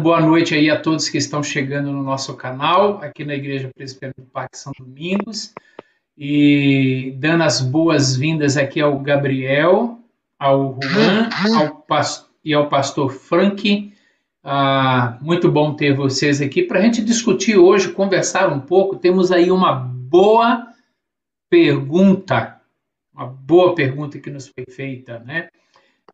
boa 0.00 0.18
noite 0.18 0.54
aí 0.54 0.70
a 0.70 0.80
todos 0.80 1.10
que 1.10 1.18
estão 1.18 1.42
chegando 1.42 1.92
no 1.92 2.02
nosso 2.02 2.34
canal, 2.34 3.02
aqui 3.02 3.22
na 3.22 3.34
Igreja 3.34 3.68
Presbiteriana 3.74 4.14
do 4.18 4.30
Parque 4.32 4.56
São 4.56 4.72
Domingos, 4.78 5.52
e 6.16 7.14
dando 7.18 7.44
as 7.44 7.60
boas-vindas 7.60 8.56
aqui 8.56 8.80
ao 8.80 8.98
Gabriel, 8.98 9.98
ao 10.38 10.78
Juan 10.82 11.28
ao 11.54 11.86
e 12.42 12.54
ao 12.54 12.68
pastor 12.68 13.12
Frank. 13.12 13.92
Ah, 14.42 15.18
muito 15.20 15.50
bom 15.50 15.74
ter 15.74 15.94
vocês 15.94 16.40
aqui 16.40 16.62
para 16.62 16.78
a 16.78 16.82
gente 16.82 17.04
discutir 17.04 17.58
hoje, 17.58 17.92
conversar 17.92 18.50
um 18.50 18.60
pouco. 18.60 18.96
Temos 18.96 19.30
aí 19.30 19.50
uma 19.50 19.74
boa 19.74 20.66
pergunta, 21.50 22.58
uma 23.14 23.26
boa 23.26 23.74
pergunta 23.74 24.18
que 24.18 24.30
nos 24.30 24.48
foi 24.48 24.64
feita, 24.66 25.18
né? 25.18 25.48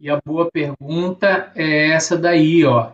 E 0.01 0.11
a 0.11 0.19
boa 0.27 0.51
pergunta 0.51 1.53
é 1.55 1.91
essa 1.91 2.19
daí, 2.19 2.65
ó. 2.65 2.91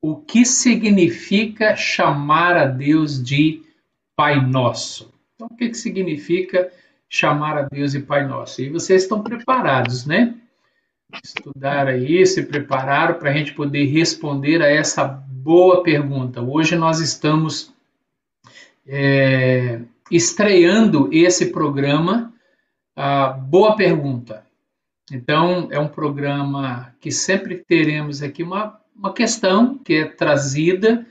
O 0.00 0.16
que 0.16 0.44
significa 0.44 1.76
chamar 1.76 2.56
a 2.56 2.66
Deus 2.66 3.22
de 3.22 3.62
Pai 4.16 4.40
Nosso? 4.44 5.12
Então, 5.34 5.48
o 5.50 5.56
que, 5.56 5.68
que 5.68 5.76
significa 5.76 6.70
chamar 7.08 7.58
a 7.58 7.62
Deus 7.62 7.92
de 7.92 8.00
Pai 8.00 8.26
Nosso? 8.26 8.60
E 8.62 8.68
vocês 8.68 9.02
estão 9.02 9.22
preparados, 9.22 10.06
né? 10.06 10.34
Estudar 11.24 11.88
aí, 11.88 12.24
se 12.26 12.42
prepararam 12.44 13.18
para 13.18 13.30
a 13.30 13.32
gente 13.32 13.52
poder 13.52 13.84
responder 13.86 14.62
a 14.62 14.68
essa 14.68 15.04
boa 15.04 15.82
pergunta. 15.82 16.40
Hoje 16.40 16.76
nós 16.76 17.00
estamos 17.00 17.74
é, 18.86 19.80
estreando 20.10 21.08
esse 21.12 21.52
programa, 21.52 22.32
a 22.96 23.28
Boa 23.28 23.76
Pergunta. 23.76 24.44
Então, 25.12 25.68
é 25.70 25.78
um 25.78 25.88
programa 25.88 26.94
que 27.00 27.10
sempre 27.10 27.56
teremos 27.56 28.22
aqui 28.22 28.42
uma, 28.42 28.79
uma 29.00 29.14
questão 29.14 29.78
que 29.78 29.94
é 29.94 30.04
trazida 30.04 31.06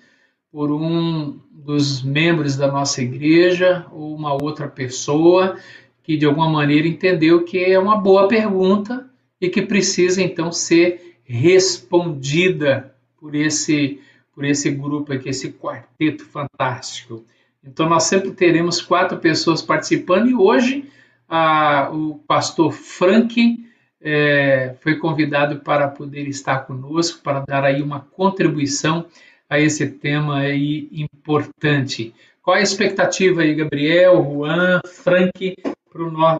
por 0.51 0.71
um 0.71 1.39
dos 1.51 2.03
membros 2.03 2.55
da 2.55 2.71
nossa 2.71 3.01
igreja 3.01 3.87
ou 3.91 4.15
uma 4.15 4.31
outra 4.31 4.67
pessoa 4.67 5.57
que 6.03 6.15
de 6.15 6.25
alguma 6.25 6.47
maneira 6.47 6.87
entendeu 6.87 7.43
que 7.43 7.57
é 7.57 7.79
uma 7.79 7.97
boa 7.97 8.27
pergunta 8.27 9.09
e 9.41 9.49
que 9.49 9.63
precisa 9.63 10.21
então 10.21 10.51
ser 10.51 11.17
respondida 11.23 12.95
por 13.19 13.33
esse 13.33 13.99
por 14.35 14.45
esse 14.45 14.71
grupo 14.71 15.11
aqui, 15.11 15.27
esse 15.27 15.51
quarteto 15.51 16.23
fantástico. 16.25 17.25
Então 17.61 17.89
nós 17.89 18.03
sempre 18.03 18.31
teremos 18.31 18.81
quatro 18.81 19.17
pessoas 19.17 19.61
participando 19.61 20.29
e 20.29 20.35
hoje 20.35 20.85
a, 21.27 21.89
o 21.91 22.19
pastor 22.25 22.71
Frank 22.71 23.67
é, 24.01 24.75
foi 24.81 24.95
convidado 24.95 25.59
para 25.59 25.87
poder 25.87 26.27
estar 26.27 26.59
conosco, 26.59 27.21
para 27.21 27.41
dar 27.41 27.63
aí 27.63 27.81
uma 27.81 28.01
contribuição 28.01 29.05
a 29.49 29.59
esse 29.59 29.87
tema 29.87 30.39
aí 30.39 30.87
importante. 30.91 32.13
Qual 32.41 32.55
é 32.55 32.59
a 32.59 32.63
expectativa 32.63 33.41
aí, 33.41 33.53
Gabriel, 33.53 34.23
Juan, 34.23 34.79
Frank, 34.85 35.55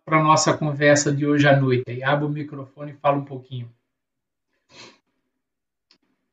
para 0.05 0.19
a 0.19 0.23
nossa 0.23 0.55
conversa 0.55 1.11
de 1.11 1.25
hoje 1.25 1.47
à 1.47 1.59
noite? 1.59 1.83
Aí, 1.87 2.03
abre 2.03 2.25
o 2.25 2.29
microfone 2.29 2.91
e 2.91 2.95
fala 2.95 3.17
um 3.17 3.25
pouquinho. 3.25 3.69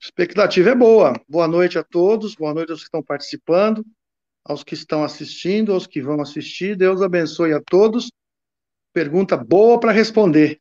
expectativa 0.01 0.71
é 0.71 0.75
boa. 0.75 1.15
Boa 1.29 1.49
noite 1.49 1.79
a 1.79 1.83
todos, 1.83 2.37
boa 2.37 2.55
noite 2.55 2.71
aos 2.71 2.81
que 2.81 2.87
estão 2.87 3.03
participando, 3.03 3.85
aos 4.45 4.63
que 4.63 4.75
estão 4.75 5.03
assistindo, 5.03 5.73
aos 5.73 5.87
que 5.87 6.01
vão 6.01 6.21
assistir. 6.21 6.77
Deus 6.77 7.03
abençoe 7.03 7.53
a 7.53 7.61
todos. 7.61 8.11
Pergunta 8.93 9.37
boa 9.37 9.81
para 9.81 9.93
responder 9.93 10.61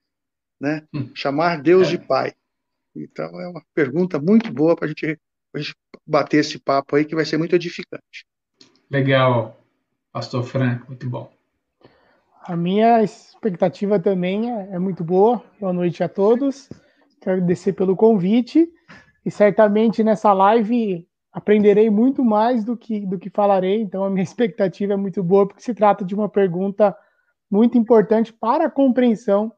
né? 0.60 0.84
Hum. 0.94 1.10
Chamar 1.14 1.62
Deus 1.62 1.88
é. 1.88 1.92
de 1.92 1.98
Pai. 2.00 2.34
Então 2.96 3.40
é 3.40 3.48
uma 3.48 3.62
pergunta 3.74 4.20
muito 4.20 4.52
boa 4.52 4.76
para 4.76 4.86
a 4.86 4.88
gente 4.88 5.20
bater 6.06 6.38
esse 6.38 6.60
papo 6.60 6.96
aí 6.96 7.06
que 7.06 7.16
vai 7.16 7.26
ser 7.26 7.38
muito 7.38 7.56
edificante. 7.56 8.26
Legal, 8.90 9.60
Pastor 10.12 10.44
Franco, 10.44 10.88
muito 10.88 11.10
bom. 11.10 11.32
A 12.48 12.56
minha 12.56 13.02
expectativa 13.02 14.00
também 14.00 14.52
é, 14.52 14.76
é 14.76 14.80
muito 14.80 15.04
boa. 15.04 15.44
Boa 15.60 15.74
noite 15.74 16.04
a 16.04 16.10
todos. 16.10 16.70
Quero 17.20 17.38
agradecer 17.38 17.74
pelo 17.74 17.96
convite 17.96 18.70
e 19.26 19.32
certamente 19.32 20.04
nessa 20.04 20.32
live 20.32 21.08
aprenderei 21.34 21.90
muito 21.90 22.24
mais 22.24 22.64
do 22.64 22.78
que 22.78 23.06
do 23.06 23.18
que 23.18 23.30
falarei. 23.30 23.82
Então 23.82 24.04
a 24.04 24.10
minha 24.10 24.22
expectativa 24.24 24.94
é 24.94 24.96
muito 24.96 25.24
boa 25.24 25.48
porque 25.48 25.64
se 25.64 25.74
trata 25.74 26.06
de 26.06 26.14
uma 26.14 26.30
pergunta 26.30 26.96
muito 27.50 27.78
importante 27.78 28.32
para 28.32 28.66
a 28.66 28.72
compreensão 28.72 29.52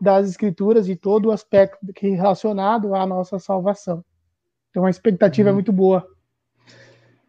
das 0.00 0.28
escrituras 0.28 0.88
e 0.88 0.96
todo 0.96 1.26
o 1.26 1.32
aspecto 1.32 1.78
relacionado 1.94 2.94
à 2.94 3.06
nossa 3.06 3.38
salvação. 3.38 4.02
Então 4.70 4.86
a 4.86 4.90
expectativa 4.90 5.48
é 5.48 5.52
uhum. 5.52 5.54
é 5.54 5.56
muito 5.56 5.72
boa. 5.72 6.06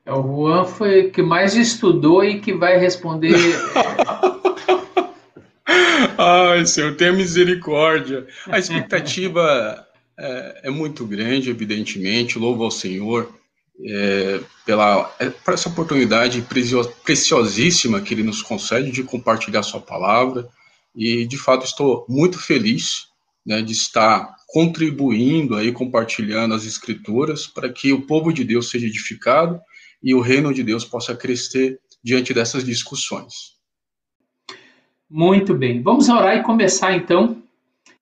É, 0.06 0.14
o 0.14 0.22
Juan 0.22 0.66
foi 0.66 1.08
o 1.08 1.12
que 1.12 1.22
mais 1.22 1.56
estudou 1.56 2.24
e 2.24 2.40
que 2.40 2.54
vai 2.54 2.78
responder. 2.78 3.36
Ai, 6.18 6.66
Senhor, 6.66 6.96
tenha 6.96 7.12
misericórdia. 7.14 8.26
A 8.48 8.58
expectativa 8.60 9.86
é, 10.18 10.62
é, 10.64 10.70
muito 10.70 11.06
grande, 11.06 11.50
evidentemente. 11.50 12.40
Louvo 12.40 12.64
ao 12.64 12.72
Senhor 12.72 13.32
é, 13.84 14.40
pela 14.66 15.14
é, 15.20 15.30
por 15.30 15.54
essa 15.54 15.70
oportunidade 15.70 16.46
preciosíssima 17.04 18.02
que 18.02 18.14
Ele 18.14 18.24
nos 18.24 18.42
concede 18.42 18.92
de 18.92 19.04
compartilhar 19.04 19.64
Sua 19.64 19.82
palavra 19.82 20.48
e 20.96 21.26
de 21.26 21.38
fato 21.38 21.66
estou 21.66 22.06
muito 22.08 22.40
feliz 22.40 23.08
né, 23.46 23.62
de 23.62 23.72
estar 23.72 24.36
contribuindo 24.48 25.56
aí, 25.56 25.72
compartilhando 25.72 26.54
as 26.54 26.66
escrituras 26.66 27.48
para 27.48 27.72
que 27.72 27.94
o 27.94 28.02
povo 28.02 28.34
de 28.34 28.44
Deus 28.44 28.70
seja 28.70 28.88
edificado 28.88 29.60
e 30.04 30.14
o 30.14 30.20
reino 30.20 30.54
de 30.54 30.64
Deus 30.64 30.84
possa 30.84 31.16
crescer 31.16 31.80
diante 32.04 32.34
dessas 32.34 32.64
discussões. 32.64 33.56
Muito 35.10 35.54
bem, 35.54 35.82
vamos 35.82 36.10
orar 36.10 36.38
e 36.38 36.44
começar 36.44 36.94
então. 36.96 37.42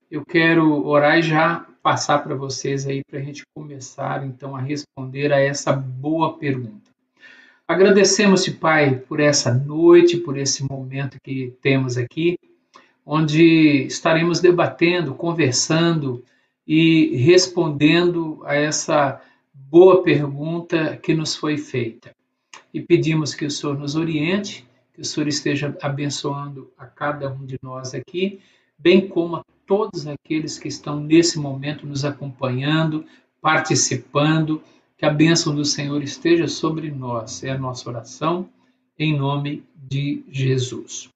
Eu 0.10 0.26
quero 0.26 0.86
orar 0.86 1.20
e 1.20 1.24
já 1.24 1.66
passar 1.84 2.20
para 2.20 2.36
vocês 2.36 2.88
aí 2.88 3.02
para 3.10 3.20
a 3.20 3.24
gente 3.24 3.44
começar 3.54 4.26
então 4.26 4.56
a 4.56 4.62
responder 4.62 5.32
a 5.32 5.40
essa 5.40 5.72
boa 5.72 6.38
pergunta. 6.38 6.90
Agradecemos-te, 7.68 8.52
Pai, 8.52 8.96
por 8.96 9.20
essa 9.20 9.54
noite, 9.54 10.18
por 10.18 10.38
esse 10.38 10.64
momento 10.64 11.18
que 11.24 11.54
temos 11.62 11.98
aqui 11.98 12.36
onde 13.12 13.88
estaremos 13.88 14.40
debatendo, 14.40 15.16
conversando 15.16 16.24
e 16.68 17.18
respondendo 17.18 18.40
a 18.46 18.54
essa 18.54 19.20
boa 19.52 20.04
pergunta 20.04 20.96
que 20.96 21.16
nos 21.16 21.36
foi 21.36 21.58
feita. 21.58 22.16
E 22.72 22.80
pedimos 22.80 23.34
que 23.34 23.46
o 23.46 23.50
Senhor 23.50 23.76
nos 23.80 23.96
oriente, 23.96 24.64
que 24.94 25.02
o 25.02 25.06
Senhor 25.06 25.28
esteja 25.28 25.76
abençoando 25.82 26.72
a 26.78 26.86
cada 26.86 27.34
um 27.34 27.44
de 27.48 27.58
nós 27.64 27.96
aqui, 27.96 28.42
bem 28.78 29.08
como 29.08 29.38
a 29.38 29.46
todos 29.66 30.06
aqueles 30.06 30.60
que 30.60 30.68
estão 30.68 31.00
nesse 31.00 31.40
momento 31.40 31.88
nos 31.88 32.06
acompanhando, 32.06 33.04
participando. 33.42 34.62
Que 34.96 35.06
a 35.08 35.10
bênção 35.10 35.56
do 35.56 35.66
Senhor 35.66 36.04
esteja 36.04 36.48
sobre 36.48 36.92
nós. 36.92 37.44
É 37.44 37.50
a 37.50 37.58
nossa 37.58 37.90
oração, 37.90 38.48
em 39.00 39.18
nome 39.18 39.64
de 39.76 40.24
Jesus. 40.30 41.10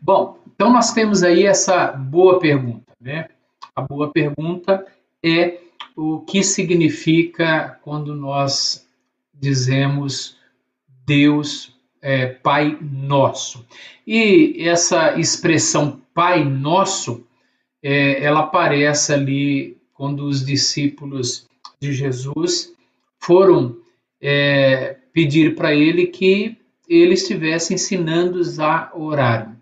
Bom, 0.00 0.38
então 0.54 0.72
nós 0.72 0.92
temos 0.92 1.22
aí 1.22 1.44
essa 1.44 1.88
boa 1.88 2.38
pergunta, 2.38 2.90
né? 2.98 3.28
A 3.76 3.82
boa 3.82 4.10
pergunta 4.10 4.86
é 5.22 5.58
o 5.94 6.20
que 6.20 6.42
significa 6.42 7.78
quando 7.82 8.14
nós 8.14 8.88
dizemos 9.34 10.38
Deus 11.06 11.76
é, 12.00 12.26
Pai 12.26 12.78
Nosso. 12.80 13.66
E 14.06 14.66
essa 14.66 15.18
expressão 15.20 16.00
Pai 16.14 16.44
Nosso, 16.44 17.26
é, 17.82 18.24
ela 18.24 18.40
aparece 18.40 19.12
ali 19.12 19.76
quando 19.92 20.24
os 20.24 20.44
discípulos 20.44 21.46
de 21.78 21.92
Jesus 21.92 22.72
foram 23.18 23.76
é, 24.20 24.96
pedir 25.12 25.54
para 25.54 25.74
ele 25.74 26.06
que 26.06 26.56
ele 26.88 27.14
estivesse 27.14 27.74
ensinando-os 27.74 28.58
a 28.58 28.90
orar 28.94 29.59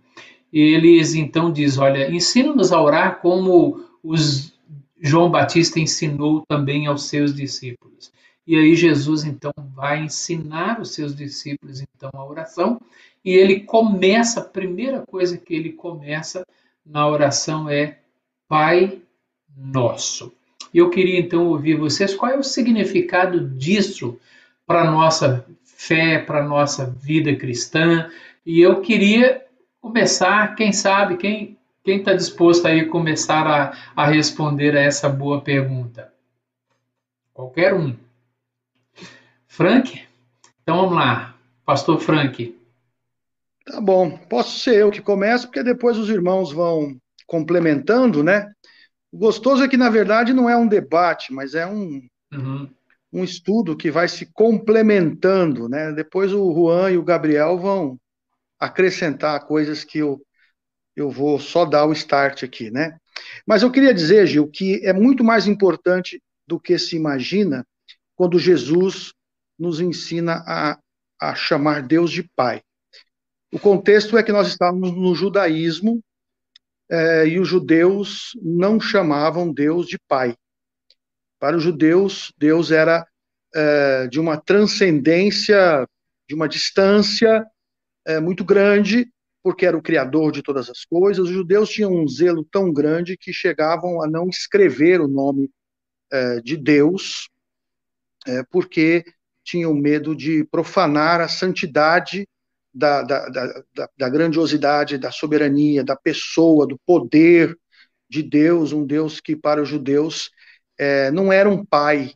eles 0.52 1.14
então 1.14 1.52
diz, 1.52 1.78
olha, 1.78 2.10
ensina-nos 2.10 2.72
a 2.72 2.80
orar 2.80 3.20
como 3.20 3.84
os 4.02 4.52
João 5.00 5.30
Batista 5.30 5.78
ensinou 5.78 6.44
também 6.48 6.86
aos 6.86 7.04
seus 7.04 7.34
discípulos. 7.34 8.10
E 8.46 8.56
aí 8.56 8.74
Jesus 8.74 9.24
então 9.24 9.52
vai 9.74 10.02
ensinar 10.02 10.80
os 10.80 10.94
seus 10.94 11.14
discípulos 11.14 11.80
então 11.80 12.10
a 12.14 12.24
oração, 12.24 12.80
e 13.24 13.32
ele 13.32 13.60
começa, 13.60 14.40
a 14.40 14.44
primeira 14.44 15.04
coisa 15.06 15.36
que 15.36 15.54
ele 15.54 15.72
começa 15.72 16.46
na 16.84 17.06
oração 17.06 17.68
é 17.68 17.98
Pai 18.48 19.00
Nosso. 19.56 20.32
E 20.72 20.78
eu 20.78 20.90
queria 20.90 21.18
então 21.18 21.46
ouvir 21.46 21.76
vocês 21.76 22.14
qual 22.14 22.32
é 22.32 22.38
o 22.38 22.42
significado 22.42 23.40
disso 23.40 24.18
para 24.66 24.90
nossa 24.90 25.46
fé, 25.64 26.18
para 26.18 26.42
nossa 26.42 26.86
vida 26.86 27.34
cristã. 27.36 28.10
E 28.44 28.60
eu 28.60 28.80
queria 28.80 29.42
começar, 29.88 30.54
quem 30.54 30.72
sabe, 30.72 31.16
quem 31.16 31.58
quem 31.88 32.00
está 32.00 32.12
disposto 32.12 32.66
aí 32.66 32.80
a 32.80 32.88
começar 32.88 33.46
a, 33.46 33.72
a 33.96 34.06
responder 34.06 34.76
a 34.76 34.80
essa 34.80 35.08
boa 35.08 35.40
pergunta? 35.40 36.12
Qualquer 37.32 37.72
um. 37.72 37.96
Frank? 39.46 39.98
Então 40.62 40.76
vamos 40.76 40.94
lá, 40.94 41.34
Pastor 41.64 41.98
Frank. 41.98 42.54
Tá 43.64 43.80
bom, 43.80 44.18
posso 44.28 44.58
ser 44.58 44.74
eu 44.74 44.90
que 44.90 45.00
começo, 45.00 45.46
porque 45.46 45.62
depois 45.62 45.96
os 45.96 46.10
irmãos 46.10 46.52
vão 46.52 46.94
complementando, 47.26 48.22
né? 48.22 48.52
O 49.10 49.16
gostoso 49.16 49.62
é 49.62 49.68
que, 49.68 49.78
na 49.78 49.88
verdade, 49.88 50.34
não 50.34 50.48
é 50.48 50.54
um 50.54 50.68
debate, 50.68 51.32
mas 51.32 51.54
é 51.54 51.66
um, 51.66 52.06
uhum. 52.34 52.68
um 53.10 53.24
estudo 53.24 53.74
que 53.74 53.90
vai 53.90 54.08
se 54.08 54.26
complementando, 54.26 55.70
né? 55.70 55.90
Depois 55.92 56.34
o 56.34 56.52
Juan 56.52 56.90
e 56.90 56.98
o 56.98 57.02
Gabriel 57.02 57.56
vão 57.56 57.98
acrescentar 58.58 59.46
coisas 59.46 59.84
que 59.84 59.98
eu, 59.98 60.20
eu 60.96 61.10
vou 61.10 61.38
só 61.38 61.64
dar 61.64 61.86
o 61.86 61.92
start 61.92 62.42
aqui, 62.42 62.70
né? 62.70 62.98
Mas 63.46 63.62
eu 63.62 63.70
queria 63.70 63.94
dizer, 63.94 64.26
Gil, 64.26 64.48
que 64.48 64.84
é 64.84 64.92
muito 64.92 65.22
mais 65.22 65.46
importante 65.46 66.22
do 66.46 66.58
que 66.58 66.78
se 66.78 66.96
imagina 66.96 67.66
quando 68.16 68.38
Jesus 68.38 69.12
nos 69.58 69.80
ensina 69.80 70.42
a, 70.46 70.78
a 71.20 71.34
chamar 71.34 71.82
Deus 71.82 72.10
de 72.10 72.22
Pai. 72.22 72.62
O 73.52 73.58
contexto 73.58 74.16
é 74.16 74.22
que 74.22 74.32
nós 74.32 74.48
estávamos 74.48 74.92
no 74.92 75.14
judaísmo 75.14 76.02
é, 76.90 77.26
e 77.26 77.38
os 77.38 77.48
judeus 77.48 78.32
não 78.42 78.80
chamavam 78.80 79.52
Deus 79.52 79.86
de 79.86 79.98
Pai. 80.08 80.34
Para 81.38 81.56
os 81.56 81.62
judeus, 81.62 82.32
Deus 82.36 82.70
era 82.70 83.06
é, 83.54 84.06
de 84.08 84.18
uma 84.18 84.36
transcendência, 84.36 85.86
de 86.28 86.34
uma 86.34 86.48
distância 86.48 87.46
é, 88.08 88.18
muito 88.18 88.42
grande, 88.42 89.06
porque 89.42 89.66
era 89.66 89.76
o 89.76 89.82
Criador 89.82 90.32
de 90.32 90.42
todas 90.42 90.70
as 90.70 90.84
coisas. 90.84 91.28
Os 91.28 91.30
judeus 91.30 91.68
tinham 91.68 91.92
um 91.92 92.08
zelo 92.08 92.42
tão 92.50 92.72
grande 92.72 93.18
que 93.18 93.32
chegavam 93.32 94.02
a 94.02 94.08
não 94.08 94.28
escrever 94.28 95.00
o 95.00 95.06
nome 95.06 95.50
é, 96.10 96.40
de 96.40 96.56
Deus, 96.56 97.28
é, 98.26 98.42
porque 98.50 99.04
tinham 99.44 99.74
medo 99.74 100.16
de 100.16 100.42
profanar 100.44 101.20
a 101.20 101.28
santidade 101.28 102.26
da, 102.72 103.02
da, 103.02 103.28
da, 103.28 103.64
da, 103.96 104.08
grandiosidade, 104.08 104.98
da 104.98 105.10
soberania, 105.10 105.84
da 105.84 105.96
pessoa, 105.96 106.66
do 106.66 106.78
poder 106.86 107.56
de 108.08 108.22
Deus, 108.22 108.72
um 108.72 108.86
Deus 108.86 109.20
que 109.20 109.36
para 109.36 109.60
os 109.62 109.68
judeus 109.68 110.30
é, 110.78 111.10
não 111.10 111.32
era 111.32 111.48
um 111.48 111.64
pai 111.64 112.12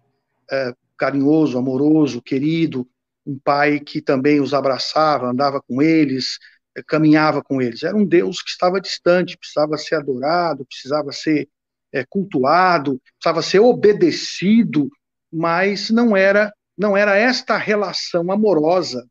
é, 0.50 0.74
carinhoso, 0.96 1.58
amoroso, 1.58 2.22
querido, 2.22 2.88
um 3.26 3.38
pai 3.38 3.80
que 3.80 4.00
também 4.00 4.40
os 4.40 4.52
abraçava, 4.52 5.28
andava 5.28 5.60
com 5.60 5.80
eles, 5.80 6.38
é, 6.76 6.82
caminhava 6.82 7.42
com 7.42 7.60
eles. 7.60 7.82
Era 7.82 7.96
um 7.96 8.04
Deus 8.04 8.42
que 8.42 8.50
estava 8.50 8.80
distante, 8.80 9.38
precisava 9.38 9.76
ser 9.76 9.96
adorado, 9.96 10.66
precisava 10.66 11.12
ser 11.12 11.48
é, 11.92 12.04
cultuado, 12.04 13.00
precisava 13.18 13.42
ser 13.42 13.60
obedecido, 13.60 14.88
mas 15.30 15.90
não 15.90 16.16
era 16.16 16.52
não 16.76 16.96
era 16.96 17.16
esta 17.16 17.56
relação 17.58 18.32
amorosa 18.32 19.06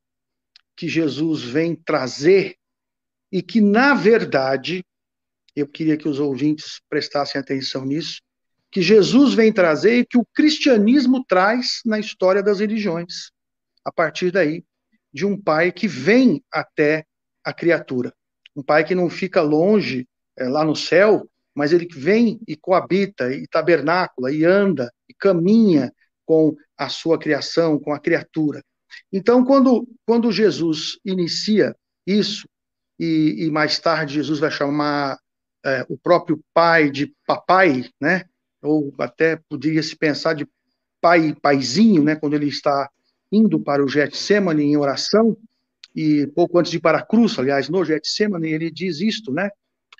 que 0.75 0.87
Jesus 0.87 1.43
vem 1.43 1.75
trazer 1.75 2.55
e 3.31 3.41
que, 3.41 3.61
na 3.61 3.93
verdade, 3.93 4.83
eu 5.55 5.67
queria 5.67 5.95
que 5.95 6.07
os 6.07 6.19
ouvintes 6.19 6.81
prestassem 6.89 7.39
atenção 7.39 7.85
nisso, 7.85 8.21
que 8.71 8.81
Jesus 8.81 9.33
vem 9.33 9.53
trazer 9.53 9.99
e 9.99 10.05
que 10.05 10.17
o 10.17 10.25
cristianismo 10.33 11.23
traz 11.25 11.81
na 11.85 11.99
história 11.99 12.41
das 12.41 12.59
religiões, 12.59 13.31
a 13.83 13.91
partir 13.91 14.31
daí, 14.31 14.63
de 15.13 15.25
um 15.25 15.39
pai 15.39 15.71
que 15.71 15.87
vem 15.87 16.43
até 16.51 17.05
a 17.43 17.53
criatura. 17.53 18.13
Um 18.55 18.63
pai 18.63 18.83
que 18.83 18.95
não 18.95 19.09
fica 19.09 19.41
longe, 19.41 20.07
é, 20.37 20.47
lá 20.47 20.63
no 20.63 20.75
céu, 20.75 21.29
mas 21.55 21.73
ele 21.73 21.87
vem 21.87 22.39
e 22.47 22.55
coabita, 22.55 23.33
e 23.33 23.47
tabernácula, 23.47 24.31
e 24.31 24.45
anda, 24.45 24.91
e 25.09 25.13
caminha 25.13 25.93
com 26.25 26.55
a 26.77 26.87
sua 26.87 27.19
criação, 27.19 27.79
com 27.79 27.93
a 27.93 27.99
criatura. 27.99 28.63
Então, 29.11 29.43
quando, 29.43 29.87
quando 30.05 30.31
Jesus 30.31 30.97
inicia 31.03 31.75
isso, 32.05 32.47
e, 32.99 33.45
e 33.45 33.51
mais 33.51 33.79
tarde 33.79 34.13
Jesus 34.13 34.39
vai 34.39 34.51
chamar 34.51 35.17
é, 35.65 35.85
o 35.89 35.97
próprio 35.97 36.39
pai 36.53 36.89
de 36.89 37.13
papai, 37.25 37.89
né? 37.99 38.25
Ou 38.61 38.93
até 38.99 39.37
poderia 39.49 39.81
se 39.81 39.95
pensar 39.95 40.33
de 40.33 40.47
pai 41.01 41.35
paizinho, 41.41 42.03
né? 42.03 42.15
Quando 42.15 42.35
ele 42.35 42.47
está 42.47 42.89
indo 43.31 43.59
para 43.59 43.83
o 43.83 43.87
Getsemane 43.87 44.63
em 44.63 44.77
oração, 44.77 45.37
e 45.95 46.27
pouco 46.27 46.57
antes 46.57 46.71
de 46.71 46.77
ir 46.77 46.81
para 46.81 46.99
a 46.99 47.05
cruz, 47.05 47.37
aliás, 47.37 47.69
no 47.69 47.83
Getsemane, 47.83 48.51
ele 48.51 48.71
diz 48.71 49.01
isto, 49.01 49.31
né? 49.31 49.49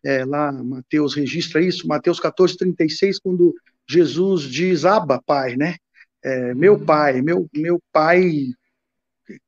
É, 0.04 0.26
lá 0.26 0.52
Mateus 0.52 1.14
registra 1.14 1.62
isso, 1.62 1.88
Mateus 1.88 2.20
14, 2.20 2.58
36, 2.58 3.20
quando 3.20 3.54
Jesus 3.88 4.44
diz, 4.44 4.84
Abba, 4.86 5.22
pai, 5.24 5.56
né? 5.56 5.76
É, 6.24 6.54
meu 6.54 6.80
pai, 6.80 7.22
meu, 7.22 7.48
meu 7.54 7.82
pai 7.92 8.54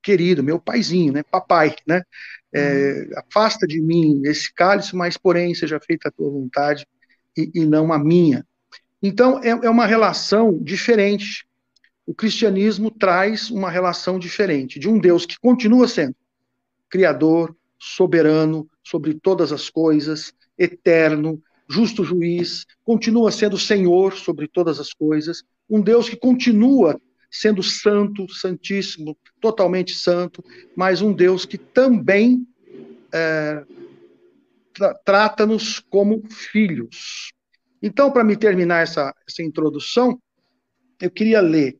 querido, 0.01 0.43
meu 0.43 0.59
paizinho, 0.59 1.13
né, 1.13 1.23
papai, 1.23 1.75
né, 1.85 2.01
é, 2.53 3.05
uhum. 3.09 3.19
afasta 3.19 3.67
de 3.67 3.81
mim 3.81 4.21
esse 4.25 4.53
cálice, 4.53 4.95
mas 4.95 5.17
porém 5.17 5.53
seja 5.53 5.79
feita 5.79 6.07
a 6.07 6.11
tua 6.11 6.29
vontade 6.29 6.85
e, 7.35 7.51
e 7.53 7.65
não 7.65 7.91
a 7.91 7.99
minha. 7.99 8.45
Então 9.01 9.39
é, 9.43 9.49
é 9.49 9.69
uma 9.69 9.85
relação 9.85 10.57
diferente. 10.61 11.45
O 12.05 12.13
cristianismo 12.13 12.91
traz 12.91 13.49
uma 13.49 13.69
relação 13.69 14.19
diferente 14.19 14.79
de 14.79 14.89
um 14.89 14.99
Deus 14.99 15.25
que 15.25 15.39
continua 15.39 15.87
sendo 15.87 16.15
criador, 16.89 17.55
soberano 17.79 18.69
sobre 18.83 19.13
todas 19.13 19.51
as 19.51 19.69
coisas, 19.69 20.33
eterno, 20.57 21.41
justo 21.67 22.03
juiz, 22.03 22.65
continua 22.83 23.31
sendo 23.31 23.57
Senhor 23.57 24.13
sobre 24.13 24.47
todas 24.47 24.79
as 24.79 24.93
coisas, 24.93 25.43
um 25.69 25.81
Deus 25.81 26.07
que 26.07 26.15
continua 26.15 26.99
sendo 27.31 27.63
santo, 27.63 28.31
santíssimo, 28.31 29.17
totalmente 29.41 29.95
santo, 29.95 30.43
mas 30.75 31.01
um 31.01 31.11
Deus 31.11 31.45
que 31.45 31.57
também 31.57 32.45
é, 33.11 33.65
tra 34.73 34.93
trata-nos 34.93 35.79
como 35.79 36.21
filhos. 36.29 37.31
Então, 37.81 38.11
para 38.11 38.23
me 38.23 38.37
terminar 38.37 38.83
essa, 38.83 39.13
essa 39.27 39.41
introdução, 39.41 40.21
eu 41.01 41.09
queria 41.09 41.41
ler 41.41 41.77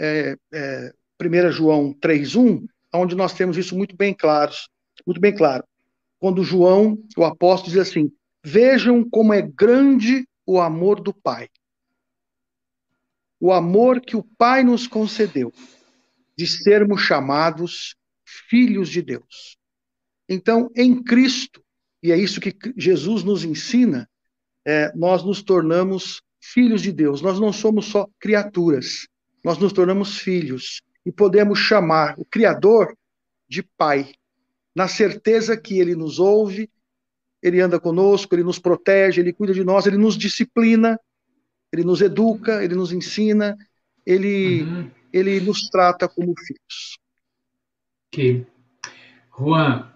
é, 0.00 0.36
é, 0.52 0.94
1 1.20 1.52
João 1.52 1.94
3,1, 1.94 2.66
onde 2.94 3.14
nós 3.14 3.34
temos 3.34 3.56
isso 3.56 3.76
muito 3.76 3.96
bem 3.96 4.14
claro, 4.14 4.52
muito 5.06 5.20
bem 5.20 5.34
claro. 5.34 5.64
Quando 6.18 6.42
João, 6.42 6.98
o 7.16 7.24
apóstolo, 7.24 7.72
diz 7.72 7.80
assim: 7.80 8.10
Vejam 8.44 9.08
como 9.08 9.32
é 9.32 9.42
grande 9.42 10.26
o 10.46 10.60
amor 10.60 11.00
do 11.00 11.12
Pai 11.12 11.48
o 13.40 13.52
amor 13.52 14.02
que 14.02 14.16
o 14.16 14.22
Pai 14.22 14.62
nos 14.62 14.86
concedeu 14.86 15.50
de 16.36 16.46
sermos 16.46 17.00
chamados 17.00 17.96
filhos 18.48 18.90
de 18.90 19.00
Deus. 19.00 19.56
Então, 20.28 20.70
em 20.76 21.02
Cristo, 21.02 21.64
e 22.02 22.12
é 22.12 22.18
isso 22.18 22.40
que 22.40 22.54
Jesus 22.76 23.24
nos 23.24 23.42
ensina, 23.42 24.08
é, 24.64 24.94
nós 24.94 25.24
nos 25.24 25.42
tornamos 25.42 26.22
filhos 26.40 26.82
de 26.82 26.92
Deus. 26.92 27.22
Nós 27.22 27.40
não 27.40 27.52
somos 27.52 27.86
só 27.86 28.06
criaturas, 28.20 29.08
nós 29.44 29.58
nos 29.58 29.72
tornamos 29.72 30.18
filhos 30.18 30.82
e 31.04 31.10
podemos 31.12 31.58
chamar 31.58 32.14
o 32.18 32.24
Criador 32.24 32.96
de 33.48 33.62
Pai, 33.62 34.12
na 34.74 34.86
certeza 34.86 35.56
que 35.56 35.80
Ele 35.80 35.94
nos 35.94 36.18
ouve, 36.18 36.70
Ele 37.42 37.60
anda 37.60 37.80
conosco, 37.80 38.34
Ele 38.34 38.44
nos 38.44 38.58
protege, 38.58 39.20
Ele 39.20 39.32
cuida 39.32 39.52
de 39.52 39.64
nós, 39.64 39.86
Ele 39.86 39.96
nos 39.96 40.16
disciplina, 40.16 40.98
ele 41.72 41.84
nos 41.84 42.00
educa, 42.00 42.62
ele 42.64 42.74
nos 42.74 42.92
ensina, 42.92 43.56
ele, 44.04 44.62
uhum. 44.62 44.90
ele 45.12 45.40
nos 45.40 45.68
trata 45.68 46.08
como 46.08 46.34
filhos. 46.36 46.98
Ok. 48.08 48.46
Juan. 49.38 49.88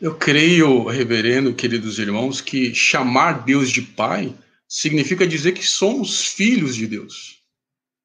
Eu 0.00 0.14
creio, 0.14 0.86
reverendo, 0.86 1.54
queridos 1.54 1.98
irmãos, 1.98 2.40
que 2.40 2.74
chamar 2.74 3.44
Deus 3.44 3.70
de 3.70 3.82
Pai 3.82 4.34
significa 4.66 5.26
dizer 5.26 5.52
que 5.52 5.66
somos 5.66 6.24
filhos 6.24 6.74
de 6.74 6.86
Deus. 6.86 7.39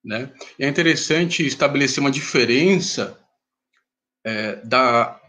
Né? 0.05 0.31
É 0.59 0.67
interessante 0.67 1.43
estabelecer 1.43 1.99
uma 1.99 2.11
diferença 2.11 3.19
é, 4.23 4.57
da, 4.57 5.19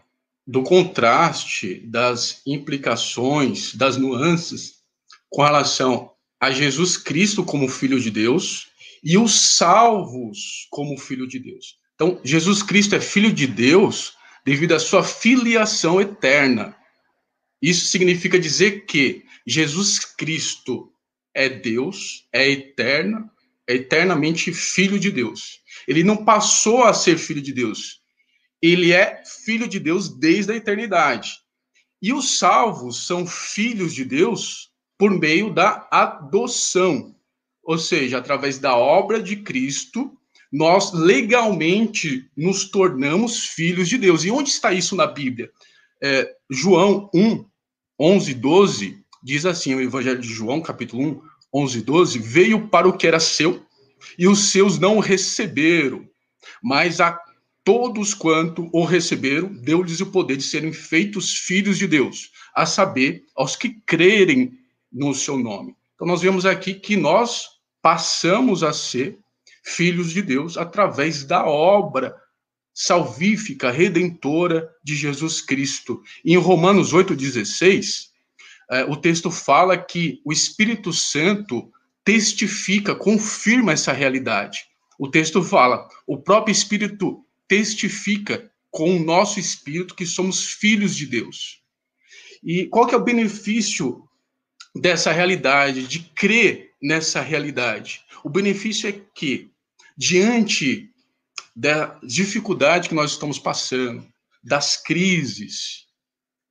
do 0.45 0.61
contraste, 0.61 1.79
das 1.87 2.43
implicações, 2.45 3.73
das 3.73 3.97
nuances 3.97 4.75
com 5.31 5.41
relação 5.41 6.11
a 6.39 6.51
Jesus 6.51 6.95
Cristo 6.95 7.43
como 7.43 7.67
Filho 7.67 7.99
de 7.99 8.11
Deus 8.11 8.67
e 9.03 9.17
os 9.17 9.33
salvos 9.33 10.67
como 10.69 10.97
Filho 10.99 11.27
de 11.27 11.39
Deus. 11.39 11.79
Então, 11.95 12.21
Jesus 12.23 12.61
Cristo 12.61 12.95
é 12.95 13.01
Filho 13.01 13.33
de 13.33 13.47
Deus 13.47 14.13
devido 14.45 14.73
à 14.73 14.79
sua 14.79 15.03
filiação 15.03 15.99
eterna. 15.99 16.75
Isso 17.59 17.87
significa 17.87 18.39
dizer 18.39 18.85
que 18.85 19.25
Jesus 19.45 20.05
Cristo 20.05 20.93
é 21.33 21.49
Deus, 21.49 22.27
é 22.31 22.47
eterno, 22.47 23.29
é 23.67 23.75
eternamente 23.75 24.53
Filho 24.53 24.99
de 24.99 25.11
Deus. 25.11 25.59
Ele 25.87 26.03
não 26.03 26.17
passou 26.23 26.83
a 26.83 26.93
ser 26.93 27.17
Filho 27.17 27.41
de 27.41 27.51
Deus. 27.51 28.01
Ele 28.61 28.93
é 28.93 29.21
Filho 29.45 29.67
de 29.67 29.79
Deus 29.79 30.09
desde 30.09 30.53
a 30.53 30.55
eternidade. 30.55 31.31
E 32.01 32.13
os 32.13 32.37
salvos 32.37 33.05
são 33.05 33.25
filhos 33.25 33.93
de 33.93 34.05
Deus 34.05 34.71
por 34.97 35.11
meio 35.11 35.53
da 35.53 35.87
adoção, 35.91 37.15
ou 37.63 37.77
seja, 37.77 38.17
através 38.17 38.57
da 38.57 38.75
obra 38.75 39.21
de 39.21 39.35
Cristo, 39.37 40.17
nós 40.51 40.93
legalmente 40.93 42.29
nos 42.35 42.69
tornamos 42.69 43.45
filhos 43.45 43.89
de 43.89 43.97
Deus. 43.97 44.23
E 44.23 44.31
onde 44.31 44.49
está 44.49 44.71
isso 44.71 44.95
na 44.95 45.05
Bíblia? 45.05 45.51
É, 46.01 46.33
João 46.49 47.09
1, 47.13 47.45
11, 47.99 48.33
12, 48.35 49.03
diz 49.21 49.45
assim, 49.45 49.75
o 49.75 49.81
Evangelho 49.81 50.21
de 50.21 50.29
João, 50.29 50.61
capítulo 50.61 51.03
1, 51.03 51.21
11, 51.53 51.81
12, 51.81 52.19
veio 52.19 52.67
para 52.67 52.87
o 52.87 52.97
que 52.97 53.07
era 53.07 53.19
seu, 53.19 53.65
e 54.17 54.27
os 54.27 54.51
seus 54.51 54.77
não 54.77 54.97
o 54.97 55.01
receberam, 55.01 56.07
mas 56.61 56.99
a 56.99 57.19
todos 57.63 58.13
quanto 58.13 58.69
o 58.71 58.85
receberam, 58.85 59.49
deu-lhes 59.53 59.99
o 59.99 60.05
poder 60.05 60.37
de 60.37 60.43
serem 60.43 60.71
feitos 60.71 61.33
filhos 61.33 61.77
de 61.77 61.87
Deus, 61.87 62.31
a 62.55 62.65
saber, 62.65 63.23
aos 63.35 63.55
que 63.55 63.81
crerem 63.85 64.53
no 64.91 65.13
seu 65.13 65.37
nome. 65.37 65.75
Então 65.93 66.07
nós 66.07 66.21
vemos 66.21 66.45
aqui 66.45 66.73
que 66.73 66.95
nós 66.95 67.47
passamos 67.81 68.63
a 68.63 68.71
ser 68.71 69.17
filhos 69.63 70.11
de 70.11 70.21
Deus 70.21 70.57
através 70.57 71.25
da 71.25 71.45
obra 71.45 72.15
salvífica, 72.73 73.71
redentora 73.71 74.69
de 74.83 74.95
Jesus 74.95 75.41
Cristo. 75.41 76.01
em 76.23 76.37
Romanos 76.37 76.93
8,16, 76.93 78.05
eh, 78.05 78.16
o 78.87 78.95
texto 78.95 79.31
fala 79.31 79.77
que 79.77 80.21
o 80.25 80.31
Espírito 80.31 80.91
Santo 80.91 81.71
testifica, 82.03 82.95
confirma 82.95 83.73
essa 83.73 83.93
realidade. 83.93 84.65
O 84.99 85.09
texto 85.09 85.43
fala, 85.43 85.87
o 86.05 86.17
próprio 86.17 86.51
Espírito 86.51 87.23
testifica 87.47 88.51
com 88.71 88.95
o 88.95 89.03
nosso 89.03 89.39
espírito 89.39 89.95
que 89.95 90.05
somos 90.05 90.51
filhos 90.53 90.95
de 90.95 91.05
Deus. 91.05 91.61
E 92.43 92.65
qual 92.65 92.85
que 92.85 92.93
é 92.93 92.97
o 92.97 93.03
benefício 93.03 94.07
dessa 94.75 95.11
realidade, 95.11 95.87
de 95.87 95.99
crer 95.99 96.73
nessa 96.81 97.21
realidade? 97.21 98.01
O 98.23 98.29
benefício 98.29 98.89
é 98.89 99.01
que 99.15 99.49
diante 99.97 100.91
da 101.55 101.99
dificuldade 102.03 102.89
que 102.89 102.95
nós 102.95 103.11
estamos 103.11 103.39
passando, 103.39 104.07
das 104.43 104.77
crises, 104.77 105.87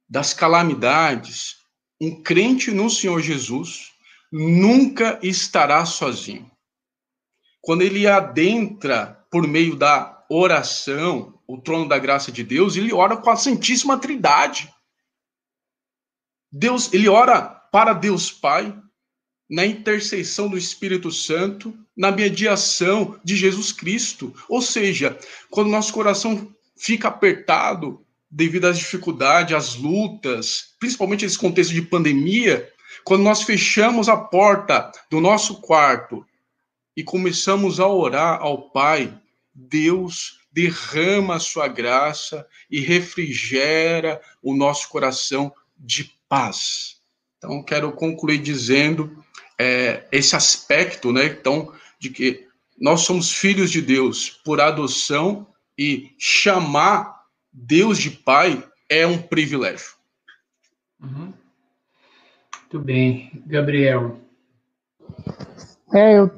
das 0.08 0.34
calamidades, 0.34 1.58
um 2.00 2.22
crente 2.22 2.70
no 2.70 2.90
Senhor 2.90 3.20
Jesus 3.20 3.92
nunca 4.30 5.18
estará 5.22 5.84
sozinho. 5.84 6.50
Quando 7.60 7.82
ele 7.82 8.06
adentra 8.06 9.24
por 9.30 9.46
meio 9.46 9.76
da 9.76 10.24
oração, 10.28 11.40
o 11.46 11.58
trono 11.58 11.88
da 11.88 11.98
graça 11.98 12.30
de 12.30 12.42
Deus, 12.42 12.76
ele 12.76 12.92
ora 12.92 13.16
com 13.16 13.30
a 13.30 13.36
Santíssima 13.36 13.98
Trindade. 13.98 14.72
Deus, 16.50 16.92
ele 16.92 17.08
ora 17.08 17.42
para 17.42 17.92
Deus 17.92 18.30
Pai, 18.30 18.76
na 19.48 19.64
intercessão 19.64 20.48
do 20.48 20.58
Espírito 20.58 21.10
Santo, 21.10 21.76
na 21.96 22.10
mediação 22.10 23.20
de 23.24 23.36
Jesus 23.36 23.72
Cristo. 23.72 24.34
Ou 24.48 24.60
seja, 24.60 25.18
quando 25.50 25.70
nosso 25.70 25.92
coração 25.92 26.54
fica 26.76 27.08
apertado 27.08 28.05
devido 28.36 28.66
às 28.66 28.76
dificuldades, 28.76 29.56
às 29.56 29.76
lutas, 29.76 30.74
principalmente 30.78 31.24
nesse 31.24 31.38
contexto 31.38 31.72
de 31.72 31.80
pandemia, 31.80 32.70
quando 33.02 33.22
nós 33.22 33.42
fechamos 33.42 34.10
a 34.10 34.16
porta 34.16 34.92
do 35.10 35.22
nosso 35.22 35.62
quarto 35.62 36.22
e 36.94 37.02
começamos 37.02 37.80
a 37.80 37.86
orar 37.88 38.38
ao 38.42 38.68
Pai, 38.70 39.18
Deus 39.54 40.38
derrama 40.52 41.36
a 41.36 41.40
sua 41.40 41.66
graça 41.66 42.46
e 42.70 42.78
refrigera 42.78 44.20
o 44.42 44.54
nosso 44.54 44.90
coração 44.90 45.50
de 45.78 46.12
paz. 46.28 46.96
Então, 47.38 47.62
quero 47.62 47.90
concluir 47.92 48.38
dizendo 48.38 49.24
é, 49.58 50.06
esse 50.12 50.36
aspecto, 50.36 51.10
né, 51.10 51.24
então, 51.24 51.72
de 51.98 52.10
que 52.10 52.46
nós 52.78 53.00
somos 53.00 53.32
filhos 53.32 53.70
de 53.70 53.80
Deus 53.80 54.28
por 54.44 54.60
adoção 54.60 55.46
e 55.78 56.10
chamar 56.18 57.15
Deus 57.58 57.96
de 57.96 58.10
Pai 58.10 58.62
é 58.86 59.06
um 59.06 59.16
privilégio. 59.16 59.94
Uhum. 61.02 61.32
Muito 62.60 62.80
bem, 62.80 63.42
Gabriel. 63.46 64.18
É, 65.94 66.18
eu 66.18 66.30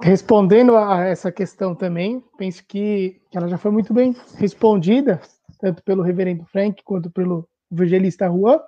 respondendo 0.00 0.74
a 0.74 1.04
essa 1.04 1.30
questão 1.30 1.74
também, 1.74 2.24
penso 2.38 2.64
que 2.66 3.20
ela 3.34 3.46
já 3.46 3.58
foi 3.58 3.70
muito 3.70 3.92
bem 3.92 4.16
respondida, 4.36 5.20
tanto 5.60 5.82
pelo 5.82 6.02
reverendo 6.02 6.46
Frank 6.46 6.82
quanto 6.82 7.10
pelo 7.10 7.46
evangelista 7.70 8.26
Juan, 8.26 8.58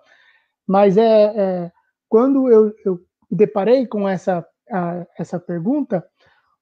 mas 0.67 0.99
é, 0.99 1.33
é 1.35 1.73
quando 2.11 2.49
eu, 2.51 2.75
eu 2.85 3.01
me 3.31 3.39
deparei 3.39 3.87
com 3.87 4.07
essa, 4.07 4.47
a, 4.71 5.07
essa 5.19 5.41
pergunta, 5.41 6.07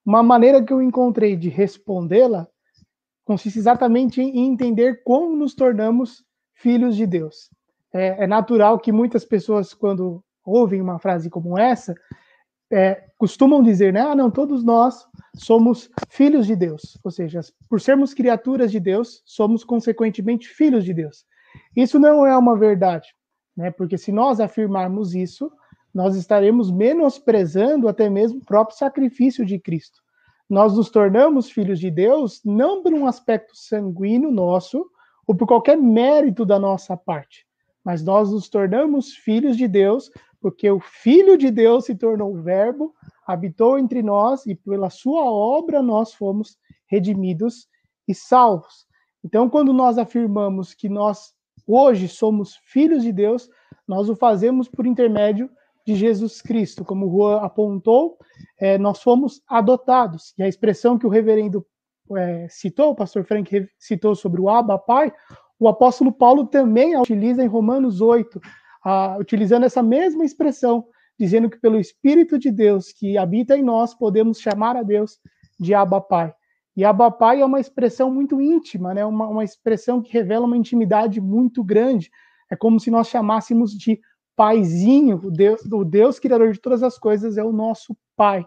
uma 0.06 0.22
maneira 0.22 0.62
que 0.62 0.72
eu 0.72 0.80
encontrei 0.80 1.36
de 1.36 1.48
respondê-la 1.48 2.46
consiste 3.24 3.58
exatamente 3.58 4.20
em 4.20 4.46
entender 4.46 5.02
como 5.04 5.36
nos 5.36 5.54
tornamos 5.54 6.24
filhos 6.54 6.96
de 6.96 7.06
Deus. 7.06 7.50
É, 7.92 8.24
é, 8.24 8.26
natural 8.26 8.78
que 8.78 8.90
muitas 8.90 9.24
pessoas, 9.24 9.74
quando 9.74 10.22
ouvem 10.44 10.80
uma 10.80 10.98
frase 10.98 11.28
como 11.28 11.58
essa, 11.58 11.94
é, 12.70 13.04
costumam 13.18 13.62
dizer, 13.62 13.92
né? 13.92 14.00
Ah, 14.00 14.14
não, 14.14 14.30
todos 14.30 14.64
nós 14.64 15.06
somos 15.36 15.90
filhos 16.08 16.46
de 16.46 16.56
Deus. 16.56 16.98
Ou 17.04 17.10
seja, 17.10 17.40
por 17.68 17.80
sermos 17.80 18.14
criaturas 18.14 18.72
de 18.72 18.80
Deus, 18.80 19.22
somos 19.26 19.62
consequentemente 19.62 20.48
filhos 20.48 20.84
de 20.84 20.94
Deus. 20.94 21.26
Isso 21.76 21.98
não 21.98 22.26
é 22.26 22.36
uma 22.36 22.56
verdade, 22.56 23.14
né? 23.54 23.70
Porque 23.70 23.98
se 23.98 24.10
nós 24.10 24.40
afirmarmos 24.40 25.14
isso, 25.14 25.52
nós 25.92 26.16
estaremos 26.16 26.70
menosprezando 26.70 27.88
até 27.88 28.08
mesmo 28.08 28.38
o 28.38 28.44
próprio 28.44 28.78
sacrifício 28.78 29.44
de 29.44 29.58
Cristo. 29.58 30.01
Nós 30.52 30.76
nos 30.76 30.90
tornamos 30.90 31.50
filhos 31.50 31.80
de 31.80 31.90
Deus 31.90 32.42
não 32.44 32.82
por 32.82 32.92
um 32.92 33.06
aspecto 33.06 33.56
sanguíneo 33.56 34.30
nosso 34.30 34.84
ou 35.26 35.34
por 35.34 35.48
qualquer 35.48 35.78
mérito 35.78 36.44
da 36.44 36.58
nossa 36.58 36.94
parte, 36.94 37.46
mas 37.82 38.04
nós 38.04 38.30
nos 38.30 38.50
tornamos 38.50 39.14
filhos 39.14 39.56
de 39.56 39.66
Deus 39.66 40.10
porque 40.42 40.70
o 40.70 40.78
Filho 40.78 41.38
de 41.38 41.50
Deus 41.50 41.86
se 41.86 41.94
tornou 41.94 42.34
Verbo, 42.34 42.94
habitou 43.26 43.78
entre 43.78 44.02
nós 44.02 44.44
e 44.44 44.54
pela 44.54 44.90
sua 44.90 45.24
obra 45.24 45.80
nós 45.80 46.12
fomos 46.12 46.58
redimidos 46.86 47.66
e 48.06 48.14
salvos. 48.14 48.86
Então, 49.24 49.48
quando 49.48 49.72
nós 49.72 49.96
afirmamos 49.96 50.74
que 50.74 50.86
nós 50.86 51.32
hoje 51.66 52.08
somos 52.08 52.56
filhos 52.64 53.02
de 53.02 53.10
Deus, 53.10 53.48
nós 53.88 54.10
o 54.10 54.14
fazemos 54.14 54.68
por 54.68 54.84
intermédio 54.84 55.48
de 55.86 55.94
Jesus 55.94 56.40
Cristo. 56.40 56.84
Como 56.84 57.06
o 57.06 57.10
Juan 57.10 57.40
apontou, 57.40 58.16
é, 58.58 58.78
nós 58.78 59.02
fomos 59.02 59.42
adotados. 59.48 60.34
E 60.38 60.42
a 60.42 60.48
expressão 60.48 60.98
que 60.98 61.06
o 61.06 61.10
reverendo 61.10 61.66
é, 62.16 62.46
citou, 62.48 62.90
o 62.90 62.94
pastor 62.94 63.24
Frank 63.24 63.68
citou 63.78 64.14
sobre 64.14 64.40
o 64.40 64.48
Abba 64.48 64.78
Pai, 64.78 65.12
o 65.58 65.68
apóstolo 65.68 66.12
Paulo 66.12 66.46
também 66.46 66.94
a 66.94 67.02
utiliza 67.02 67.42
em 67.42 67.46
Romanos 67.46 68.00
8, 68.00 68.40
a, 68.84 69.16
utilizando 69.18 69.64
essa 69.64 69.82
mesma 69.82 70.24
expressão, 70.24 70.84
dizendo 71.18 71.48
que 71.48 71.60
pelo 71.60 71.78
Espírito 71.78 72.38
de 72.38 72.50
Deus 72.50 72.92
que 72.92 73.16
habita 73.16 73.56
em 73.56 73.62
nós, 73.62 73.94
podemos 73.94 74.40
chamar 74.40 74.76
a 74.76 74.82
Deus 74.82 75.18
de 75.58 75.72
Abba 75.72 76.00
Pai. 76.00 76.34
E 76.76 76.84
Abba 76.84 77.10
Pai 77.10 77.40
é 77.40 77.44
uma 77.44 77.60
expressão 77.60 78.10
muito 78.10 78.40
íntima, 78.40 78.94
né? 78.94 79.04
uma, 79.04 79.28
uma 79.28 79.44
expressão 79.44 80.02
que 80.02 80.12
revela 80.12 80.46
uma 80.46 80.56
intimidade 80.56 81.20
muito 81.20 81.62
grande. 81.62 82.10
É 82.50 82.56
como 82.56 82.80
se 82.80 82.90
nós 82.90 83.08
chamássemos 83.08 83.72
de 83.72 84.00
paizinho, 84.36 85.20
o 85.22 85.30
Deus, 85.30 85.62
o 85.70 85.84
Deus 85.84 86.18
criador 86.18 86.52
de 86.52 86.60
todas 86.60 86.82
as 86.82 86.98
coisas 86.98 87.36
é 87.36 87.44
o 87.44 87.52
nosso 87.52 87.96
pai. 88.16 88.46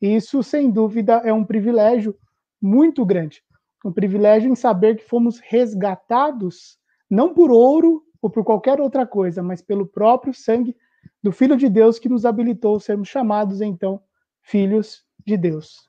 E 0.00 0.14
isso, 0.16 0.42
sem 0.42 0.70
dúvida, 0.70 1.22
é 1.24 1.32
um 1.32 1.44
privilégio 1.44 2.16
muito 2.60 3.04
grande. 3.04 3.42
Um 3.84 3.92
privilégio 3.92 4.50
em 4.50 4.54
saber 4.54 4.96
que 4.96 5.04
fomos 5.04 5.38
resgatados 5.38 6.78
não 7.08 7.32
por 7.32 7.50
ouro 7.50 8.02
ou 8.20 8.28
por 8.28 8.44
qualquer 8.44 8.80
outra 8.80 9.06
coisa, 9.06 9.42
mas 9.42 9.62
pelo 9.62 9.86
próprio 9.86 10.34
sangue 10.34 10.76
do 11.22 11.30
Filho 11.30 11.56
de 11.56 11.68
Deus 11.68 11.98
que 11.98 12.08
nos 12.08 12.24
habilitou 12.24 12.76
a 12.76 12.80
sermos 12.80 13.08
chamados, 13.08 13.60
então, 13.60 14.00
filhos 14.42 15.04
de 15.24 15.36
Deus. 15.36 15.86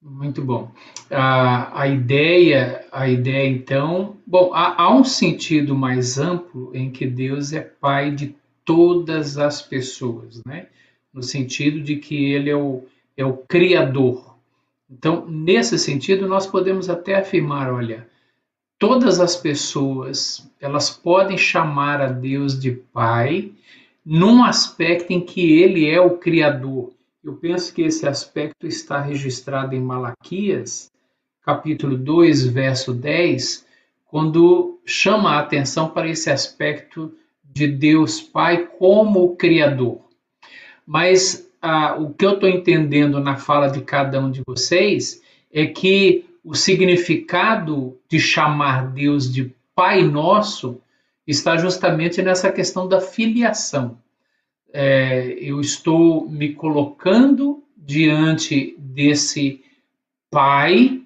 Muito 0.00 0.42
bom. 0.42 0.70
A, 1.10 1.82
a 1.82 1.88
ideia, 1.88 2.86
a 2.92 3.08
ideia 3.08 3.48
então, 3.48 4.16
bom, 4.24 4.52
há, 4.54 4.82
há, 4.82 4.94
um 4.94 5.02
sentido 5.02 5.74
mais 5.74 6.18
amplo 6.18 6.70
em 6.72 6.90
que 6.90 7.04
Deus 7.04 7.52
é 7.52 7.60
pai 7.60 8.12
de 8.12 8.34
todas 8.64 9.38
as 9.38 9.60
pessoas, 9.60 10.40
né? 10.46 10.68
No 11.12 11.22
sentido 11.22 11.80
de 11.80 11.96
que 11.96 12.32
ele 12.32 12.48
é 12.48 12.56
o, 12.56 12.84
é 13.16 13.24
o 13.24 13.38
criador. 13.38 14.36
Então, 14.88 15.26
nesse 15.28 15.76
sentido, 15.78 16.28
nós 16.28 16.46
podemos 16.46 16.88
até 16.88 17.16
afirmar, 17.16 17.72
olha, 17.72 18.08
todas 18.78 19.18
as 19.18 19.34
pessoas, 19.34 20.48
elas 20.60 20.90
podem 20.90 21.36
chamar 21.36 22.00
a 22.00 22.06
Deus 22.06 22.58
de 22.58 22.70
pai 22.70 23.52
num 24.06 24.44
aspecto 24.44 25.12
em 25.12 25.20
que 25.20 25.60
ele 25.60 25.90
é 25.90 26.00
o 26.00 26.18
criador 26.18 26.92
eu 27.28 27.36
penso 27.36 27.74
que 27.74 27.82
esse 27.82 28.06
aspecto 28.06 28.66
está 28.66 29.00
registrado 29.02 29.74
em 29.74 29.80
Malaquias, 29.80 30.90
capítulo 31.42 31.94
2, 31.94 32.46
verso 32.46 32.94
10, 32.94 33.66
quando 34.06 34.80
chama 34.86 35.32
a 35.32 35.40
atenção 35.40 35.90
para 35.90 36.08
esse 36.08 36.30
aspecto 36.30 37.14
de 37.44 37.66
Deus 37.66 38.22
Pai 38.22 38.66
como 38.78 39.36
Criador. 39.36 40.00
Mas 40.86 41.46
ah, 41.60 41.96
o 41.98 42.14
que 42.14 42.24
eu 42.24 42.32
estou 42.32 42.48
entendendo 42.48 43.20
na 43.20 43.36
fala 43.36 43.68
de 43.68 43.82
cada 43.82 44.18
um 44.18 44.30
de 44.30 44.40
vocês 44.46 45.20
é 45.52 45.66
que 45.66 46.24
o 46.42 46.54
significado 46.54 47.98
de 48.08 48.18
chamar 48.18 48.90
Deus 48.92 49.30
de 49.30 49.54
Pai 49.74 50.02
Nosso 50.02 50.80
está 51.26 51.58
justamente 51.58 52.22
nessa 52.22 52.50
questão 52.50 52.88
da 52.88 53.02
filiação. 53.02 53.98
É, 54.72 55.36
eu 55.40 55.60
estou 55.60 56.28
me 56.28 56.54
colocando 56.54 57.62
diante 57.76 58.76
desse 58.78 59.62
Pai 60.30 61.00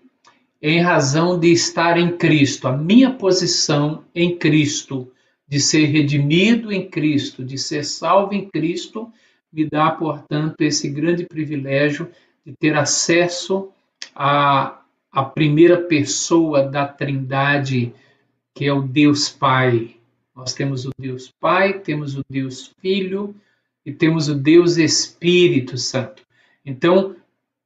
em 0.61 0.81
razão 0.81 1.39
de 1.39 1.53
estar 1.53 1.99
em 1.99 2.17
Cristo, 2.17 2.69
a 2.69 2.77
minha 2.77 3.11
posição 3.13 4.05
em 4.15 4.37
Cristo, 4.37 5.11
de 5.47 5.61
ser 5.61 5.87
redimido 5.87 6.73
em 6.73 6.89
Cristo, 6.89 7.45
de 7.45 7.59
ser 7.59 7.85
salvo 7.85 8.33
em 8.33 8.49
Cristo, 8.49 9.13
me 9.53 9.69
dá, 9.69 9.91
portanto, 9.91 10.61
esse 10.61 10.89
grande 10.89 11.27
privilégio 11.27 12.09
de 12.45 12.55
ter 12.55 12.77
acesso 12.77 13.71
à, 14.15 14.81
à 15.11 15.25
primeira 15.25 15.77
pessoa 15.83 16.63
da 16.63 16.87
Trindade, 16.87 17.93
que 18.55 18.65
é 18.65 18.73
o 18.73 18.83
Deus 18.83 19.29
Pai. 19.29 19.97
Nós 20.35 20.55
temos 20.55 20.87
o 20.87 20.91
Deus 20.99 21.31
Pai, 21.41 21.81
temos 21.81 22.17
o 22.17 22.23
Deus 22.31 22.73
Filho 22.81 23.35
e 23.85 23.93
temos 23.93 24.29
o 24.29 24.35
Deus 24.35 24.77
Espírito 24.77 25.77
Santo. 25.77 26.23
Então, 26.65 27.17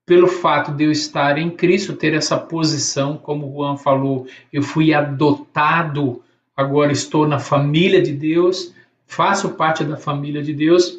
pelo 0.06 0.28
fato 0.28 0.72
de 0.72 0.84
eu 0.84 0.92
estar 0.92 1.36
em 1.36 1.50
Cristo, 1.50 1.96
ter 1.96 2.14
essa 2.14 2.38
posição, 2.38 3.18
como 3.18 3.46
o 3.46 3.54
Juan 3.54 3.76
falou, 3.76 4.26
eu 4.52 4.62
fui 4.62 4.94
adotado, 4.94 6.22
agora 6.56 6.92
estou 6.92 7.26
na 7.26 7.38
família 7.38 8.00
de 8.00 8.12
Deus, 8.12 8.72
faço 9.06 9.50
parte 9.50 9.84
da 9.84 9.96
família 9.96 10.42
de 10.42 10.54
Deus, 10.54 10.98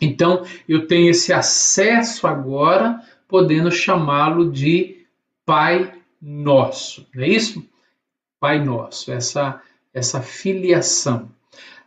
então 0.00 0.44
eu 0.68 0.86
tenho 0.86 1.10
esse 1.10 1.32
acesso 1.32 2.26
agora, 2.26 3.00
podendo 3.28 3.70
chamá-lo 3.70 4.50
de 4.50 5.06
Pai 5.44 5.92
Nosso, 6.20 7.06
não 7.14 7.22
é 7.22 7.28
isso? 7.28 7.64
Pai 8.40 8.64
Nosso, 8.64 9.12
essa, 9.12 9.60
essa 9.92 10.20
filiação. 10.20 11.30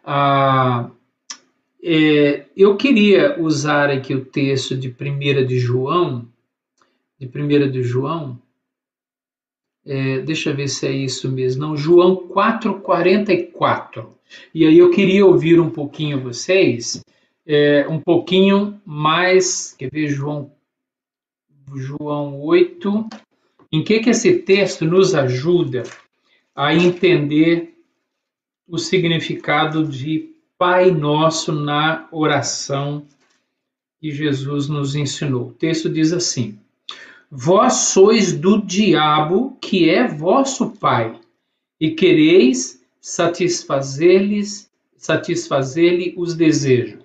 Ah, 0.03 0.89
é, 1.87 2.47
eu 2.57 2.75
queria 2.75 3.39
usar 3.39 3.91
aqui 3.91 4.15
o 4.15 4.25
texto 4.25 4.75
de 4.75 4.89
1 4.89 5.45
de 5.45 5.59
João, 5.59 6.27
de 7.19 7.27
1 7.27 7.69
de 7.69 7.83
João, 7.83 8.41
é, 9.85 10.19
deixa 10.21 10.49
eu 10.49 10.55
ver 10.55 10.67
se 10.67 10.87
é 10.87 10.91
isso 10.91 11.31
mesmo, 11.31 11.61
não, 11.61 11.77
João 11.77 12.27
4,44. 12.27 14.07
E 14.51 14.65
aí 14.65 14.79
eu 14.79 14.89
queria 14.89 15.23
ouvir 15.27 15.59
um 15.59 15.69
pouquinho 15.69 16.19
vocês, 16.19 17.05
é, 17.45 17.87
um 17.87 17.99
pouquinho 17.99 18.81
mais, 18.83 19.73
quer 19.77 19.91
ver, 19.91 20.07
João, 20.07 20.51
João 21.75 22.41
8, 22.41 23.07
em 23.71 23.83
que, 23.83 23.99
que 23.99 24.09
esse 24.09 24.39
texto 24.39 24.85
nos 24.85 25.13
ajuda 25.13 25.83
a 26.55 26.73
entender 26.73 27.75
o 28.67 28.79
significado 28.79 29.85
de 29.85 30.34
Pai 30.57 30.89
Nosso 30.89 31.51
na 31.51 32.07
oração 32.11 33.05
que 33.99 34.11
Jesus 34.11 34.69
nos 34.69 34.95
ensinou. 34.95 35.47
O 35.47 35.53
texto 35.53 35.89
diz 35.89 36.13
assim: 36.13 36.57
Vós 37.29 37.73
sois 37.73 38.31
do 38.31 38.61
diabo, 38.61 39.57
que 39.61 39.89
é 39.89 40.07
vosso 40.07 40.71
pai, 40.71 41.19
e 41.79 41.91
quereis 41.91 42.81
satisfazer-lhes 43.01 44.71
satisfazer-lhe 44.95 46.15
os 46.17 46.33
desejos. 46.33 46.99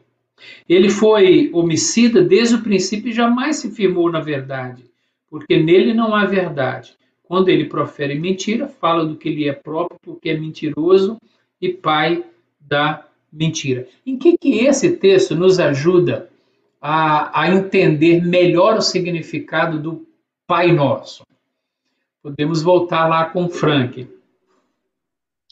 Ele 0.69 0.89
foi 0.89 1.51
homicida 1.53 2.23
desde 2.23 2.55
o 2.55 2.63
princípio 2.63 3.11
e 3.11 3.15
jamais 3.15 3.57
se 3.57 3.71
firmou 3.71 4.11
na 4.11 4.21
verdade, 4.21 4.85
porque 5.29 5.59
nele 5.59 5.93
não 5.93 6.15
há 6.15 6.25
verdade. 6.25 6.97
Quando 7.23 7.49
ele 7.49 7.67
profere 7.67 8.19
mentira, 8.19 8.67
fala 8.67 9.05
do 9.05 9.17
que 9.17 9.29
lhe 9.29 9.49
é 9.49 9.53
próprio, 9.53 10.01
porque 10.03 10.31
é 10.31 10.39
mentiroso 10.39 11.19
e 11.61 11.69
pai 11.69 12.25
da 12.59 13.07
mentira. 13.33 13.89
Em 14.07 14.19
que, 14.19 14.37
que 14.39 14.61
esse 14.61 14.97
texto 14.97 15.35
nos 15.35 15.59
ajuda 15.59 16.31
a, 16.81 17.43
a 17.43 17.51
entender 17.51 18.25
melhor 18.25 18.79
o 18.79 18.83
significado 18.83 19.79
do 19.79 20.07
Pai 20.47 20.73
Nosso. 20.73 21.25
Podemos 22.23 22.63
voltar 22.63 23.07
lá 23.07 23.27
com 23.31 23.49
Frank. 23.49 24.09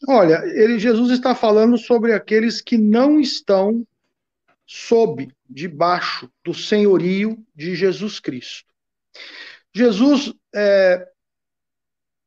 Olha, 0.06 0.42
ele, 0.44 0.78
Jesus 0.78 1.10
está 1.10 1.34
falando 1.34 1.76
sobre 1.76 2.12
aqueles 2.12 2.60
que 2.60 2.78
não 2.78 3.18
estão 3.18 3.86
sob, 4.66 5.28
debaixo 5.48 6.30
do 6.44 6.52
senhorio 6.52 7.42
de 7.54 7.74
Jesus 7.74 8.20
Cristo. 8.20 8.68
Jesus 9.74 10.32
é, 10.54 11.08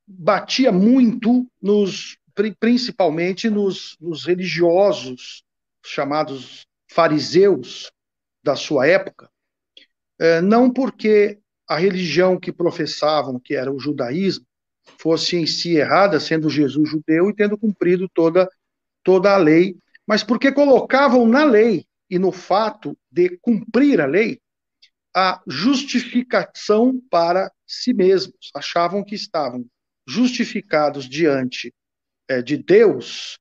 batia 0.08 0.72
muito 0.72 1.48
nos, 1.62 2.18
principalmente 2.60 3.50
nos, 3.50 3.98
nos 4.00 4.26
religiosos 4.26 5.44
chamados 5.84 6.66
fariseus 6.90 7.92
da 8.44 8.56
sua 8.56 8.88
época, 8.88 9.30
é, 10.20 10.42
não 10.42 10.72
porque 10.72 11.40
a 11.68 11.78
religião 11.78 12.40
que 12.40 12.52
professavam, 12.52 13.40
que 13.40 13.56
era 13.56 13.72
o 13.72 13.80
judaísmo, 13.80 14.46
fosse 15.00 15.38
em 15.38 15.46
si 15.46 15.76
errada, 15.76 16.20
sendo 16.20 16.50
Jesus 16.50 16.90
judeu 16.90 17.30
e 17.30 17.36
tendo 17.36 17.58
cumprido 17.58 18.10
toda, 18.14 18.50
toda 19.04 19.34
a 19.34 19.38
lei, 19.38 19.78
mas 20.06 20.24
porque 20.24 20.52
colocavam 20.52 21.28
na 21.28 21.44
lei 21.44 21.86
e 22.10 22.20
no 22.20 22.32
fato 22.32 22.98
de 23.10 23.38
cumprir 23.42 24.02
a 24.02 24.06
lei 24.06 24.40
a 25.16 25.42
justificação 25.48 27.02
para 27.10 27.52
si 27.66 27.94
mesmos. 27.94 28.52
Achavam 28.54 29.04
que 29.04 29.16
estavam 29.16 29.66
justificados 30.08 31.08
diante 31.08 31.74
de 32.40 32.58
Deus 32.58 33.40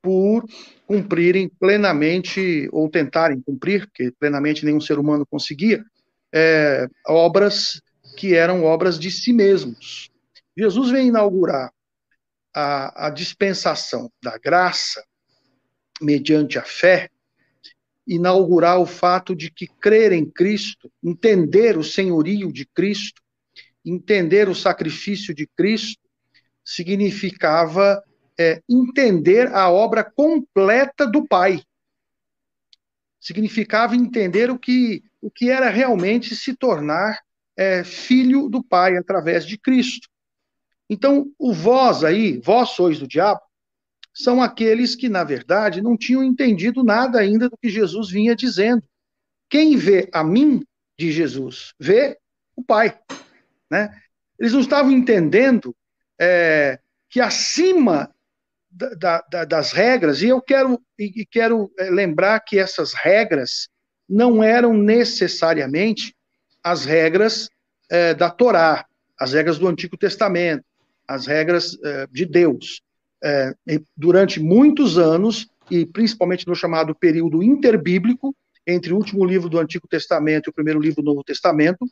por 0.00 0.44
cumprirem 0.86 1.48
plenamente, 1.48 2.68
ou 2.72 2.88
tentarem 2.88 3.40
cumprir, 3.40 3.86
porque 3.86 4.12
plenamente 4.18 4.64
nenhum 4.64 4.80
ser 4.80 4.98
humano 4.98 5.26
conseguia, 5.26 5.84
é, 6.32 6.88
obras 7.06 7.80
que 8.16 8.34
eram 8.34 8.64
obras 8.64 8.98
de 8.98 9.10
si 9.10 9.32
mesmos. 9.32 10.10
Jesus 10.56 10.90
vem 10.90 11.08
inaugurar 11.08 11.72
a, 12.54 13.06
a 13.06 13.10
dispensação 13.10 14.10
da 14.22 14.36
graça 14.38 15.04
mediante 16.00 16.58
a 16.58 16.62
fé, 16.62 17.10
inaugurar 18.06 18.80
o 18.80 18.86
fato 18.86 19.36
de 19.36 19.50
que 19.50 19.66
crer 19.66 20.12
em 20.12 20.28
Cristo, 20.28 20.90
entender 21.02 21.76
o 21.76 21.84
senhorio 21.84 22.52
de 22.52 22.66
Cristo, 22.66 23.22
entender 23.84 24.48
o 24.48 24.54
sacrifício 24.54 25.34
de 25.34 25.46
Cristo, 25.56 26.00
significava 26.64 28.02
é, 28.40 28.62
entender 28.66 29.54
a 29.54 29.70
obra 29.70 30.02
completa 30.02 31.06
do 31.06 31.28
Pai. 31.28 31.62
Significava 33.20 33.94
entender 33.94 34.50
o 34.50 34.58
que 34.58 35.02
o 35.20 35.30
que 35.30 35.50
era 35.50 35.68
realmente 35.68 36.34
se 36.34 36.56
tornar 36.56 37.20
é, 37.54 37.84
filho 37.84 38.48
do 38.48 38.64
Pai 38.64 38.96
através 38.96 39.44
de 39.44 39.58
Cristo. 39.58 40.08
Então, 40.88 41.30
o 41.38 41.52
vós 41.52 42.02
aí, 42.02 42.38
vós 42.38 42.70
sois 42.70 42.98
do 42.98 43.06
diabo, 43.06 43.42
são 44.14 44.42
aqueles 44.42 44.96
que, 44.96 45.10
na 45.10 45.22
verdade, 45.22 45.82
não 45.82 45.94
tinham 45.94 46.24
entendido 46.24 46.82
nada 46.82 47.20
ainda 47.20 47.50
do 47.50 47.58
que 47.58 47.68
Jesus 47.68 48.08
vinha 48.08 48.34
dizendo. 48.34 48.82
Quem 49.50 49.76
vê 49.76 50.08
a 50.14 50.24
mim, 50.24 50.64
de 50.98 51.12
Jesus, 51.12 51.74
vê 51.78 52.18
o 52.56 52.64
Pai. 52.64 52.98
Né? 53.70 53.94
Eles 54.38 54.54
não 54.54 54.60
estavam 54.60 54.90
entendendo 54.90 55.76
é, 56.18 56.80
que 57.10 57.20
acima 57.20 58.10
da, 58.70 59.24
da, 59.28 59.44
das 59.44 59.72
regras, 59.72 60.22
e 60.22 60.28
eu 60.28 60.40
quero, 60.40 60.80
e 60.98 61.26
quero 61.26 61.70
é, 61.78 61.90
lembrar 61.90 62.38
que 62.40 62.58
essas 62.58 62.92
regras 62.92 63.68
não 64.08 64.42
eram 64.42 64.72
necessariamente 64.72 66.14
as 66.62 66.84
regras 66.84 67.48
é, 67.90 68.14
da 68.14 68.30
Torá, 68.30 68.86
as 69.18 69.32
regras 69.32 69.58
do 69.58 69.66
Antigo 69.66 69.96
Testamento, 69.96 70.64
as 71.06 71.26
regras 71.26 71.76
é, 71.82 72.06
de 72.10 72.24
Deus. 72.24 72.82
É, 73.22 73.52
durante 73.96 74.40
muitos 74.40 74.96
anos, 74.96 75.48
e 75.70 75.84
principalmente 75.84 76.46
no 76.46 76.54
chamado 76.54 76.94
período 76.94 77.42
interbíblico, 77.42 78.34
entre 78.66 78.92
o 78.92 78.96
último 78.96 79.24
livro 79.24 79.48
do 79.48 79.58
Antigo 79.58 79.88
Testamento 79.88 80.46
e 80.48 80.50
o 80.50 80.54
primeiro 80.54 80.80
livro 80.80 81.02
do 81.02 81.10
Novo 81.10 81.24
Testamento, 81.24 81.86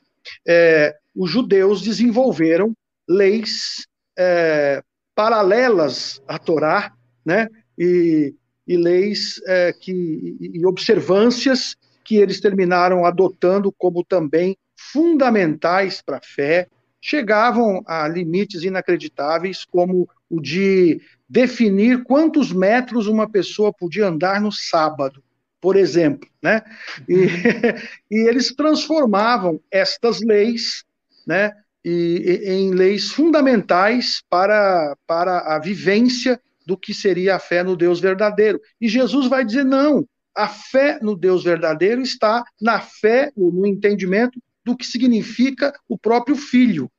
é, 0.46 0.96
os 1.14 1.30
judeus 1.30 1.82
desenvolveram 1.82 2.74
leis 3.08 3.86
é, 4.16 4.82
paralelas 5.18 6.22
à 6.28 6.38
Torá, 6.38 6.92
né? 7.26 7.48
E, 7.76 8.32
e 8.64 8.76
leis 8.76 9.40
é, 9.48 9.72
que 9.72 10.36
e 10.40 10.64
observâncias 10.64 11.74
que 12.04 12.18
eles 12.18 12.40
terminaram 12.40 13.04
adotando 13.04 13.72
como 13.72 14.04
também 14.04 14.56
fundamentais 14.76 16.00
para 16.00 16.18
a 16.18 16.22
fé, 16.22 16.68
chegavam 17.00 17.82
a 17.84 18.06
limites 18.06 18.62
inacreditáveis, 18.62 19.64
como 19.64 20.08
o 20.30 20.40
de 20.40 21.00
definir 21.28 22.04
quantos 22.04 22.52
metros 22.52 23.08
uma 23.08 23.28
pessoa 23.28 23.72
podia 23.72 24.06
andar 24.06 24.40
no 24.40 24.52
sábado, 24.52 25.20
por 25.60 25.74
exemplo. 25.74 26.30
Né? 26.40 26.62
E, 27.08 27.26
e 28.08 28.28
eles 28.28 28.54
transformavam 28.54 29.60
estas 29.68 30.20
leis, 30.20 30.84
né? 31.26 31.50
E, 31.88 32.50
em 32.50 32.70
leis 32.72 33.10
fundamentais 33.10 34.22
para, 34.28 34.96
para 35.06 35.54
a 35.54 35.58
vivência 35.58 36.40
do 36.66 36.76
que 36.76 36.92
seria 36.92 37.36
a 37.36 37.38
fé 37.38 37.62
no 37.62 37.76
Deus 37.76 37.98
verdadeiro. 37.98 38.60
E 38.80 38.88
Jesus 38.88 39.26
vai 39.26 39.44
dizer: 39.44 39.64
não, 39.64 40.06
a 40.34 40.48
fé 40.48 40.98
no 41.00 41.16
Deus 41.16 41.44
verdadeiro 41.44 42.02
está 42.02 42.44
na 42.60 42.80
fé, 42.80 43.32
no 43.36 43.66
entendimento 43.66 44.40
do 44.64 44.76
que 44.76 44.86
significa 44.86 45.72
o 45.88 45.98
próprio 45.98 46.36
Filho, 46.36 46.90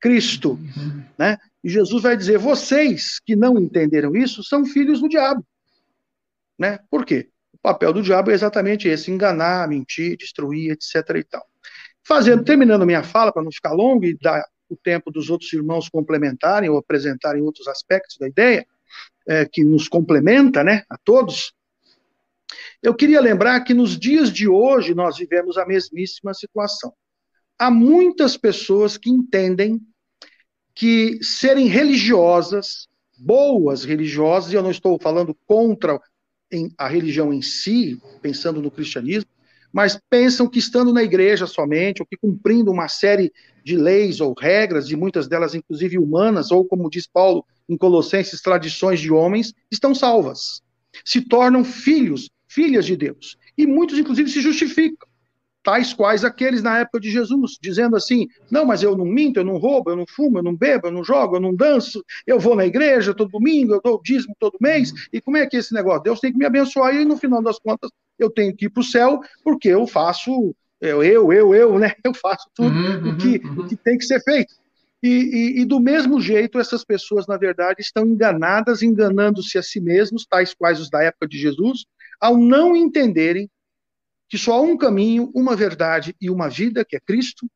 Cristo. 0.00 0.52
Uhum. 0.52 1.02
Né? 1.18 1.36
E 1.62 1.68
Jesus 1.68 2.02
vai 2.02 2.16
dizer: 2.16 2.38
vocês 2.38 3.18
que 3.18 3.34
não 3.34 3.58
entenderam 3.58 4.14
isso 4.14 4.44
são 4.44 4.64
filhos 4.64 5.00
do 5.00 5.08
diabo. 5.08 5.44
Né? 6.56 6.78
Por 6.88 7.04
quê? 7.04 7.30
O 7.52 7.58
papel 7.58 7.92
do 7.92 8.02
diabo 8.02 8.30
é 8.30 8.34
exatamente 8.34 8.86
esse: 8.86 9.10
enganar, 9.10 9.68
mentir, 9.68 10.16
destruir, 10.16 10.70
etc. 10.70 11.16
e 11.16 11.24
tal. 11.24 11.44
Fazendo, 12.06 12.44
terminando 12.44 12.86
minha 12.86 13.02
fala, 13.02 13.32
para 13.32 13.42
não 13.42 13.50
ficar 13.50 13.72
longo 13.72 14.04
e 14.04 14.16
dar 14.18 14.44
o 14.68 14.76
tempo 14.76 15.10
dos 15.10 15.30
outros 15.30 15.52
irmãos 15.52 15.88
complementarem 15.88 16.68
ou 16.68 16.78
apresentarem 16.78 17.42
outros 17.42 17.66
aspectos 17.68 18.16
da 18.18 18.28
ideia, 18.28 18.66
é, 19.26 19.46
que 19.46 19.64
nos 19.64 19.88
complementa, 19.88 20.62
né, 20.62 20.84
a 20.88 20.98
todos, 20.98 21.54
eu 22.82 22.94
queria 22.94 23.20
lembrar 23.20 23.60
que 23.60 23.72
nos 23.72 23.98
dias 23.98 24.30
de 24.30 24.46
hoje 24.46 24.94
nós 24.94 25.16
vivemos 25.16 25.56
a 25.56 25.66
mesmíssima 25.66 26.34
situação. 26.34 26.92
Há 27.58 27.70
muitas 27.70 28.36
pessoas 28.36 28.96
que 28.98 29.10
entendem 29.10 29.80
que 30.74 31.18
serem 31.22 31.66
religiosas, 31.66 32.88
boas 33.16 33.84
religiosas, 33.84 34.52
e 34.52 34.56
eu 34.56 34.62
não 34.62 34.70
estou 34.70 34.98
falando 34.98 35.34
contra 35.46 35.98
a 36.76 36.88
religião 36.88 37.32
em 37.32 37.42
si, 37.42 38.00
pensando 38.20 38.60
no 38.60 38.70
cristianismo, 38.70 39.30
mas 39.74 39.98
pensam 40.08 40.48
que 40.48 40.60
estando 40.60 40.92
na 40.92 41.02
igreja 41.02 41.48
somente, 41.48 42.00
ou 42.00 42.06
que 42.06 42.16
cumprindo 42.16 42.70
uma 42.70 42.86
série 42.86 43.32
de 43.64 43.76
leis 43.76 44.20
ou 44.20 44.32
regras, 44.32 44.88
e 44.88 44.94
muitas 44.94 45.26
delas 45.26 45.52
inclusive 45.52 45.98
humanas, 45.98 46.52
ou 46.52 46.64
como 46.64 46.88
diz 46.88 47.08
Paulo 47.08 47.44
em 47.68 47.76
Colossenses, 47.76 48.40
tradições 48.40 49.00
de 49.00 49.12
homens, 49.12 49.52
estão 49.68 49.92
salvas. 49.92 50.62
Se 51.04 51.20
tornam 51.20 51.64
filhos, 51.64 52.30
filhas 52.46 52.86
de 52.86 52.96
Deus. 52.96 53.36
E 53.58 53.66
muitos, 53.66 53.98
inclusive, 53.98 54.30
se 54.30 54.40
justificam 54.40 55.08
tais 55.64 55.92
quais 55.92 56.24
aqueles 56.24 56.62
na 56.62 56.78
época 56.78 57.00
de 57.00 57.10
Jesus, 57.10 57.58
dizendo 57.60 57.96
assim: 57.96 58.28
não, 58.48 58.64
mas 58.64 58.82
eu 58.82 58.96
não 58.96 59.06
minto, 59.06 59.40
eu 59.40 59.44
não 59.44 59.56
roubo, 59.56 59.90
eu 59.90 59.96
não 59.96 60.04
fumo, 60.06 60.38
eu 60.38 60.42
não 60.42 60.54
bebo, 60.54 60.86
eu 60.86 60.92
não 60.92 61.02
jogo, 61.02 61.34
eu 61.34 61.40
não 61.40 61.52
danço, 61.52 62.04
eu 62.26 62.38
vou 62.38 62.54
na 62.54 62.64
igreja 62.64 63.14
todo 63.14 63.30
domingo, 63.30 63.72
eu 63.72 63.80
dou 63.82 64.00
dízimo 64.04 64.36
todo 64.38 64.56
mês. 64.60 64.92
E 65.12 65.20
como 65.20 65.36
é 65.36 65.46
que 65.46 65.56
é 65.56 65.60
esse 65.60 65.74
negócio? 65.74 66.04
Deus 66.04 66.20
tem 66.20 66.30
que 66.30 66.38
me 66.38 66.44
abençoar 66.44 66.94
e 66.94 67.04
no 67.04 67.16
final 67.16 67.42
das 67.42 67.58
contas 67.58 67.90
eu 68.18 68.30
tenho 68.30 68.54
que 68.54 68.66
ir 68.66 68.70
para 68.70 68.80
o 68.80 68.84
céu 68.84 69.20
porque 69.42 69.68
eu 69.68 69.86
faço, 69.86 70.54
eu, 70.80 71.02
eu, 71.02 71.32
eu, 71.32 71.54
eu, 71.54 71.78
né? 71.78 71.92
Eu 72.04 72.14
faço 72.14 72.48
tudo 72.54 72.74
uhum, 72.74 73.10
o, 73.10 73.16
que, 73.16 73.40
uhum. 73.44 73.60
o 73.60 73.68
que 73.68 73.76
tem 73.76 73.96
que 73.96 74.04
ser 74.04 74.22
feito. 74.22 74.54
E, 75.02 75.08
e, 75.08 75.60
e, 75.60 75.64
do 75.66 75.78
mesmo 75.78 76.18
jeito, 76.18 76.58
essas 76.58 76.82
pessoas, 76.82 77.26
na 77.26 77.36
verdade, 77.36 77.82
estão 77.82 78.06
enganadas, 78.06 78.82
enganando-se 78.82 79.58
a 79.58 79.62
si 79.62 79.78
mesmos, 79.78 80.26
tais 80.26 80.54
quais 80.54 80.80
os 80.80 80.88
da 80.88 81.02
época 81.02 81.28
de 81.28 81.38
Jesus, 81.38 81.84
ao 82.18 82.38
não 82.38 82.74
entenderem 82.74 83.50
que 84.28 84.38
só 84.38 84.54
há 84.54 84.60
um 84.62 84.78
caminho, 84.78 85.30
uma 85.34 85.54
verdade 85.54 86.16
e 86.18 86.30
uma 86.30 86.48
vida, 86.48 86.84
que 86.84 86.96
é 86.96 87.00
Cristo. 87.00 87.46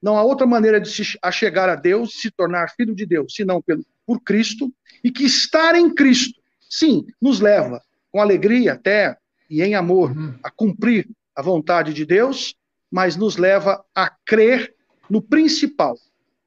Não 0.00 0.16
há 0.16 0.22
outra 0.22 0.46
maneira 0.46 0.80
de 0.80 0.88
se 0.88 1.18
achegar 1.20 1.68
a 1.68 1.74
Deus, 1.74 2.20
se 2.20 2.30
tornar 2.30 2.70
filho 2.70 2.94
de 2.94 3.04
Deus, 3.04 3.34
senão 3.34 3.60
pelo, 3.60 3.84
por 4.06 4.20
Cristo, 4.20 4.72
e 5.02 5.10
que 5.10 5.24
estar 5.24 5.74
em 5.74 5.92
Cristo, 5.92 6.40
sim, 6.70 7.04
nos 7.20 7.40
leva 7.40 7.82
com 8.12 8.20
alegria 8.20 8.74
até 8.74 9.16
e 9.52 9.60
em 9.60 9.74
amor 9.74 10.12
uhum. 10.12 10.34
a 10.42 10.50
cumprir 10.50 11.06
a 11.36 11.42
vontade 11.42 11.92
de 11.92 12.06
Deus, 12.06 12.54
mas 12.90 13.16
nos 13.16 13.36
leva 13.36 13.84
a 13.94 14.10
crer 14.24 14.74
no 15.10 15.20
principal. 15.20 15.94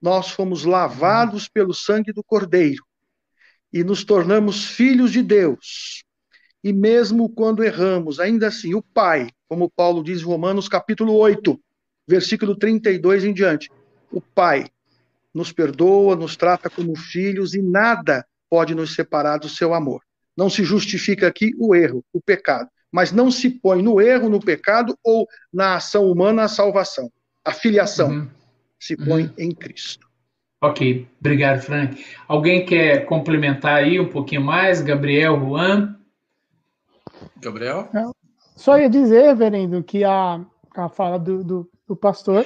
Nós 0.01 0.31
fomos 0.31 0.65
lavados 0.65 1.47
pelo 1.47 1.71
sangue 1.71 2.11
do 2.11 2.23
Cordeiro 2.23 2.83
e 3.71 3.83
nos 3.83 4.03
tornamos 4.03 4.65
filhos 4.65 5.11
de 5.11 5.21
Deus. 5.21 6.03
E 6.63 6.73
mesmo 6.73 7.29
quando 7.29 7.63
erramos, 7.63 8.19
ainda 8.19 8.47
assim, 8.47 8.73
o 8.73 8.81
Pai 8.81 9.29
como 9.47 9.69
Paulo 9.69 10.03
diz 10.03 10.21
em 10.21 10.25
Romanos 10.25 10.67
capítulo 10.67 11.13
8, 11.13 11.59
versículo 12.07 12.55
32 12.55 13.23
em 13.23 13.33
diante. 13.33 13.69
O 14.11 14.19
Pai 14.19 14.65
nos 15.31 15.51
perdoa, 15.51 16.15
nos 16.15 16.35
trata 16.35 16.71
como 16.71 16.95
filhos 16.95 17.53
e 17.53 17.61
nada 17.61 18.25
pode 18.49 18.73
nos 18.73 18.95
separar 18.95 19.37
do 19.37 19.47
seu 19.47 19.75
amor. 19.75 20.01
Não 20.35 20.49
se 20.49 20.63
justifica 20.63 21.27
aqui 21.27 21.53
o 21.59 21.75
erro, 21.75 22.03
o 22.11 22.19
pecado, 22.19 22.67
mas 22.91 23.11
não 23.11 23.29
se 23.29 23.49
põe 23.49 23.81
no 23.81 23.99
erro, 23.99 24.29
no 24.29 24.39
pecado 24.39 24.97
ou 25.03 25.27
na 25.53 25.75
ação 25.75 26.09
humana 26.09 26.43
a 26.43 26.47
salvação. 26.47 27.11
A 27.43 27.51
filiação 27.51 28.09
uhum. 28.09 28.29
se 28.79 28.95
põe 28.95 29.23
uhum. 29.23 29.33
em 29.37 29.51
Cristo. 29.51 30.05
Ok, 30.61 31.07
obrigado, 31.19 31.61
Frank. 31.61 32.03
Alguém 32.27 32.65
quer 32.65 33.05
complementar 33.05 33.75
aí 33.75 33.99
um 33.99 34.09
pouquinho 34.09 34.41
mais? 34.41 34.81
Gabriel, 34.81 35.37
Juan? 35.39 35.95
Gabriel? 37.39 37.89
Só 38.55 38.77
ia 38.77 38.89
dizer, 38.89 39.23
reverendo, 39.23 39.83
que 39.83 40.03
a, 40.03 40.43
a 40.75 40.89
fala 40.89 41.19
do, 41.19 41.43
do, 41.43 41.69
do, 41.87 41.95
pastor, 41.95 42.45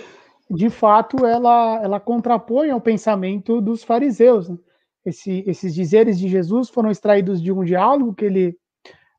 de 0.49 0.69
fato, 0.69 1.25
ela, 1.25 1.79
ela 1.81 1.99
contrapõe 1.99 2.71
ao 2.71 2.81
pensamento 2.81 3.61
dos 3.61 3.83
fariseus. 3.83 4.49
Né? 4.49 4.57
Esse, 5.05 5.43
esses 5.47 5.73
dizeres 5.73 6.19
de 6.19 6.27
Jesus 6.27 6.69
foram 6.69 6.91
extraídos 6.91 7.41
de 7.41 7.51
um 7.51 7.63
diálogo 7.63 8.13
que 8.13 8.25
ele 8.25 8.57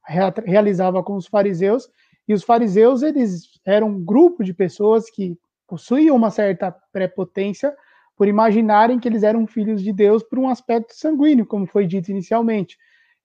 realizava 0.07 1.03
com 1.03 1.15
os 1.15 1.27
fariseus, 1.27 1.89
e 2.27 2.35
os 2.35 2.45
fariseus, 2.45 3.03
eles 3.03 3.61
eram 3.65 3.89
um 3.89 4.05
grupo 4.05 4.45
de 4.45 4.55
pessoas 4.55 5.11
que 5.11 5.37
possuíam 5.67 6.17
uma 6.17 6.31
certa 6.31 6.75
prepotência 6.93 7.75
por 8.17 8.29
imaginarem 8.29 8.99
que 8.99 9.09
eles 9.09 9.23
eram 9.23 9.47
filhos 9.47 9.83
de 9.83 9.93
Deus 9.93 10.23
por 10.23 10.39
um 10.39 10.49
aspecto 10.49 10.95
sanguíneo, 10.95 11.47
como 11.47 11.67
foi 11.67 11.87
dito 11.87 12.11
inicialmente. 12.11 12.77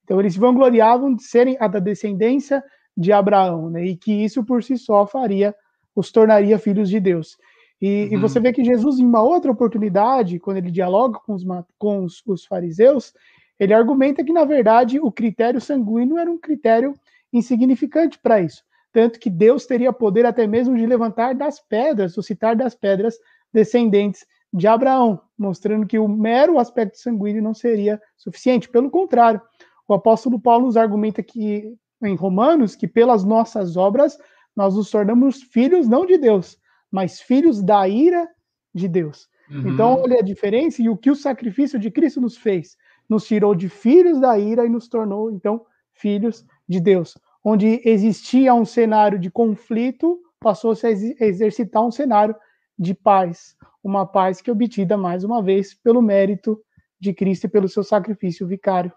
Então, 0.04 0.20
eles 0.20 0.34
se 0.34 0.40
vangloriavam 0.40 1.14
de 1.14 1.24
serem 1.24 1.58
a 1.60 1.68
da 1.68 1.80
descendência 1.80 2.64
de 2.96 3.12
Abraão, 3.12 3.70
né? 3.70 3.86
E 3.86 3.98
que 3.98 4.12
isso 4.12 4.44
por 4.44 4.64
si 4.64 4.78
só 4.78 5.06
faria, 5.06 5.54
os 5.96 6.12
tornaria 6.12 6.58
filhos 6.58 6.90
de 6.90 7.00
Deus. 7.00 7.38
E, 7.82 8.06
uhum. 8.06 8.14
e 8.14 8.18
você 8.18 8.40
vê 8.40 8.54
que 8.54 8.64
Jesus, 8.64 9.00
em 9.00 9.06
uma 9.06 9.22
outra 9.22 9.52
oportunidade, 9.52 10.40
quando 10.40 10.58
ele 10.58 10.72
dialoga 10.72 11.20
com 11.20 11.34
os, 11.34 11.44
com 11.78 12.04
os, 12.04 12.24
os 12.26 12.46
fariseus, 12.46 13.14
ele 13.60 13.74
argumenta 13.74 14.24
que, 14.24 14.34
na 14.34 14.44
verdade, 14.44 15.00
o 15.00 15.12
critério 15.12 15.62
sanguíneo 15.62 16.18
era 16.18 16.30
um 16.30 16.38
critério 16.38 16.94
insignificante 17.32 18.20
para 18.20 18.42
isso. 18.42 18.64
Tanto 18.92 19.20
que 19.20 19.30
Deus 19.30 19.66
teria 19.66 19.92
poder 19.92 20.26
até 20.26 20.48
mesmo 20.48 20.78
de 20.78 20.86
levantar 20.86 21.36
das 21.36 21.60
pedras, 21.60 22.14
suscitar 22.14 22.56
das 22.56 22.76
pedras 22.76 23.18
descendentes 23.54 24.26
de 24.54 24.68
Abraão, 24.68 25.22
mostrando 25.38 25.86
que 25.86 26.00
o 26.00 26.08
mero 26.08 26.58
aspecto 26.58 26.98
sanguíneo 26.98 27.44
não 27.44 27.54
seria 27.54 28.02
suficiente. 28.16 28.70
Pelo 28.70 28.90
contrário, 28.90 29.42
o 29.88 29.94
apóstolo 29.94 30.40
Paulo 30.40 30.66
nos 30.66 30.78
argumenta 30.78 31.22
que 31.22 31.74
em 32.04 32.16
Romanos 32.16 32.76
que 32.76 32.88
pelas 32.88 33.24
nossas 33.24 33.76
obras 33.76 34.18
nós 34.56 34.76
nos 34.76 34.90
tornamos 34.90 35.44
filhos 35.44 35.88
não 35.88 36.06
de 36.06 36.18
Deus, 36.18 36.58
mas 36.90 37.20
filhos 37.20 37.62
da 37.62 37.88
ira 37.88 38.28
de 38.74 38.88
Deus. 38.88 39.28
Uhum. 39.50 39.74
Então, 39.74 40.02
olha 40.02 40.20
a 40.20 40.24
diferença 40.24 40.82
e 40.82 40.90
o 40.90 40.98
que 40.98 41.12
o 41.12 41.16
sacrifício 41.16 41.78
de 41.78 41.92
Cristo 41.92 42.22
nos 42.22 42.38
fez. 42.38 42.78
Nos 43.10 43.26
tirou 43.26 43.54
de 43.54 43.70
filhos 43.70 44.20
da 44.20 44.38
ira 44.38 44.66
e 44.66 44.70
nos 44.70 44.88
tornou, 44.88 45.32
então, 45.32 45.66
filhos 45.94 46.46
de 46.68 46.80
Deus. 46.80 47.18
Onde 47.44 47.82
existia 47.86 48.54
um 48.54 48.66
cenário 48.66 49.20
de 49.20 49.30
conflito, 49.30 50.20
passou-se 50.40 50.86
a 50.86 50.90
exercitar 50.90 51.86
um 51.86 51.92
cenário 51.92 52.36
de 52.78 52.94
paz. 52.94 53.56
Uma 53.84 54.06
paz 54.06 54.42
que 54.42 54.50
é 54.50 54.54
obtida, 54.54 54.98
mais 54.98 55.24
uma 55.24 55.42
vez, 55.44 55.74
pelo 55.74 56.02
mérito 56.02 56.60
de 57.00 57.14
Cristo 57.14 57.46
e 57.46 57.50
pelo 57.50 57.70
seu 57.70 57.84
sacrifício 57.84 58.48
vicário. 58.48 58.92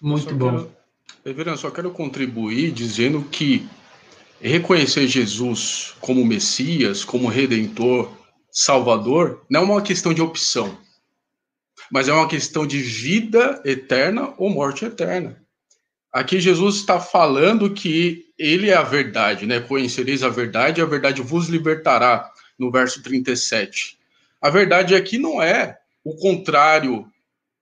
Muito 0.00 0.34
bom. 0.34 0.66
Reverendo, 1.24 1.56
só 1.56 1.70
quero 1.70 1.92
contribuir 1.92 2.72
dizendo 2.72 3.22
que 3.22 3.68
reconhecer 4.40 5.06
Jesus 5.06 5.94
como 6.00 6.24
Messias, 6.24 7.04
como 7.04 7.28
Redentor, 7.28 8.10
Salvador, 8.50 9.44
não 9.48 9.60
é 9.60 9.64
uma 9.64 9.82
questão 9.82 10.12
de 10.12 10.20
opção, 10.20 10.76
mas 11.92 12.08
é 12.08 12.12
uma 12.12 12.26
questão 12.26 12.66
de 12.66 12.78
vida 12.78 13.60
eterna 13.66 14.32
ou 14.38 14.48
morte 14.48 14.86
eterna. 14.86 15.44
Aqui 16.10 16.40
Jesus 16.40 16.76
está 16.76 16.98
falando 16.98 17.74
que 17.74 18.32
ele 18.38 18.70
é 18.70 18.74
a 18.74 18.82
verdade, 18.82 19.44
né? 19.44 19.60
Conhecereis 19.60 20.22
a 20.22 20.30
verdade 20.30 20.80
e 20.80 20.82
a 20.82 20.86
verdade 20.86 21.20
vos 21.20 21.48
libertará, 21.48 22.32
no 22.58 22.70
verso 22.70 23.02
37. 23.02 23.98
A 24.40 24.48
verdade 24.48 24.94
aqui 24.94 25.18
não 25.18 25.42
é 25.42 25.78
o 26.02 26.16
contrário 26.16 27.06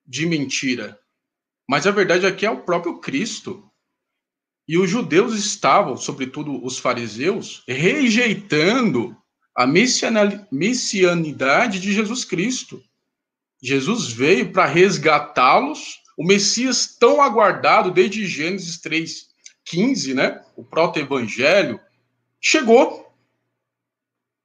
de 0.07 0.25
mentira. 0.27 0.97
Mas 1.69 1.85
a 1.85 1.91
verdade 1.91 2.25
aqui 2.25 2.47
é 2.47 2.51
o 2.51 2.63
próprio 2.63 2.99
Cristo. 2.99 3.69
E 4.69 4.79
os 4.79 4.89
judeus 4.89 5.35
estavam, 5.35 5.97
sobretudo 5.97 6.65
os 6.65 6.79
fariseus, 6.79 7.65
rejeitando 7.67 9.17
a 9.57 9.67
messianidade 9.67 11.81
de 11.81 11.93
Jesus 11.93 12.25
Cristo. 12.25 12.81
Jesus 13.63 14.13
veio 14.13 14.53
para 14.53 14.67
resgatá-los, 14.67 16.01
o 16.17 16.25
Messias 16.25 16.97
tão 16.99 17.21
aguardado 17.21 17.91
desde 17.91 18.27
Gênesis 18.27 18.79
3:15, 18.79 20.15
né? 20.15 20.43
O 20.57 20.65
proto-evangelho 20.65 21.81
chegou. 22.41 23.07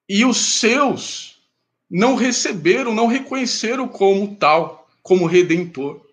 E 0.07 0.23
os 0.23 0.59
seus 0.59 1.41
não 1.89 2.15
receberam, 2.15 2.93
não 2.93 3.07
reconheceram 3.07 3.87
como 3.87 4.35
tal, 4.35 4.87
como 5.01 5.25
redentor. 5.25 6.05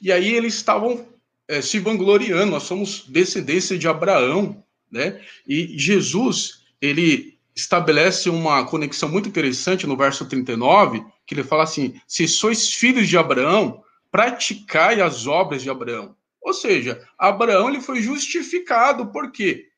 E 0.00 0.12
aí 0.12 0.34
eles 0.34 0.54
estavam 0.54 1.06
é, 1.48 1.60
se 1.60 1.78
vangloriando, 1.78 2.52
nós 2.52 2.62
somos 2.62 3.04
descendência 3.08 3.78
de 3.78 3.88
Abraão, 3.88 4.62
né? 4.90 5.20
E 5.46 5.78
Jesus, 5.78 6.62
ele 6.80 7.33
estabelece 7.54 8.28
uma 8.28 8.64
conexão 8.66 9.08
muito 9.08 9.28
interessante 9.28 9.86
no 9.86 9.96
verso 9.96 10.26
39, 10.26 11.04
que 11.26 11.34
ele 11.34 11.44
fala 11.44 11.62
assim: 11.62 12.00
se 12.06 12.26
sois 12.26 12.72
filhos 12.72 13.08
de 13.08 13.16
Abraão, 13.16 13.82
praticai 14.10 15.00
as 15.00 15.26
obras 15.26 15.62
de 15.62 15.70
Abraão. 15.70 16.16
Ou 16.40 16.52
seja, 16.52 17.06
Abraão 17.18 17.68
ele 17.68 17.80
foi 17.80 18.02
justificado, 18.02 19.06
por 19.06 19.32
quê? 19.32 19.68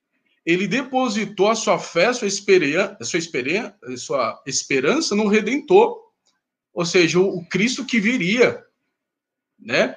Ele 0.44 0.66
depositou 0.66 1.48
a 1.48 1.54
sua 1.54 1.78
fé, 1.78 2.06
a 2.06 2.14
sua, 2.14 2.28
esperança, 2.28 2.96
sua, 3.02 3.18
esperança, 3.18 3.76
sua 3.96 4.42
esperança 4.46 5.14
no 5.14 5.26
Redentor. 5.26 6.06
Ou 6.72 6.84
seja, 6.84 7.18
o, 7.18 7.44
Cristo 7.46 7.84
que 7.84 7.98
viria. 7.98 8.64
Né? 9.58 9.96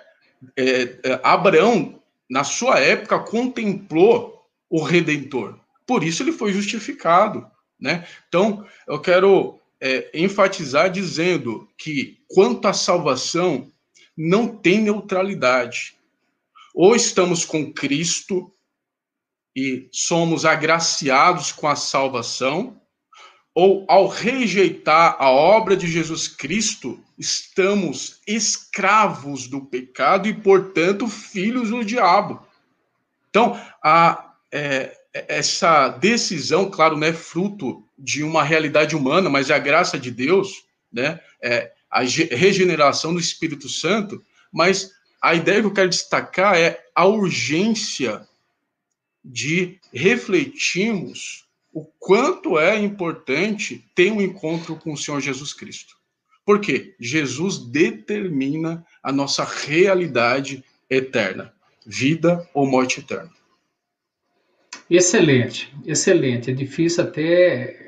É, 0.56 1.00
é, 1.04 1.20
Abraão, 1.24 2.02
na 2.28 2.44
sua 2.44 2.80
época, 2.80 3.20
contemplou 3.20 4.50
o 4.70 4.82
Redentor. 4.82 5.60
Por 5.86 6.04
isso 6.04 6.24
ele 6.24 6.32
foi 6.32 6.52
justificado. 6.54 7.46
Né? 7.80 8.06
Então, 8.28 8.66
eu 8.88 9.00
quero 9.00 9.60
é, 9.80 10.10
enfatizar 10.14 10.90
dizendo 10.90 11.68
que, 11.78 12.20
quanto 12.28 12.68
à 12.68 12.74
salvação, 12.74 13.72
não 14.18 14.48
tem 14.48 14.82
neutralidade. 14.82 15.96
Ou 16.76 16.96
estamos 16.96 17.46
com 17.46 17.72
Cristo 17.72 18.52
e 19.56 19.88
somos 19.92 20.46
agraciados 20.46 21.52
com 21.52 21.68
a 21.68 21.76
salvação, 21.76 22.80
ou 23.56 23.86
ao 23.90 24.08
rejeitar 24.08 25.18
a 25.20 25.30
obra 25.30 25.76
de 25.76 25.88
Jesus 25.88 26.28
Cristo, 26.28 27.00
estamos 27.18 28.22
escravos 28.28 29.48
do 29.48 29.62
pecado 29.62 30.28
e, 30.28 30.34
portanto, 30.34 31.08
filhos 31.08 31.70
do 31.70 31.84
diabo. 31.84 32.46
Então, 33.30 33.60
a, 33.84 34.34
é, 34.52 34.99
essa 35.14 35.90
decisão, 35.90 36.70
claro, 36.70 36.98
não 36.98 37.08
é 37.08 37.14
fruto 37.14 37.84
de 37.98 38.24
uma 38.24 38.44
realidade 38.44 38.96
humana, 38.96 39.30
mas 39.30 39.50
é 39.50 39.56
a 39.56 39.60
graça 39.60 39.98
de 39.98 40.12
Deus, 40.12 40.64
né? 40.92 41.20
É 41.42 41.72
a 41.90 42.02
regeneração 42.02 43.14
do 43.14 43.20
Espírito 43.20 43.68
Santo, 43.68 44.24
mas 44.52 44.92
a 45.22 45.34
ideia 45.34 45.62
que 45.62 45.68
eu 45.68 45.74
quero 45.74 45.90
destacar 45.90 46.56
é 46.56 46.80
a 46.94 47.06
urgência 47.06 48.28
de 49.24 49.80
refletirmos 49.94 51.46
o 51.74 51.86
quanto 52.00 52.58
é 52.58 52.78
importante 52.78 53.86
ter 53.96 54.12
um 54.12 54.22
encontro 54.22 54.76
com 54.76 54.94
o 54.94 54.98
Senhor 54.98 55.20
Jesus 55.20 55.54
Cristo. 55.54 55.98
Porque 56.46 56.96
Jesus 57.00 57.58
determina 57.58 58.86
a 59.04 59.12
nossa 59.12 59.44
realidade 59.44 60.64
eterna, 60.90 61.54
vida 61.86 62.48
ou 62.54 62.66
morte 62.66 63.02
eterna. 63.02 63.32
Excelente, 64.90 65.74
excelente. 65.86 66.50
É 66.50 66.54
difícil 66.54 67.04
até 67.04 67.24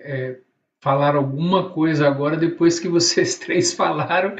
é, 0.03 0.37
falar 0.79 1.15
alguma 1.15 1.69
coisa 1.69 2.07
agora 2.07 2.35
depois 2.35 2.79
que 2.79 2.87
vocês 2.87 3.37
três 3.39 3.73
falaram 3.73 4.35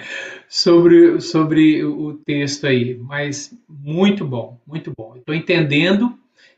sobre, 0.50 1.22
sobre 1.22 1.84
o 1.84 2.14
texto 2.26 2.68
aí, 2.68 2.98
mas 2.98 3.56
muito 3.70 4.26
bom, 4.26 4.60
muito 4.66 4.92
bom. 4.96 5.16
Estou 5.16 5.34
entendendo, 5.34 6.14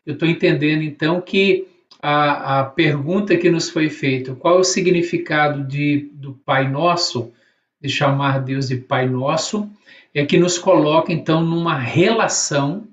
eu 0.06 0.14
estou 0.14 0.28
entendendo 0.28 0.84
então 0.84 1.22
que 1.22 1.68
a, 2.02 2.60
a 2.60 2.64
pergunta 2.66 3.38
que 3.38 3.50
nos 3.50 3.70
foi 3.70 3.90
feita, 3.90 4.36
qual 4.36 4.60
o 4.60 4.64
significado 4.64 5.64
de, 5.64 6.10
do 6.14 6.34
Pai 6.46 6.70
Nosso, 6.70 7.32
de 7.82 7.88
chamar 7.90 8.40
Deus 8.40 8.68
de 8.68 8.78
Pai 8.78 9.08
Nosso, 9.08 9.70
é 10.14 10.26
que 10.26 10.38
nos 10.38 10.58
coloca 10.58 11.12
então 11.12 11.42
numa 11.44 11.78
relação 11.78 12.88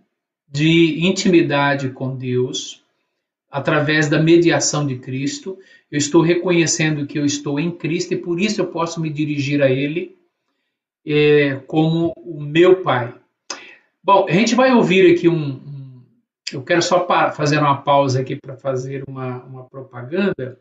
de 0.50 1.06
intimidade 1.06 1.90
com 1.90 2.16
Deus, 2.16 2.82
através 3.50 4.08
da 4.08 4.20
mediação 4.20 4.86
de 4.86 4.96
Cristo. 4.96 5.58
Eu 5.90 5.98
estou 5.98 6.22
reconhecendo 6.22 7.06
que 7.06 7.18
eu 7.18 7.24
estou 7.24 7.58
em 7.58 7.70
Cristo 7.70 8.14
e 8.14 8.16
por 8.16 8.40
isso 8.40 8.60
eu 8.60 8.66
posso 8.66 9.00
me 9.00 9.10
dirigir 9.10 9.62
a 9.62 9.70
Ele 9.70 10.16
é, 11.06 11.56
como 11.66 12.12
o 12.16 12.40
meu 12.40 12.82
Pai. 12.82 13.14
Bom, 14.02 14.26
a 14.28 14.32
gente 14.32 14.54
vai 14.54 14.72
ouvir 14.72 15.12
aqui 15.12 15.28
um. 15.28 15.52
um 15.52 16.02
eu 16.52 16.62
quero 16.62 16.82
só 16.82 17.06
fazer 17.32 17.58
uma 17.58 17.82
pausa 17.82 18.20
aqui 18.20 18.34
para 18.34 18.56
fazer 18.56 19.04
uma, 19.06 19.44
uma 19.44 19.64
propaganda. 19.64 20.58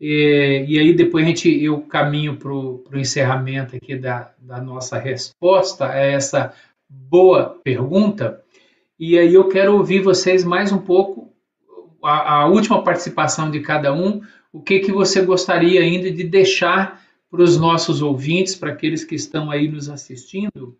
É, 0.00 0.64
e 0.64 0.78
aí 0.78 0.94
depois 0.94 1.24
a 1.24 1.28
gente, 1.28 1.62
eu 1.62 1.80
caminho 1.82 2.36
para 2.36 2.52
o 2.52 2.82
encerramento 2.94 3.76
aqui 3.76 3.96
da, 3.96 4.32
da 4.38 4.60
nossa 4.60 4.98
resposta 4.98 5.88
a 5.90 5.96
essa 5.96 6.54
boa 6.88 7.58
pergunta. 7.62 8.42
E 9.00 9.18
aí 9.18 9.32
eu 9.32 9.48
quero 9.48 9.78
ouvir 9.78 10.02
vocês 10.02 10.44
mais 10.44 10.70
um 10.70 10.78
pouco 10.78 11.32
a, 12.04 12.40
a, 12.40 12.46
última 12.46 12.84
participação 12.84 13.50
de 13.50 13.60
cada 13.60 13.94
um, 13.94 14.20
o 14.52 14.60
que, 14.60 14.80
que 14.80 14.92
você 14.92 15.22
gostaria 15.22 15.80
ainda 15.80 16.10
de 16.10 16.22
deixar 16.22 17.00
para 17.30 17.42
os 17.42 17.56
nossos 17.56 18.02
ouvintes, 18.02 18.54
para 18.54 18.72
aqueles 18.72 19.02
que 19.02 19.14
estão 19.14 19.50
aí 19.50 19.68
nos 19.68 19.88
assistindo, 19.88 20.76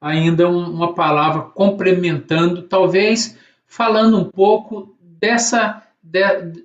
ainda 0.00 0.48
um, 0.48 0.70
uma 0.70 0.94
palavra 0.94 1.42
complementando, 1.42 2.62
talvez 2.62 3.36
falando 3.66 4.16
um 4.16 4.30
pouco 4.30 4.96
dessa 5.00 5.82
de, 6.00 6.64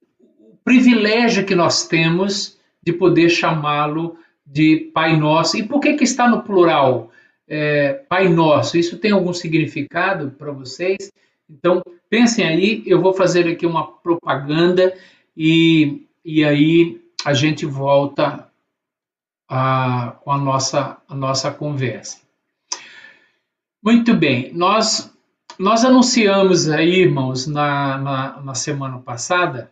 privilégio 0.64 1.48
que 1.48 1.56
nós 1.56 1.88
temos 1.88 2.60
de 2.84 2.94
poder 2.94 3.30
chamá-lo 3.30 4.20
de 4.46 4.92
Pai 4.94 5.18
Nosso. 5.18 5.58
E 5.58 5.64
por 5.64 5.80
que, 5.80 5.96
que 5.96 6.04
está 6.04 6.30
no 6.30 6.44
plural? 6.44 7.10
É, 7.48 7.94
Pai 8.10 8.28
Nosso, 8.28 8.78
isso 8.78 8.98
tem 8.98 9.12
algum 9.12 9.34
significado 9.34 10.32
para 10.32 10.52
vocês? 10.52 11.12
Então, 11.50 11.82
pensem 12.10 12.46
aí, 12.46 12.84
eu 12.86 13.02
vou 13.02 13.14
fazer 13.14 13.48
aqui 13.48 13.66
uma 13.66 13.88
propaganda 13.88 14.94
e, 15.36 16.06
e 16.26 16.44
aí 16.44 17.02
a 17.26 17.34
gente 17.34 17.66
volta 17.66 18.50
a, 19.48 20.18
com 20.22 20.32
a 20.32 20.38
nossa, 20.38 20.98
a 21.08 21.16
nossa 21.16 21.52
conversa. 21.52 22.20
Muito 23.82 24.14
bem, 24.14 24.52
nós, 24.54 25.16
nós 25.58 25.86
anunciamos 25.86 26.68
aí, 26.70 27.04
irmãos, 27.04 27.48
na, 27.48 27.98
na, 27.98 28.42
na 28.42 28.54
semana 28.56 29.00
passada, 29.00 29.72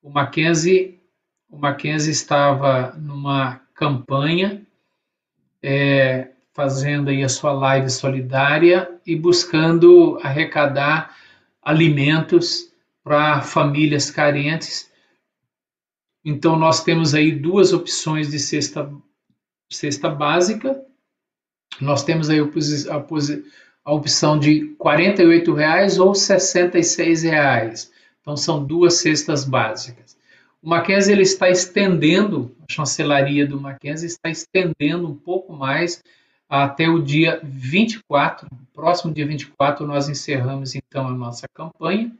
o 0.00 0.08
Mackenzie, 0.08 1.00
o 1.50 1.58
Mackenzie 1.58 2.12
estava 2.12 2.94
numa 2.96 3.60
campanha 3.74 4.64
é, 5.60 6.28
fazendo 6.56 7.10
aí 7.10 7.22
a 7.22 7.28
sua 7.28 7.52
live 7.52 7.90
solidária 7.90 8.90
e 9.06 9.14
buscando 9.14 10.18
arrecadar 10.22 11.14
alimentos 11.62 12.72
para 13.04 13.42
famílias 13.42 14.10
carentes. 14.10 14.90
Então 16.24 16.58
nós 16.58 16.82
temos 16.82 17.14
aí 17.14 17.30
duas 17.30 17.74
opções 17.74 18.30
de 18.30 18.38
cesta, 18.38 18.90
cesta 19.70 20.08
básica. 20.08 20.82
Nós 21.78 22.02
temos 22.02 22.30
aí 22.30 22.38
a, 22.40 22.94
a 23.84 23.92
opção 23.92 24.38
de 24.38 24.60
R$ 24.60 24.76
48,00 24.80 26.00
ou 26.00 26.08
R$ 26.08 26.18
66,00. 26.18 27.90
Então 28.22 28.34
são 28.34 28.64
duas 28.64 28.94
cestas 28.94 29.44
básicas. 29.44 30.16
O 30.62 30.70
Mackenzie 30.70 31.12
ele 31.12 31.22
está 31.22 31.50
estendendo, 31.50 32.56
a 32.66 32.72
chancelaria 32.72 33.46
do 33.46 33.60
Mackenzie 33.60 34.06
está 34.06 34.30
estendendo 34.30 35.06
um 35.06 35.14
pouco 35.14 35.52
mais 35.52 36.02
até 36.48 36.88
o 36.88 37.02
dia 37.02 37.40
24, 37.42 38.48
próximo 38.72 39.12
dia 39.12 39.26
24, 39.26 39.86
nós 39.86 40.08
encerramos 40.08 40.74
então 40.74 41.08
a 41.08 41.12
nossa 41.12 41.46
campanha. 41.52 42.12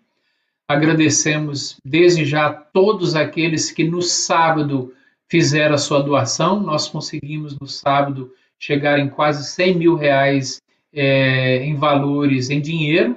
Agradecemos 0.69 1.79
desde 1.85 2.25
já 2.25 2.47
a 2.47 2.53
todos 2.53 3.15
aqueles 3.15 3.71
que 3.71 3.85
no 3.85 4.03
sábado 4.03 4.93
fizeram 5.29 5.75
a 5.77 5.79
sua 5.79 6.03
doação. 6.03 6.61
Nós 6.61 6.89
conseguimos 6.89 7.57
no 7.59 7.69
sábado 7.69 8.33
chegar 8.59 8.99
em 8.99 9.09
quase 9.09 9.45
100 9.45 9.75
mil 9.77 9.95
reais 9.95 10.61
é, 10.93 11.59
em 11.65 11.77
valores 11.77 12.51
em 12.51 12.61
dinheiro 12.61 13.17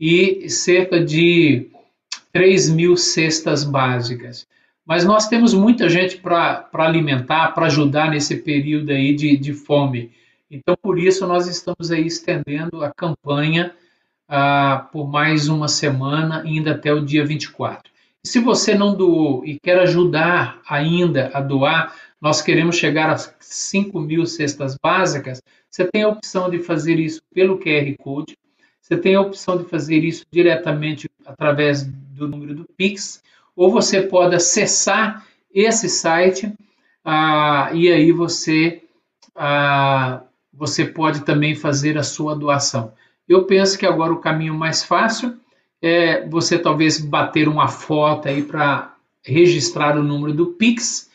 e 0.00 0.48
cerca 0.48 1.04
de 1.04 1.68
3 2.32 2.70
mil 2.70 2.96
cestas 2.96 3.64
básicas. 3.64 4.46
Mas 4.86 5.04
nós 5.04 5.28
temos 5.28 5.52
muita 5.52 5.88
gente 5.88 6.18
para 6.18 6.68
alimentar, 6.72 7.48
para 7.48 7.66
ajudar 7.66 8.10
nesse 8.10 8.36
período 8.36 8.90
aí 8.90 9.14
de, 9.14 9.36
de 9.36 9.52
fome. 9.52 10.12
Então, 10.50 10.76
por 10.80 10.98
isso, 10.98 11.26
nós 11.26 11.46
estamos 11.46 11.90
aí 11.90 12.06
estendendo 12.06 12.84
a 12.84 12.92
campanha 12.92 13.74
ah, 14.28 14.88
por 14.92 15.08
mais 15.08 15.48
uma 15.48 15.68
semana, 15.68 16.42
ainda 16.42 16.72
até 16.72 16.92
o 16.92 17.04
dia 17.04 17.24
24. 17.24 17.90
E 18.24 18.28
se 18.28 18.40
você 18.40 18.74
não 18.74 18.94
doou 18.94 19.44
e 19.44 19.58
quer 19.58 19.78
ajudar 19.80 20.60
ainda 20.68 21.30
a 21.32 21.40
doar, 21.40 21.94
nós 22.20 22.42
queremos 22.42 22.76
chegar 22.76 23.10
a 23.10 23.18
5 23.18 24.00
mil 24.00 24.26
cestas 24.26 24.76
básicas. 24.82 25.40
Você 25.70 25.84
tem 25.84 26.02
a 26.02 26.08
opção 26.08 26.50
de 26.50 26.58
fazer 26.58 26.98
isso 26.98 27.20
pelo 27.32 27.58
QR 27.58 27.94
Code, 27.98 28.36
você 28.80 28.96
tem 28.96 29.14
a 29.14 29.20
opção 29.20 29.58
de 29.58 29.64
fazer 29.64 30.04
isso 30.04 30.24
diretamente 30.30 31.08
através 31.24 31.84
do 31.84 32.28
número 32.28 32.54
do 32.54 32.64
Pix, 32.76 33.22
ou 33.54 33.70
você 33.70 34.02
pode 34.02 34.34
acessar 34.34 35.26
esse 35.52 35.88
site 35.88 36.52
ah, 37.04 37.70
e 37.72 37.90
aí 37.90 38.12
você, 38.12 38.82
ah, 39.34 40.22
você 40.56 40.84
pode 40.84 41.20
também 41.20 41.54
fazer 41.54 41.98
a 41.98 42.02
sua 42.02 42.34
doação. 42.34 42.92
Eu 43.28 43.44
penso 43.44 43.78
que 43.78 43.84
agora 43.84 44.12
o 44.12 44.20
caminho 44.20 44.54
mais 44.54 44.82
fácil 44.82 45.36
é 45.82 46.26
você 46.26 46.58
talvez 46.58 46.98
bater 46.98 47.48
uma 47.48 47.68
foto 47.68 48.28
aí 48.28 48.42
para 48.42 48.94
registrar 49.22 49.98
o 49.98 50.02
número 50.02 50.32
do 50.32 50.46
Pix 50.46 51.10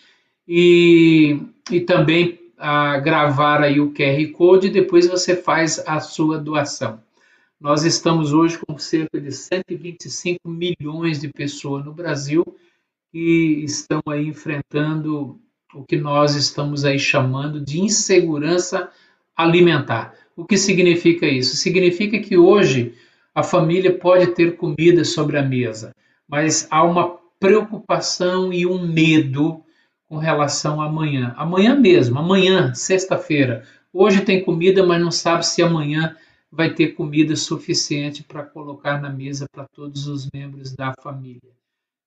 e, 0.48 1.42
e 1.72 1.82
também 1.82 2.40
ah, 2.58 3.00
gravar 3.00 3.62
aí 3.62 3.80
o 3.80 3.92
QR 3.92 4.32
Code 4.34 4.68
e 4.68 4.72
depois 4.72 5.08
você 5.08 5.36
faz 5.36 5.82
a 5.88 6.00
sua 6.00 6.38
doação. 6.38 7.02
Nós 7.60 7.84
estamos 7.84 8.34
hoje 8.34 8.60
com 8.60 8.78
cerca 8.78 9.20
de 9.20 9.32
125 9.32 10.48
milhões 10.48 11.20
de 11.20 11.30
pessoas 11.30 11.86
no 11.86 11.94
Brasil 11.94 12.44
que 13.12 13.64
estão 13.64 14.02
aí 14.08 14.28
enfrentando 14.28 15.40
o 15.74 15.84
que 15.84 15.96
nós 15.96 16.36
estamos 16.36 16.86
aí 16.86 17.00
chamando 17.00 17.60
de 17.60 17.80
insegurança 17.80 18.78
alimentar. 18.78 18.92
O 20.36 20.46
que 20.46 20.58
significa 20.58 21.26
isso? 21.26 21.56
Significa 21.56 22.20
que 22.20 22.38
hoje 22.38 22.94
a 23.34 23.44
família 23.44 23.98
pode 23.98 24.28
ter 24.28 24.58
comida 24.58 25.04
sobre 25.04 25.38
a 25.38 25.44
mesa, 25.44 25.96
mas 26.28 26.68
há 26.70 26.84
uma 26.84 27.18
preocupação 27.40 28.52
e 28.54 28.66
um 28.66 28.86
medo 28.86 29.64
com 30.08 30.18
relação 30.18 30.82
a 30.82 30.86
amanhã. 30.86 31.34
Amanhã 31.38 31.76
mesmo, 31.76 32.20
amanhã, 32.20 32.74
sexta-feira. 32.74 33.64
Hoje 33.94 34.22
tem 34.22 34.44
comida, 34.44 34.86
mas 34.86 35.02
não 35.02 35.12
sabe 35.12 35.46
se 35.46 35.62
amanhã 35.62 36.16
vai 36.52 36.74
ter 36.74 36.90
comida 36.90 37.36
suficiente 37.36 38.24
para 38.24 38.44
colocar 38.44 39.02
na 39.02 39.10
mesa 39.10 39.46
para 39.52 39.66
todos 39.74 40.08
os 40.08 40.30
membros 40.34 40.74
da 40.74 40.94
família. 41.02 41.52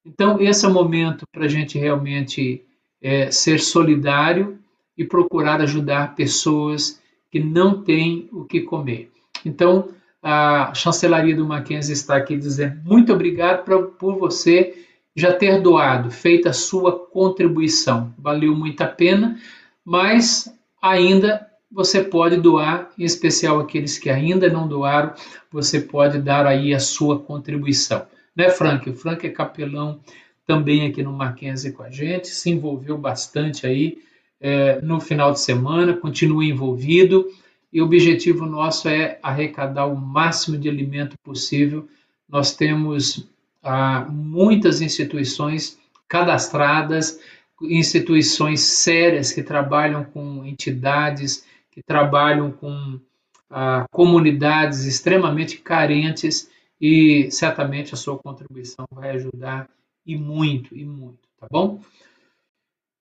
Então, 0.05 0.39
esse 0.39 0.67
é 0.67 0.69
o 0.69 0.73
momento 0.73 1.25
para 1.33 1.47
a 1.47 1.49
gente 1.49 1.79
realmente 1.79 2.63
é, 3.01 3.31
ser 3.31 3.59
solidário 3.59 4.59
e 4.97 5.05
procurar 5.05 5.63
ajudar 5.63 6.15
pessoas 6.15 7.01
que 7.35 7.41
não 7.41 7.83
têm 7.83 8.29
o 8.31 8.45
que 8.45 8.61
comer. 8.61 9.11
Então, 9.45 9.89
a 10.23 10.73
chancelaria 10.73 11.35
do 11.35 11.45
Mackenzie 11.45 11.93
está 11.93 12.15
aqui 12.15 12.37
dizendo 12.37 12.81
muito 12.85 13.13
obrigado 13.13 13.65
pra, 13.65 13.83
por 13.83 14.17
você 14.17 14.87
já 15.17 15.33
ter 15.33 15.61
doado, 15.61 16.13
feita 16.13 16.51
a 16.51 16.53
sua 16.53 16.97
contribuição. 17.07 18.15
Valeu 18.17 18.55
muito 18.55 18.83
a 18.83 18.87
pena, 18.87 19.37
mas 19.85 20.49
ainda 20.81 21.45
você 21.69 22.05
pode 22.05 22.37
doar, 22.37 22.93
em 22.97 23.03
especial 23.03 23.59
aqueles 23.59 23.99
que 23.99 24.09
ainda 24.09 24.49
não 24.49 24.69
doaram, 24.69 25.13
você 25.51 25.81
pode 25.81 26.21
dar 26.21 26.47
aí 26.47 26.73
a 26.73 26.79
sua 26.79 27.19
contribuição. 27.19 28.07
Né, 28.37 28.49
Frank? 28.49 28.89
O 28.89 28.95
Frank 28.95 29.27
é 29.27 29.31
capelão 29.31 29.99
também 30.47 30.87
aqui 30.87 31.03
no 31.03 31.13
Mackenzie 31.13 31.73
com 31.73 31.83
a 31.83 31.91
gente, 31.91 32.29
se 32.29 32.49
envolveu 32.49 32.97
bastante 32.97 33.67
aí 33.67 33.99
é, 34.47 34.79
no 34.83 35.01
final 35.01 35.33
de 35.33 35.41
semana, 35.41 35.97
continua 35.97 36.45
envolvido 36.45 37.27
e 37.73 37.81
o 37.81 37.87
objetivo 37.87 38.45
nosso 38.45 38.91
é 38.91 39.19
arrecadar 39.23 39.87
o 39.87 39.97
máximo 39.97 40.59
de 40.59 40.69
alimento 40.69 41.17
possível. 41.25 41.89
Nós 42.29 42.55
temos 42.55 43.27
ah, 43.63 44.07
muitas 44.11 44.83
instituições 44.83 45.79
cadastradas, 46.07 47.19
instituições 47.63 48.61
sérias 48.61 49.33
que 49.33 49.43
trabalham 49.43 50.05
com 50.05 50.45
entidades, 50.45 51.47
que 51.71 51.83
trabalham 51.83 52.53
com 52.53 53.01
ah, 53.49 53.87
comunidades 53.91 54.85
extremamente 54.85 55.57
carentes 55.57 56.51
e 56.79 57.31
certamente 57.31 57.95
a 57.95 57.97
sua 57.97 58.19
contribuição 58.19 58.85
vai 58.93 59.13
ajudar 59.13 59.71
e 60.05 60.19
muito, 60.19 60.77
e 60.77 60.85
muito, 60.85 61.21
tá 61.41 61.47
bom? 61.51 61.81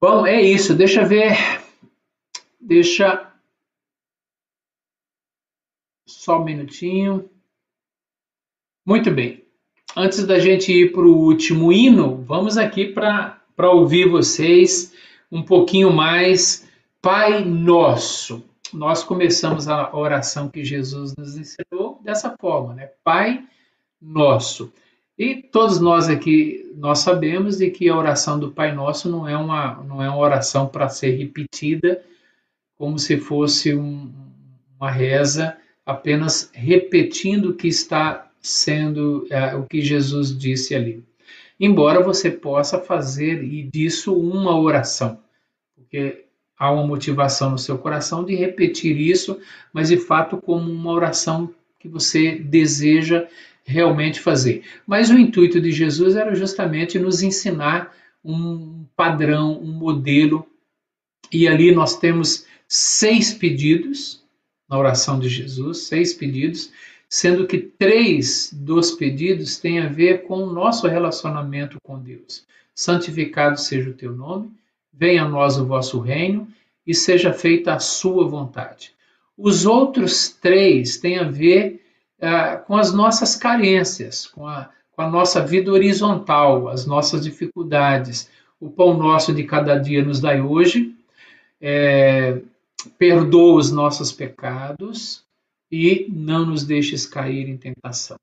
Bom, 0.06 0.28
é 0.28 0.42
isso. 0.42 0.76
Deixa 0.76 1.06
ver. 1.06 1.32
Deixa. 2.60 3.32
Só 6.06 6.42
um 6.42 6.44
minutinho. 6.44 7.30
Muito 8.86 9.10
bem. 9.10 9.46
Antes 9.96 10.28
da 10.28 10.40
gente 10.40 10.74
ir 10.74 10.92
para 10.92 11.04
o 11.04 11.18
último 11.18 11.72
hino, 11.72 12.18
vamos 12.18 12.58
aqui 12.58 12.88
para 12.88 13.40
ouvir 13.72 14.10
vocês 14.10 14.94
um 15.32 15.42
pouquinho 15.42 15.90
mais. 15.90 16.70
Pai 17.02 17.46
Nosso. 17.46 18.44
Nós 18.74 19.06
começamos 19.06 19.70
a 19.70 19.96
oração 19.96 20.50
que 20.50 20.66
Jesus 20.66 21.16
nos 21.16 21.38
ensinou 21.38 22.02
dessa 22.04 22.36
forma, 22.38 22.74
né? 22.74 22.92
Pai 23.06 23.42
Nosso. 24.02 24.70
E 25.18 25.36
todos 25.36 25.80
nós 25.80 26.10
aqui, 26.10 26.72
nós 26.76 27.00
sabemos 27.00 27.58
de 27.58 27.70
que 27.70 27.88
a 27.88 27.96
oração 27.96 28.40
do 28.40 28.52
Pai 28.52 28.74
Nosso 28.74 29.10
não 29.10 29.28
é 29.28 29.38
uma, 29.38 29.84
não 29.84 30.02
é 30.02 30.10
uma 30.10 30.18
oração 30.18 30.68
para 30.68 30.90
ser 30.90 31.12
repetida 31.12 32.04
como 32.76 32.98
se 32.98 33.18
fosse 33.18 33.76
um, 33.76 34.12
uma 34.80 34.90
reza 34.90 35.56
apenas 35.86 36.50
repetindo 36.54 37.50
o 37.50 37.54
que 37.54 37.68
está 37.68 38.30
sendo, 38.42 39.28
é, 39.30 39.56
o 39.56 39.64
que 39.64 39.82
Jesus 39.82 40.38
disse 40.38 40.74
ali. 40.76 41.04
Embora 41.60 42.04
você 42.04 42.32
possa 42.32 42.80
fazer 42.80 43.44
disso 43.70 44.18
uma 44.18 44.60
oração, 44.60 45.20
porque 45.76 46.26
há 46.58 46.72
uma 46.72 46.86
motivação 46.86 47.52
no 47.52 47.58
seu 47.58 47.78
coração 47.78 48.26
de 48.26 48.36
repetir 48.36 49.00
isso, 49.00 49.40
mas 49.72 49.90
de 49.90 49.98
fato 49.98 50.38
como 50.38 50.72
uma 50.72 50.92
oração 50.92 51.54
que 51.80 51.88
você 51.88 52.36
deseja 52.38 53.28
realmente 53.64 54.20
fazer. 54.20 54.64
Mas 54.86 55.10
o 55.10 55.18
intuito 55.18 55.60
de 55.60 55.72
Jesus 55.72 56.16
era 56.16 56.36
justamente 56.36 57.00
nos 57.00 57.24
ensinar 57.24 57.96
um 58.24 58.86
padrão, 58.96 59.60
um 59.60 59.72
modelo, 59.72 60.46
e 61.32 61.48
ali 61.48 61.72
nós 61.72 61.98
temos 61.98 62.46
seis 62.68 63.34
pedidos 63.34 64.24
na 64.70 64.78
oração 64.78 65.20
de 65.20 65.30
Jesus, 65.30 65.80
seis 65.80 66.14
pedidos, 66.14 66.72
sendo 67.10 67.46
que 67.46 67.60
três 67.60 68.50
dos 68.52 68.92
pedidos 68.92 69.58
têm 69.58 69.80
a 69.80 69.88
ver 69.88 70.24
com 70.24 70.44
o 70.44 70.52
nosso 70.52 70.88
relacionamento 70.88 71.78
com 71.84 72.00
Deus. 72.00 72.46
Santificado 72.74 73.60
seja 73.60 73.90
o 73.90 73.94
teu 73.94 74.12
nome, 74.14 74.52
venha 74.92 75.24
a 75.24 75.30
nós 75.30 75.58
o 75.58 75.66
vosso 75.66 76.00
reino 76.00 76.48
e 76.86 76.94
seja 76.94 77.32
feita 77.32 77.74
a 77.74 77.80
sua 77.80 78.28
vontade. 78.28 78.94
Os 79.38 79.66
outros 79.66 80.30
três 80.30 80.98
têm 80.98 81.20
a 81.20 81.24
ver 81.24 81.83
é, 82.20 82.56
com 82.58 82.76
as 82.78 82.94
nossas 82.94 83.36
carências, 83.36 84.28
com 84.28 84.48
a, 84.48 84.70
com 84.92 85.02
a 85.02 85.10
nossa 85.10 85.46
vida 85.46 85.72
horizontal, 85.72 86.70
as 86.70 86.86
nossas 86.86 87.24
dificuldades. 87.24 88.30
O 88.60 88.70
pão 88.70 88.96
nosso 88.98 89.34
de 89.34 89.44
cada 89.44 89.78
dia 89.78 90.04
nos 90.04 90.22
dai 90.22 90.40
hoje, 90.40 90.96
é, 91.60 92.42
perdoa 92.98 93.56
os 93.56 93.72
nossos 93.72 94.12
pecados 94.12 95.24
e 95.72 96.08
não 96.10 96.46
nos 96.46 96.64
deixes 96.64 97.06
cair 97.06 97.50
em 97.50 97.58
tentação. 97.58 98.18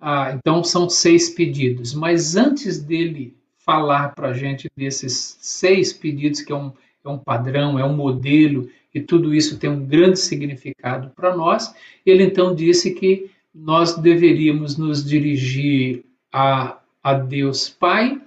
Ah, 0.00 0.32
então, 0.32 0.64
são 0.64 0.88
seis 0.88 1.30
pedidos, 1.30 1.94
mas 1.94 2.34
antes 2.34 2.82
dele 2.82 3.36
falar 3.64 4.14
para 4.14 4.30
a 4.30 4.34
gente 4.34 4.68
desses 4.76 5.38
seis 5.40 5.92
pedidos, 5.92 6.42
que 6.42 6.50
é 6.50 6.56
um, 6.56 6.72
é 7.04 7.08
um 7.08 7.18
padrão, 7.18 7.78
é 7.78 7.84
um 7.84 7.94
modelo 7.94 8.68
e 8.94 9.00
tudo 9.00 9.34
isso 9.34 9.58
tem 9.58 9.70
um 9.70 9.84
grande 9.84 10.18
significado 10.18 11.10
para 11.16 11.34
nós, 11.34 11.74
ele 12.04 12.22
então 12.24 12.54
disse 12.54 12.92
que 12.92 13.30
nós 13.54 13.96
deveríamos 13.96 14.76
nos 14.76 15.04
dirigir 15.04 16.04
a, 16.32 16.78
a 17.02 17.14
Deus 17.14 17.68
Pai, 17.68 18.20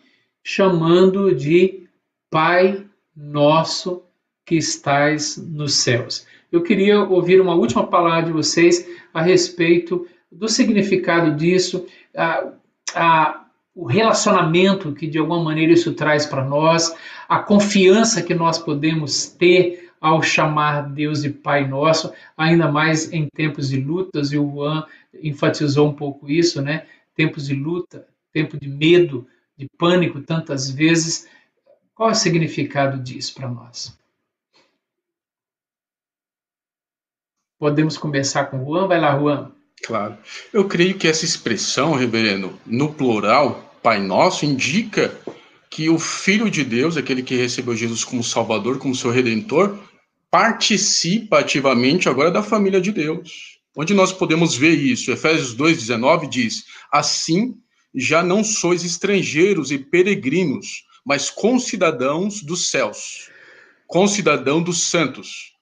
chamando 0.44 1.34
de 1.34 1.84
Pai 2.30 2.84
nosso 3.16 4.04
que 4.46 4.56
estais 4.56 5.38
nos 5.38 5.76
céus. 5.76 6.28
Eu 6.52 6.62
queria 6.62 7.02
ouvir 7.02 7.42
uma 7.42 7.56
última 7.56 7.88
palavra 7.88 8.24
de 8.24 8.32
vocês 8.32 8.88
a 9.14 9.22
respeito 9.22 10.08
do 10.32 10.48
significado 10.48 11.36
disso, 11.36 11.86
a, 12.16 12.52
a, 12.94 13.46
o 13.74 13.86
relacionamento 13.86 14.94
que 14.94 15.08
de 15.08 15.18
alguma 15.18 15.44
maneira 15.44 15.74
isso 15.74 15.94
traz 15.94 16.26
para 16.26 16.46
nós, 16.46 16.96
a 17.28 17.40
confiança 17.40 18.22
que 18.22 18.34
nós 18.34 18.60
podemos 18.60 19.28
ter 19.28 19.85
ao 20.06 20.22
chamar 20.22 20.94
Deus 20.94 21.24
de 21.24 21.32
Pai 21.32 21.68
Nosso, 21.68 22.14
ainda 22.38 22.72
mais 22.72 23.12
em 23.12 23.28
tempos 23.28 23.70
de 23.70 23.82
lutas, 23.82 24.32
e 24.32 24.38
o 24.38 24.48
Juan 24.52 24.86
enfatizou 25.16 25.90
um 25.90 25.94
pouco 25.94 26.30
isso, 26.30 26.62
né? 26.62 26.86
Tempos 27.16 27.48
de 27.48 27.56
luta, 27.56 28.08
tempo 28.32 28.56
de 28.56 28.70
medo, 28.70 29.28
de 29.58 29.68
pânico, 29.80 30.22
tantas 30.22 30.70
vezes. 30.70 31.28
Qual 31.96 32.10
é 32.10 32.12
o 32.12 32.16
significado 32.16 33.02
disso 33.02 33.34
para 33.34 33.50
nós? 33.50 33.98
Podemos 37.58 37.98
começar 37.98 38.46
com 38.46 38.62
o 38.62 38.66
Juan? 38.66 38.88
Vai 38.88 39.00
lá, 39.00 39.18
Juan. 39.18 39.52
Claro. 39.84 40.20
Eu 40.54 40.68
creio 40.68 40.96
que 41.00 41.08
essa 41.08 41.26
expressão, 41.26 41.94
reverendo, 41.94 42.54
no 42.64 42.94
plural, 42.94 43.74
Pai 43.82 44.00
Nosso, 44.00 44.46
indica 44.46 45.18
que 45.68 45.90
o 45.90 45.98
Filho 45.98 46.52
de 46.52 46.64
Deus, 46.64 46.96
aquele 46.96 47.24
que 47.24 47.36
recebeu 47.36 47.76
Jesus 47.76 48.04
como 48.04 48.24
Salvador, 48.24 48.78
como 48.78 48.94
seu 48.94 49.10
Redentor, 49.10 49.80
participa 50.36 51.40
ativamente 51.40 52.10
agora 52.10 52.30
da 52.30 52.44
família 52.44 52.82
de 52.82 52.92
Deus. 52.92 53.58
Onde 53.74 53.94
nós 53.94 54.12
podemos 54.12 54.54
ver 54.54 54.74
isso? 54.74 55.10
Efésios 55.10 55.56
2,19 55.56 56.28
diz: 56.28 56.66
Assim 56.92 57.56
já 57.96 58.22
não 58.22 58.44
sois 58.44 58.84
estrangeiros 58.84 59.72
e 59.72 59.78
peregrinos, 59.78 60.84
mas 61.06 61.30
concidadãos 61.30 62.44
dos 62.44 62.70
céus. 62.70 63.30
concidadão 63.88 64.62
dos 64.62 64.82
santos 64.90 65.54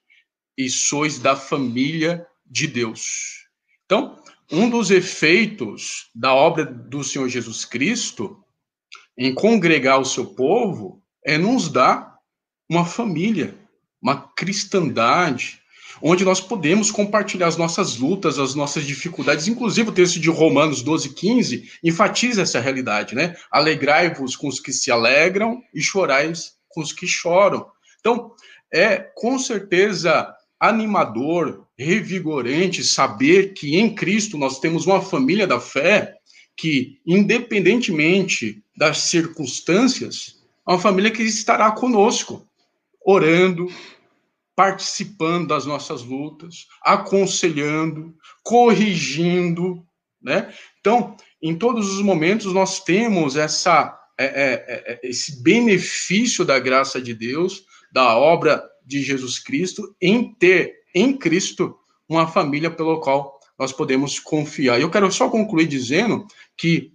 e 0.58 0.68
sois 0.68 1.20
da 1.20 1.36
família 1.36 2.26
de 2.44 2.66
Deus. 2.66 3.46
Então, 3.84 4.20
um 4.50 4.68
dos 4.68 4.90
efeitos 4.90 6.10
da 6.12 6.34
obra 6.34 6.66
do 6.66 7.04
Senhor 7.04 7.28
Jesus 7.28 7.64
Cristo 7.64 8.42
em 9.16 9.32
congregar 9.32 10.00
o 10.00 10.04
seu 10.04 10.26
povo 10.34 11.00
é 11.24 11.38
nos 11.38 11.68
dar 11.68 12.18
uma 12.68 12.84
família, 12.84 13.63
uma 14.04 14.28
cristandade, 14.36 15.60
onde 16.02 16.26
nós 16.26 16.38
podemos 16.38 16.90
compartilhar 16.90 17.46
as 17.46 17.56
nossas 17.56 17.96
lutas, 17.96 18.38
as 18.38 18.54
nossas 18.54 18.84
dificuldades. 18.84 19.48
Inclusive, 19.48 19.88
o 19.88 19.94
texto 19.94 20.20
de 20.20 20.28
Romanos 20.28 20.82
12, 20.82 21.14
15 21.14 21.70
enfatiza 21.82 22.42
essa 22.42 22.60
realidade, 22.60 23.14
né? 23.14 23.34
Alegrai-vos 23.50 24.36
com 24.36 24.46
os 24.46 24.60
que 24.60 24.74
se 24.74 24.90
alegram 24.90 25.62
e 25.74 25.80
chorais 25.80 26.52
com 26.68 26.82
os 26.82 26.92
que 26.92 27.06
choram. 27.06 27.66
Então, 27.98 28.32
é 28.70 28.98
com 28.98 29.38
certeza 29.38 30.34
animador, 30.60 31.66
revigorante 31.78 32.84
saber 32.84 33.54
que 33.54 33.76
em 33.76 33.94
Cristo 33.94 34.36
nós 34.36 34.58
temos 34.60 34.86
uma 34.86 35.00
família 35.00 35.46
da 35.46 35.58
fé 35.58 36.14
que, 36.56 36.98
independentemente 37.06 38.62
das 38.76 38.98
circunstâncias, 38.98 40.36
é 40.68 40.72
uma 40.72 40.78
família 40.78 41.10
que 41.10 41.22
estará 41.22 41.70
conosco, 41.72 42.46
orando, 43.04 43.68
participando 44.56 45.48
das 45.48 45.66
nossas 45.66 46.02
lutas, 46.02 46.66
aconselhando, 46.82 48.14
corrigindo, 48.42 49.84
né? 50.22 50.52
Então, 50.80 51.16
em 51.42 51.56
todos 51.56 51.92
os 51.92 52.02
momentos 52.02 52.52
nós 52.52 52.82
temos 52.82 53.36
essa 53.36 54.00
é, 54.18 54.24
é, 54.26 54.92
é, 54.92 55.00
esse 55.02 55.42
benefício 55.42 56.44
da 56.44 56.58
graça 56.58 57.00
de 57.00 57.12
Deus, 57.14 57.64
da 57.92 58.16
obra 58.16 58.62
de 58.86 59.02
Jesus 59.02 59.38
Cristo, 59.40 59.94
em 60.00 60.32
ter 60.34 60.74
em 60.94 61.16
Cristo 61.16 61.76
uma 62.08 62.28
família 62.28 62.70
pelo 62.70 63.00
qual 63.00 63.40
nós 63.58 63.72
podemos 63.72 64.20
confiar. 64.20 64.80
Eu 64.80 64.90
quero 64.90 65.10
só 65.10 65.28
concluir 65.28 65.66
dizendo 65.66 66.26
que 66.56 66.92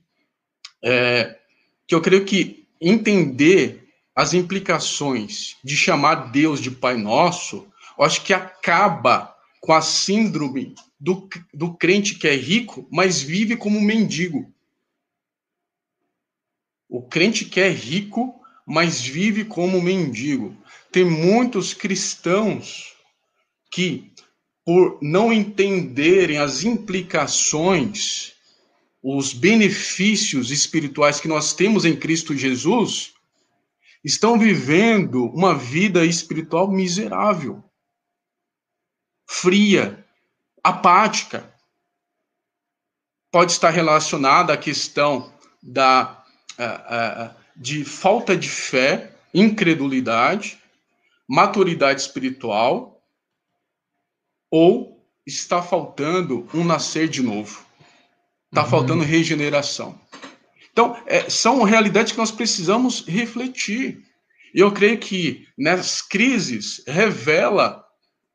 é, 0.81 1.37
que 1.85 1.93
eu 1.93 2.01
creio 2.01 2.23
que 2.23 2.67
entender 2.79 3.88
as 4.19 4.33
implicações 4.33 5.55
de 5.63 5.77
chamar 5.77 6.29
Deus 6.29 6.59
de 6.59 6.69
Pai 6.69 6.97
Nosso, 6.97 7.65
eu 7.97 8.03
acho 8.03 8.21
que 8.21 8.33
acaba 8.33 9.33
com 9.61 9.71
a 9.71 9.81
síndrome 9.81 10.75
do, 10.99 11.29
do 11.53 11.73
crente 11.75 12.15
que 12.15 12.27
é 12.27 12.35
rico, 12.35 12.85
mas 12.91 13.21
vive 13.21 13.55
como 13.55 13.79
mendigo. 13.79 14.53
O 16.89 17.01
crente 17.01 17.45
que 17.45 17.61
é 17.61 17.69
rico, 17.69 18.37
mas 18.65 18.99
vive 18.99 19.45
como 19.45 19.81
mendigo. 19.81 20.53
Tem 20.91 21.05
muitos 21.05 21.73
cristãos 21.73 22.93
que, 23.71 24.11
por 24.65 24.97
não 25.01 25.31
entenderem 25.31 26.39
as 26.39 26.65
implicações, 26.65 28.33
os 29.01 29.31
benefícios 29.31 30.51
espirituais 30.51 31.21
que 31.21 31.27
nós 31.29 31.53
temos 31.53 31.85
em 31.85 31.95
Cristo 31.95 32.35
Jesus, 32.35 33.13
estão 34.03 34.37
vivendo 34.39 35.25
uma 35.25 35.53
vida 35.55 36.05
espiritual 36.05 36.69
miserável, 36.69 37.63
fria, 39.27 40.05
apática. 40.63 41.53
Pode 43.31 43.51
estar 43.51 43.69
relacionada 43.69 44.53
à 44.53 44.57
questão 44.57 45.31
da, 45.61 46.23
uh, 46.57 47.31
uh, 47.31 47.35
de 47.55 47.85
falta 47.85 48.35
de 48.35 48.49
fé, 48.49 49.15
incredulidade, 49.33 50.57
maturidade 51.27 52.01
espiritual, 52.01 53.03
ou 54.49 55.05
está 55.27 55.61
faltando 55.61 56.47
um 56.53 56.63
nascer 56.63 57.07
de 57.07 57.21
novo. 57.21 57.63
Está 58.47 58.63
uhum. 58.63 58.69
faltando 58.69 59.03
regeneração. 59.03 59.99
Então, 60.79 60.95
é, 61.07 61.29
são 61.29 61.63
realidades 61.63 62.13
que 62.13 62.17
nós 62.17 62.31
precisamos 62.31 63.05
refletir. 63.05 64.01
E 64.55 64.61
eu 64.61 64.71
creio 64.71 64.97
que 64.97 65.45
nas 65.57 66.01
crises 66.01 66.81
revela 66.87 67.83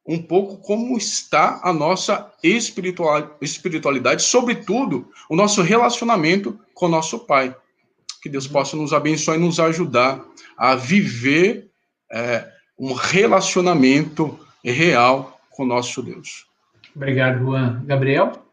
um 0.07 0.21
pouco 0.21 0.59
como 0.59 0.99
está 0.99 1.63
a 1.65 1.73
nossa 1.73 2.31
espiritualidade, 2.43 4.23
sobretudo 4.23 5.11
o 5.31 5.35
nosso 5.35 5.63
relacionamento 5.63 6.61
com 6.75 6.85
o 6.85 6.91
nosso 6.91 7.21
Pai. 7.21 7.57
Que 8.23 8.29
Deus 8.29 8.47
possa 8.47 8.77
nos 8.77 8.93
abençoar 8.93 9.39
e 9.39 9.41
nos 9.41 9.59
ajudar 9.59 10.23
a 10.55 10.75
viver 10.75 11.71
é, 12.13 12.47
um 12.79 12.93
relacionamento 12.93 14.39
real 14.63 15.41
com 15.49 15.63
o 15.63 15.67
nosso 15.67 16.03
Deus. 16.03 16.45
Obrigado, 16.95 17.39
Juan. 17.39 17.83
Gabriel? 17.87 18.44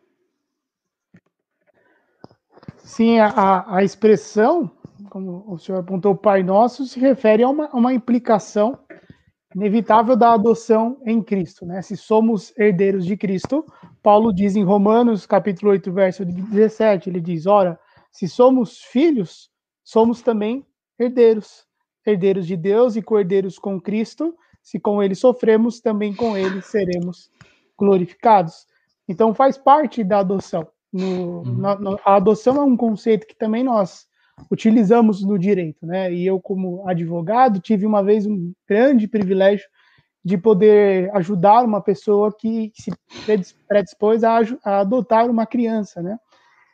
Sim, 2.92 3.20
a, 3.20 3.78
a 3.78 3.84
expressão, 3.86 4.70
como 5.10 5.46
o 5.48 5.58
senhor 5.58 5.80
apontou, 5.80 6.14
Pai 6.14 6.44
Nosso, 6.44 6.86
se 6.86 7.00
refere 7.00 7.42
a 7.42 7.48
uma, 7.48 7.70
uma 7.70 7.94
implicação 7.94 8.78
inevitável 9.56 10.14
da 10.18 10.34
adoção 10.34 10.98
em 11.06 11.24
Cristo. 11.24 11.66
Né? 11.66 11.82
Se 11.82 11.96
somos 11.96 12.54
herdeiros 12.58 13.06
de 13.06 13.16
Cristo, 13.16 13.66
Paulo 14.04 14.34
diz 14.34 14.58
em 14.58 14.66
Romanos, 14.66 15.26
capítulo 15.26 15.72
8, 15.72 15.90
verso 15.90 16.26
17, 16.26 17.10
ele 17.10 17.22
diz, 17.22 17.48
ora, 17.48 17.80
se 18.12 18.28
somos 18.28 18.80
filhos, 18.80 19.50
somos 19.86 20.22
também 20.22 20.66
herdeiros, 21.00 21.66
herdeiros 22.06 22.46
de 22.46 22.58
Deus 22.58 22.98
e 22.98 23.02
co-herdeiros 23.02 23.58
com 23.58 23.80
Cristo, 23.80 24.36
se 24.62 24.82
com 24.82 25.02
ele 25.02 25.16
sofremos, 25.16 25.80
também 25.80 26.14
com 26.14 26.36
ele 26.36 26.62
seremos 26.62 27.32
glorificados. 27.80 28.66
Então 29.08 29.34
faz 29.34 29.58
parte 29.58 30.04
da 30.04 30.20
adoção. 30.20 30.68
No, 30.92 31.42
uhum. 31.42 31.58
na, 31.58 31.80
na, 31.80 31.98
a 32.04 32.16
adoção 32.16 32.58
é 32.58 32.64
um 32.64 32.76
conceito 32.76 33.26
que 33.26 33.36
também 33.36 33.64
nós 33.64 34.08
utilizamos 34.50 35.24
no 35.24 35.38
direito, 35.38 35.86
né? 35.86 36.14
E 36.14 36.26
eu, 36.26 36.40
como 36.40 36.88
advogado, 36.88 37.60
tive 37.60 37.86
uma 37.86 38.04
vez 38.04 38.26
um 38.26 38.52
grande 38.68 39.08
privilégio 39.08 39.68
de 40.24 40.38
poder 40.38 41.10
ajudar 41.16 41.64
uma 41.64 41.82
pessoa 41.82 42.36
que 42.38 42.72
se 42.76 42.92
predispôs 43.68 44.24
a, 44.24 44.40
a 44.64 44.80
adotar 44.80 45.30
uma 45.30 45.46
criança, 45.46 46.02
né? 46.02 46.18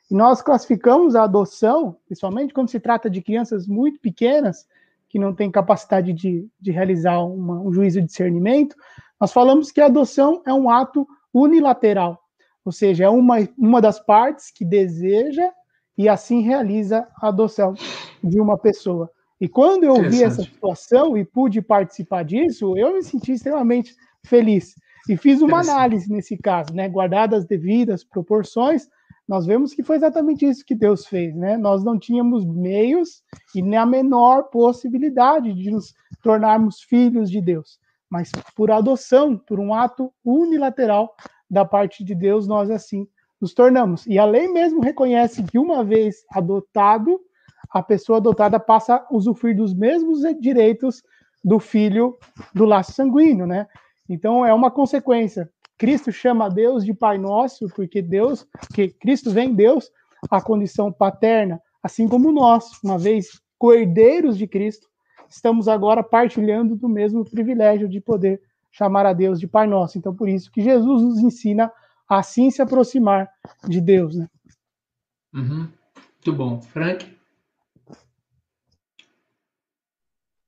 E 0.09 0.15
nós 0.15 0.41
classificamos 0.41 1.15
a 1.15 1.23
adoção, 1.23 1.97
principalmente 2.05 2.53
quando 2.53 2.69
se 2.69 2.79
trata 2.79 3.09
de 3.09 3.21
crianças 3.21 3.67
muito 3.67 3.99
pequenas, 3.99 4.65
que 5.09 5.19
não 5.19 5.33
têm 5.33 5.51
capacidade 5.51 6.13
de, 6.13 6.47
de 6.59 6.71
realizar 6.71 7.19
uma, 7.19 7.59
um 7.61 7.71
juízo 7.71 7.99
de 7.99 8.07
discernimento, 8.07 8.75
nós 9.19 9.31
falamos 9.31 9.71
que 9.71 9.81
a 9.81 9.85
adoção 9.85 10.41
é 10.45 10.53
um 10.53 10.69
ato 10.69 11.07
unilateral, 11.33 12.21
ou 12.67 12.71
seja, 12.73 13.05
é 13.05 13.09
uma, 13.09 13.37
uma 13.57 13.81
das 13.81 13.97
partes 13.97 14.51
que 14.51 14.65
deseja 14.65 15.53
e 15.97 16.09
assim 16.09 16.41
realiza 16.41 17.07
a 17.15 17.29
adoção 17.29 17.73
de 18.21 18.41
uma 18.41 18.57
pessoa. 18.57 19.09
E 19.39 19.47
quando 19.47 19.85
eu 19.85 20.09
vi 20.09 20.21
essa 20.21 20.43
situação 20.43 21.17
e 21.17 21.23
pude 21.23 21.61
participar 21.61 22.23
disso, 22.23 22.77
eu 22.77 22.93
me 22.93 23.01
senti 23.01 23.31
extremamente 23.31 23.95
feliz. 24.25 24.75
E 25.07 25.15
fiz 25.15 25.41
uma 25.41 25.61
análise 25.61 26.11
nesse 26.11 26.37
caso, 26.37 26.73
né? 26.73 26.89
Guardadas 26.89 27.43
as 27.43 27.47
devidas 27.47 28.03
proporções, 28.03 28.89
nós 29.25 29.45
vemos 29.45 29.73
que 29.73 29.81
foi 29.81 29.95
exatamente 29.95 30.45
isso 30.45 30.65
que 30.65 30.75
Deus 30.75 31.05
fez, 31.05 31.33
né? 31.37 31.55
Nós 31.55 31.85
não 31.85 31.97
tínhamos 31.97 32.43
meios 32.43 33.23
e 33.55 33.61
nem 33.61 33.79
a 33.79 33.85
menor 33.85 34.49
possibilidade 34.49 35.53
de 35.53 35.71
nos 35.71 35.93
tornarmos 36.21 36.81
filhos 36.81 37.31
de 37.31 37.39
Deus, 37.39 37.79
mas 38.09 38.29
por 38.57 38.71
adoção, 38.71 39.37
por 39.37 39.57
um 39.57 39.73
ato 39.73 40.11
unilateral, 40.25 41.15
da 41.49 41.65
parte 41.65 42.03
de 42.03 42.13
Deus, 42.13 42.47
nós 42.47 42.69
assim 42.69 43.07
nos 43.39 43.53
tornamos. 43.53 44.05
E 44.07 44.17
a 44.17 44.25
lei 44.25 44.47
mesmo 44.47 44.81
reconhece 44.81 45.43
que 45.43 45.59
uma 45.59 45.83
vez 45.83 46.17
adotado, 46.31 47.19
a 47.69 47.81
pessoa 47.81 48.17
adotada 48.17 48.59
passa 48.59 48.95
a 48.95 49.07
usufruir 49.11 49.55
dos 49.55 49.73
mesmos 49.73 50.21
direitos 50.39 51.03
do 51.43 51.59
filho 51.59 52.17
do 52.53 52.65
laço 52.65 52.93
sanguíneo, 52.93 53.45
né? 53.45 53.67
Então 54.09 54.45
é 54.45 54.53
uma 54.53 54.71
consequência. 54.71 55.49
Cristo 55.77 56.11
chama 56.11 56.49
Deus 56.49 56.83
de 56.83 56.93
Pai 56.93 57.17
Nosso, 57.17 57.67
porque 57.75 58.01
Deus, 58.01 58.47
que 58.73 58.89
Cristo 58.89 59.31
vem 59.31 59.53
Deus 59.53 59.91
a 60.31 60.41
condição 60.41 60.91
paterna, 60.91 61.61
assim 61.83 62.07
como 62.07 62.31
nós, 62.31 62.65
uma 62.83 62.97
vez 62.97 63.27
coerdeiros 63.59 64.37
de 64.37 64.47
Cristo, 64.47 64.87
estamos 65.29 65.67
agora 65.67 66.01
partilhando 66.01 66.75
do 66.75 66.89
mesmo 66.89 67.23
privilégio 67.23 67.87
de 67.87 68.01
poder 68.01 68.41
chamar 68.77 69.07
a 69.07 69.13
Deus 69.13 69.39
de 69.39 69.47
Pai 69.47 69.65
Nosso. 69.65 69.97
Então, 69.97 70.15
por 70.15 70.29
isso 70.29 70.51
que 70.51 70.61
Jesus 70.61 71.01
nos 71.01 71.17
ensina 71.19 71.71
a 72.07 72.19
assim 72.19 72.51
se 72.51 72.61
aproximar 72.61 73.27
de 73.67 73.81
Deus, 73.81 74.15
né? 74.15 74.27
Uhum. 75.33 75.67
Muito 75.97 76.33
bom. 76.33 76.61
Frank? 76.61 77.17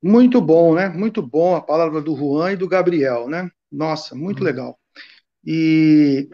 Muito 0.01 0.39
bom, 0.39 0.75
né? 0.75 0.89
Muito 0.89 1.21
bom 1.21 1.55
a 1.55 1.61
palavra 1.61 2.01
do 2.01 2.15
Juan 2.15 2.53
e 2.53 2.55
do 2.55 2.67
Gabriel, 2.67 3.27
né? 3.27 3.49
Nossa, 3.71 4.15
muito 4.15 4.39
uhum. 4.39 4.45
legal. 4.45 4.79
E 5.43 6.29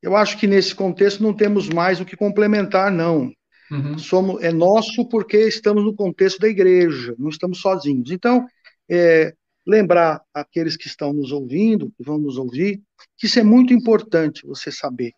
eu 0.00 0.16
acho 0.16 0.38
que 0.38 0.46
nesse 0.46 0.74
contexto 0.74 1.22
não 1.22 1.34
temos 1.34 1.68
mais 1.68 2.00
o 2.00 2.04
que 2.04 2.16
complementar, 2.16 2.90
não. 2.90 3.32
Uhum. 3.70 3.98
Somos, 3.98 4.42
é 4.42 4.52
nosso 4.52 5.06
porque 5.08 5.36
estamos 5.38 5.84
no 5.84 5.94
contexto 5.94 6.38
da 6.38 6.48
igreja, 6.48 7.14
não 7.18 7.28
estamos 7.28 7.60
sozinhos. 7.60 8.10
Então, 8.10 8.46
é, 8.88 9.34
lembrar 9.68 10.24
aqueles 10.32 10.78
que 10.78 10.86
estão 10.86 11.12
nos 11.12 11.30
ouvindo, 11.30 11.92
que 11.92 12.02
vão 12.02 12.16
nos 12.16 12.38
ouvir, 12.38 12.82
que 13.18 13.26
isso 13.26 13.38
é 13.38 13.42
muito 13.42 13.74
importante 13.74 14.46
você 14.46 14.72
saber, 14.72 15.12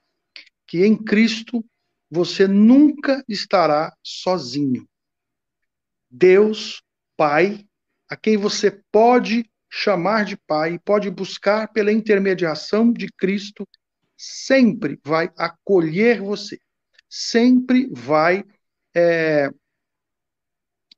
que 0.67 0.85
em 0.85 0.97
Cristo 0.97 1.65
você 2.11 2.49
nunca 2.49 3.25
estará 3.29 3.95
sozinho. 4.03 4.85
Deus, 6.11 6.83
Pai, 7.17 7.65
a 8.09 8.17
quem 8.17 8.37
você 8.37 8.83
pode 8.91 9.49
chamar 9.71 10.25
de 10.25 10.37
Pai, 10.37 10.81
pode 10.85 11.09
buscar 11.09 11.69
pela 11.73 11.93
intermediação 11.93 12.93
de 12.93 13.07
Cristo, 13.13 13.65
sempre 14.17 14.99
vai 15.05 15.31
acolher 15.39 16.21
você, 16.21 16.59
sempre 17.09 17.89
vai. 17.93 18.45
É, 18.93 19.49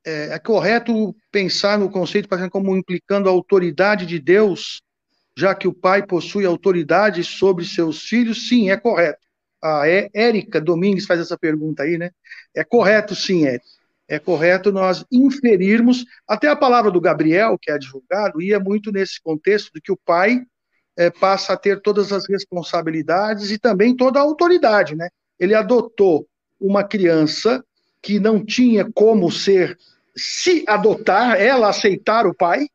é, 0.05 0.33
é 0.33 0.39
correto 0.39 1.15
pensar 1.31 1.77
no 1.77 1.89
conceito 1.89 2.27
como 2.49 2.75
implicando 2.75 3.29
a 3.29 3.31
autoridade 3.31 4.05
de 4.05 4.19
Deus, 4.19 4.81
já 5.37 5.55
que 5.55 5.67
o 5.67 5.73
Pai 5.73 6.05
possui 6.05 6.45
autoridade 6.45 7.23
sobre 7.23 7.65
seus 7.65 8.03
filhos? 8.03 8.47
Sim, 8.47 8.69
é 8.69 8.77
correto. 8.77 9.19
A 9.61 9.87
Érica 9.87 10.59
Domingues 10.59 11.05
faz 11.05 11.19
essa 11.19 11.37
pergunta 11.37 11.83
aí, 11.83 11.97
né? 11.97 12.11
É 12.53 12.63
correto, 12.63 13.15
sim, 13.15 13.45
Érica 13.45 13.65
é 14.07 14.19
correto 14.19 14.71
nós 14.71 15.05
inferirmos, 15.11 16.05
até 16.27 16.47
a 16.47 16.55
palavra 16.55 16.91
do 16.91 17.01
Gabriel, 17.01 17.57
que 17.59 17.71
é 17.71 17.75
advogado, 17.75 18.41
ia 18.41 18.59
muito 18.59 18.91
nesse 18.91 19.21
contexto 19.21 19.71
de 19.73 19.81
que 19.81 19.91
o 19.91 19.97
pai 19.97 20.41
é, 20.97 21.09
passa 21.09 21.53
a 21.53 21.57
ter 21.57 21.81
todas 21.81 22.11
as 22.11 22.27
responsabilidades 22.27 23.49
e 23.49 23.57
também 23.57 23.95
toda 23.95 24.19
a 24.19 24.23
autoridade, 24.23 24.95
né? 24.95 25.09
Ele 25.39 25.55
adotou 25.55 26.27
uma 26.59 26.83
criança 26.83 27.63
que 28.01 28.19
não 28.19 28.43
tinha 28.45 28.87
como 28.93 29.31
ser, 29.31 29.77
se 30.15 30.63
adotar, 30.67 31.39
ela 31.39 31.69
aceitar 31.69 32.25
o 32.27 32.35
pai, 32.35 32.67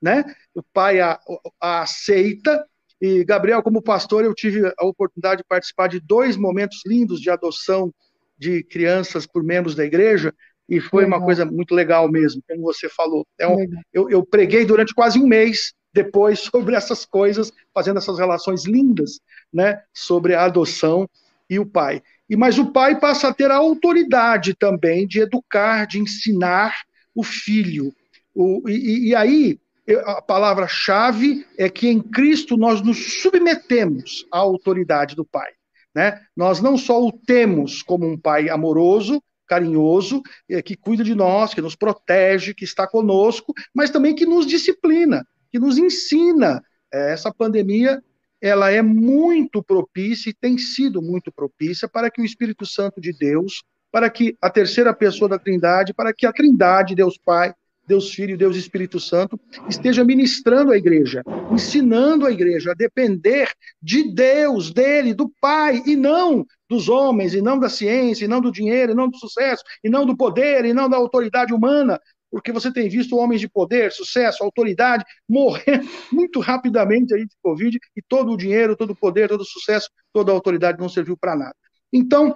né? 0.00 0.24
O 0.54 0.62
pai 0.62 1.00
a, 1.00 1.18
a 1.60 1.82
aceita, 1.82 2.64
e 3.00 3.24
Gabriel, 3.24 3.62
como 3.62 3.82
pastor, 3.82 4.24
eu 4.24 4.34
tive 4.34 4.72
a 4.78 4.86
oportunidade 4.86 5.42
de 5.42 5.48
participar 5.48 5.88
de 5.88 6.00
dois 6.00 6.36
momentos 6.36 6.80
lindos 6.86 7.20
de 7.20 7.30
adoção 7.30 7.92
de 8.38 8.62
crianças 8.64 9.26
por 9.26 9.42
membros 9.42 9.74
da 9.74 9.84
igreja, 9.84 10.32
e 10.68 10.80
foi 10.80 11.04
legal. 11.04 11.18
uma 11.18 11.24
coisa 11.24 11.44
muito 11.44 11.74
legal 11.74 12.10
mesmo, 12.10 12.42
como 12.48 12.62
você 12.62 12.88
falou. 12.88 13.26
Um, 13.40 13.68
eu, 13.92 14.08
eu 14.08 14.24
preguei 14.24 14.64
durante 14.64 14.94
quase 14.94 15.18
um 15.18 15.26
mês 15.26 15.74
depois 15.92 16.40
sobre 16.50 16.74
essas 16.74 17.04
coisas, 17.04 17.52
fazendo 17.72 17.98
essas 17.98 18.18
relações 18.18 18.64
lindas, 18.64 19.20
né, 19.52 19.82
sobre 19.92 20.34
a 20.34 20.44
adoção 20.44 21.08
e 21.48 21.58
o 21.58 21.66
pai. 21.66 22.02
E 22.28 22.36
mas 22.36 22.58
o 22.58 22.72
pai 22.72 22.98
passa 22.98 23.28
a 23.28 23.34
ter 23.34 23.50
a 23.50 23.56
autoridade 23.56 24.54
também 24.54 25.06
de 25.06 25.20
educar, 25.20 25.86
de 25.86 25.98
ensinar 25.98 26.74
o 27.14 27.22
filho. 27.22 27.92
O, 28.34 28.68
e, 28.68 29.08
e 29.08 29.14
aí 29.14 29.58
a 30.06 30.22
palavra-chave 30.22 31.46
é 31.58 31.68
que 31.68 31.88
em 31.88 32.00
Cristo 32.00 32.56
nós 32.56 32.80
nos 32.80 33.20
submetemos 33.20 34.26
à 34.32 34.38
autoridade 34.38 35.14
do 35.14 35.24
pai. 35.24 35.50
Né? 35.94 36.20
Nós 36.36 36.60
não 36.60 36.76
só 36.76 37.00
o 37.00 37.12
temos 37.12 37.82
como 37.82 38.06
um 38.06 38.18
pai 38.18 38.48
amoroso, 38.48 39.22
carinhoso, 39.46 40.22
eh, 40.48 40.62
que 40.62 40.74
cuida 40.74 41.04
de 41.04 41.14
nós, 41.14 41.52
que 41.52 41.60
nos 41.60 41.76
protege, 41.76 42.54
que 42.54 42.64
está 42.64 42.86
conosco, 42.86 43.52
mas 43.74 43.90
também 43.90 44.14
que 44.14 44.24
nos 44.24 44.46
disciplina, 44.46 45.24
que 45.50 45.58
nos 45.58 45.76
ensina. 45.76 46.62
Eh, 46.92 47.12
essa 47.12 47.32
pandemia 47.32 48.02
ela 48.44 48.70
é 48.70 48.82
muito 48.82 49.62
propícia 49.62 50.28
e 50.28 50.34
tem 50.34 50.58
sido 50.58 51.00
muito 51.00 51.32
propícia 51.32 51.88
para 51.88 52.10
que 52.10 52.20
o 52.20 52.24
Espírito 52.26 52.66
Santo 52.66 53.00
de 53.00 53.10
Deus, 53.10 53.62
para 53.90 54.10
que 54.10 54.36
a 54.38 54.50
terceira 54.50 54.92
pessoa 54.92 55.30
da 55.30 55.38
Trindade, 55.38 55.94
para 55.94 56.12
que 56.12 56.26
a 56.26 56.32
Trindade, 56.32 56.94
Deus 56.94 57.16
Pai, 57.16 57.54
Deus 57.86 58.12
Filho, 58.12 58.36
Deus 58.36 58.54
Espírito 58.54 59.00
Santo, 59.00 59.40
esteja 59.66 60.04
ministrando 60.04 60.72
a 60.72 60.76
igreja, 60.76 61.22
ensinando 61.50 62.26
a 62.26 62.30
igreja 62.30 62.72
a 62.72 62.74
depender 62.74 63.50
de 63.80 64.12
Deus, 64.12 64.70
dele, 64.70 65.14
do 65.14 65.32
Pai, 65.40 65.82
e 65.86 65.96
não 65.96 66.44
dos 66.68 66.90
homens, 66.90 67.32
e 67.32 67.40
não 67.40 67.58
da 67.58 67.70
ciência, 67.70 68.26
e 68.26 68.28
não 68.28 68.42
do 68.42 68.52
dinheiro, 68.52 68.92
e 68.92 68.94
não 68.94 69.08
do 69.08 69.16
sucesso, 69.16 69.62
e 69.82 69.88
não 69.88 70.04
do 70.04 70.14
poder, 70.14 70.66
e 70.66 70.74
não 70.74 70.88
da 70.88 70.98
autoridade 70.98 71.54
humana, 71.54 71.98
porque 72.34 72.50
você 72.50 72.72
tem 72.72 72.88
visto 72.88 73.16
homens 73.16 73.40
de 73.40 73.48
poder, 73.48 73.92
sucesso, 73.92 74.42
autoridade 74.42 75.04
morrer 75.28 75.80
muito 76.10 76.40
rapidamente 76.40 77.14
aí 77.14 77.24
de 77.24 77.36
Covid, 77.40 77.78
e 77.94 78.02
todo 78.02 78.32
o 78.32 78.36
dinheiro, 78.36 78.76
todo 78.76 78.90
o 78.90 78.96
poder, 78.96 79.28
todo 79.28 79.42
o 79.42 79.46
sucesso, 79.46 79.88
toda 80.12 80.32
a 80.32 80.34
autoridade 80.34 80.80
não 80.80 80.88
serviu 80.88 81.16
para 81.16 81.36
nada. 81.36 81.54
Então, 81.92 82.34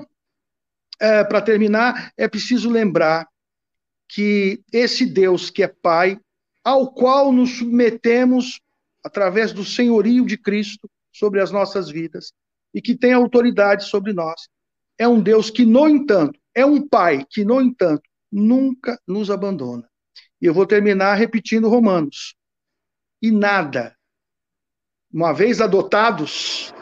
é, 1.01 1.25
para 1.25 1.43
terminar, 1.43 2.13
é 2.17 2.29
preciso 2.29 2.71
lembrar 2.71 3.27
que 4.09 4.63
esse 4.73 5.05
Deus 5.05 5.51
que 5.51 5.65
é 5.65 5.67
Pai, 5.67 6.17
ao 6.63 6.93
qual 6.95 7.33
nos 7.33 7.59
submetemos 7.59 8.61
através 9.03 9.53
do 9.53 9.65
senhorio 9.65 10.25
de 10.25 10.39
Cristo 10.39 10.89
sobre 11.13 11.41
as 11.41 11.51
nossas 11.51 11.91
vidas 11.91 12.33
e 12.73 12.81
que 12.81 12.97
tem 12.97 13.13
autoridade 13.13 13.83
sobre 13.83 14.13
nós, 14.13 14.49
é 14.97 15.09
um 15.09 15.21
Deus 15.21 15.51
que, 15.51 15.65
no 15.65 15.89
entanto, 15.89 16.39
é 16.55 16.65
um 16.65 16.87
Pai 16.87 17.27
que, 17.29 17.45
no 17.45 17.61
entanto, 17.61 18.09
nunca 18.31 18.97
nos 19.05 19.29
abandona. 19.29 19.88
E 20.41 20.47
eu 20.47 20.55
vou 20.55 20.67
terminar 20.67 21.15
repetindo 21.15 21.69
Romanos. 21.69 22.35
E 23.21 23.31
nada, 23.31 23.97
uma 25.13 25.33
vez 25.33 25.61
adotados, 25.61 26.73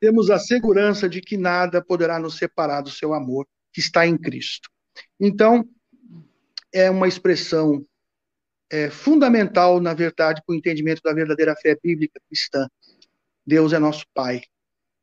temos 0.00 0.30
a 0.30 0.38
segurança 0.38 1.08
de 1.08 1.20
que 1.20 1.36
nada 1.36 1.84
poderá 1.84 2.18
nos 2.18 2.38
separar 2.38 2.80
do 2.80 2.90
seu 2.90 3.12
amor 3.12 3.46
que 3.72 3.80
está 3.80 4.06
em 4.06 4.16
Cristo. 4.16 4.70
Então, 5.20 5.68
é 6.72 6.90
uma 6.90 7.08
expressão 7.08 7.84
é, 8.70 8.90
fundamental, 8.90 9.80
na 9.80 9.94
verdade, 9.94 10.42
para 10.44 10.52
o 10.52 10.56
entendimento 10.56 11.02
da 11.02 11.12
verdadeira 11.12 11.54
fé 11.56 11.76
bíblica 11.82 12.20
cristã. 12.28 12.68
Deus 13.46 13.72
é 13.72 13.78
nosso 13.78 14.04
Pai, 14.12 14.42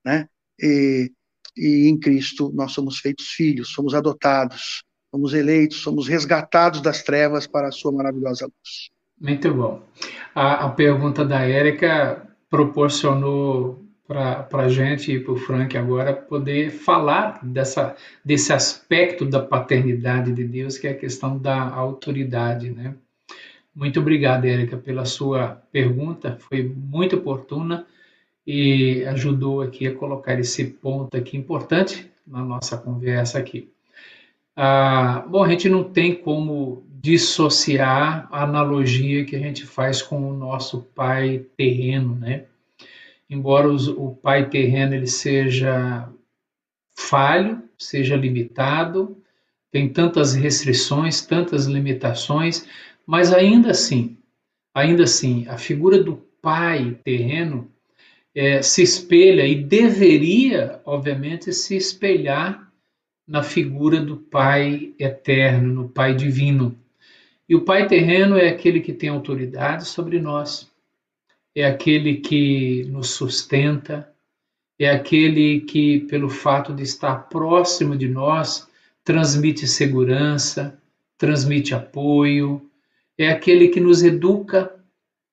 né? 0.04 0.28
E, 0.60 1.12
e 1.56 1.88
em 1.88 2.00
Cristo 2.00 2.52
nós 2.54 2.72
somos 2.72 3.00
feitos 3.00 3.28
filhos, 3.28 3.72
somos 3.72 3.94
adotados, 3.94 4.84
somos 5.14 5.34
eleitos, 5.36 5.84
somos 5.84 6.08
resgatados 6.08 6.82
das 6.82 7.04
trevas 7.04 7.46
para 7.46 7.68
a 7.68 7.72
sua 7.72 7.92
maravilhosa 7.92 8.46
luz. 8.46 8.90
Muito 9.22 9.54
bom. 9.54 9.84
A, 10.34 10.66
a 10.66 10.70
pergunta 10.70 11.24
da 11.24 11.42
Érica 11.42 12.28
proporcionou 12.50 13.80
para 14.08 14.48
a 14.52 14.68
gente 14.68 15.12
e 15.12 15.20
para 15.20 15.34
o 15.34 15.38
Frank 15.38 15.78
agora 15.78 16.14
poder 16.14 16.72
falar 16.72 17.40
dessa, 17.44 17.96
desse 18.26 18.52
aspecto 18.52 19.24
da 19.24 19.40
paternidade 19.40 20.34
de 20.34 20.44
Deus, 20.44 20.80
que 20.80 20.88
é 20.88 20.92
a 20.92 20.98
questão 20.98 21.38
da 21.38 21.62
autoridade, 21.70 22.72
né? 22.72 22.96
Muito 23.74 24.00
obrigado, 24.00 24.46
Érica, 24.46 24.78
pela 24.78 25.06
sua 25.06 25.62
pergunta, 25.72 26.38
foi 26.40 26.64
muito 26.64 27.16
oportuna 27.16 27.88
e 28.46 29.04
ajudou 29.06 29.62
aqui 29.62 29.88
a 29.88 29.96
colocar 29.96 30.40
esse 30.40 30.66
ponto 30.66 31.16
aqui 31.16 31.38
importante 31.38 32.12
na 32.26 32.44
nossa 32.44 32.78
conversa 32.78 33.40
aqui. 33.40 33.73
Ah, 34.56 35.26
bom, 35.28 35.44
a 35.44 35.50
gente 35.50 35.68
não 35.68 35.84
tem 35.84 36.16
como 36.16 36.86
dissociar 37.02 38.28
a 38.32 38.44
analogia 38.44 39.26
que 39.26 39.36
a 39.36 39.40
gente 39.40 39.66
faz 39.66 40.02
com 40.02 40.30
o 40.30 40.34
nosso 40.34 40.82
pai 40.96 41.46
terreno, 41.58 42.16
né? 42.16 42.46
embora 43.34 43.68
os, 43.68 43.88
o 43.88 44.12
pai 44.12 44.50
terreno 44.50 44.94
ele 44.94 45.08
seja 45.08 46.08
falho, 46.96 47.64
seja 47.78 48.16
limitado, 48.16 49.18
tem 49.72 49.90
tantas 49.90 50.34
restrições, 50.34 51.22
tantas 51.22 51.66
limitações, 51.66 52.68
mas 53.06 53.34
ainda 53.34 53.72
assim, 53.72 54.18
ainda 54.74 55.04
assim, 55.04 55.48
a 55.48 55.58
figura 55.58 56.02
do 56.02 56.18
pai 56.42 56.98
terreno 57.04 57.72
é, 58.36 58.62
se 58.62 58.84
espelha 58.84 59.46
e 59.46 59.56
deveria, 59.56 60.80
obviamente, 60.86 61.52
se 61.52 61.76
espelhar 61.76 62.72
na 63.28 63.42
figura 63.42 64.00
do 64.00 64.18
Pai 64.18 64.94
eterno, 65.00 65.74
no 65.74 65.90
Pai 65.90 66.14
divino. 66.14 66.78
E 67.48 67.56
o 67.56 67.62
Pai 67.62 67.88
terreno 67.88 68.38
é 68.38 68.50
aquele 68.50 68.80
que 68.80 68.94
tem 68.94 69.10
autoridade 69.10 69.86
sobre 69.86 70.20
nós, 70.20 70.72
é 71.56 71.66
aquele 71.66 72.18
que 72.18 72.84
nos 72.90 73.12
sustenta, 73.12 74.10
é 74.80 74.90
aquele 74.90 75.62
que, 75.62 76.00
pelo 76.02 76.30
fato 76.30 76.74
de 76.74 76.84
estar 76.84 77.30
próximo 77.30 77.96
de 77.96 78.08
nós, 78.08 78.68
transmite 79.04 79.68
segurança, 79.68 80.80
transmite 81.18 81.76
apoio, 81.76 82.70
é 83.18 83.30
aquele 83.30 83.68
que 83.68 83.80
nos 83.80 84.04
educa, 84.04 84.74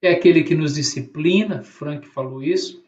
é 0.03 0.11
aquele 0.11 0.43
que 0.43 0.55
nos 0.55 0.75
disciplina, 0.75 1.63
Frank 1.63 2.07
falou 2.09 2.43
isso, 2.43 2.83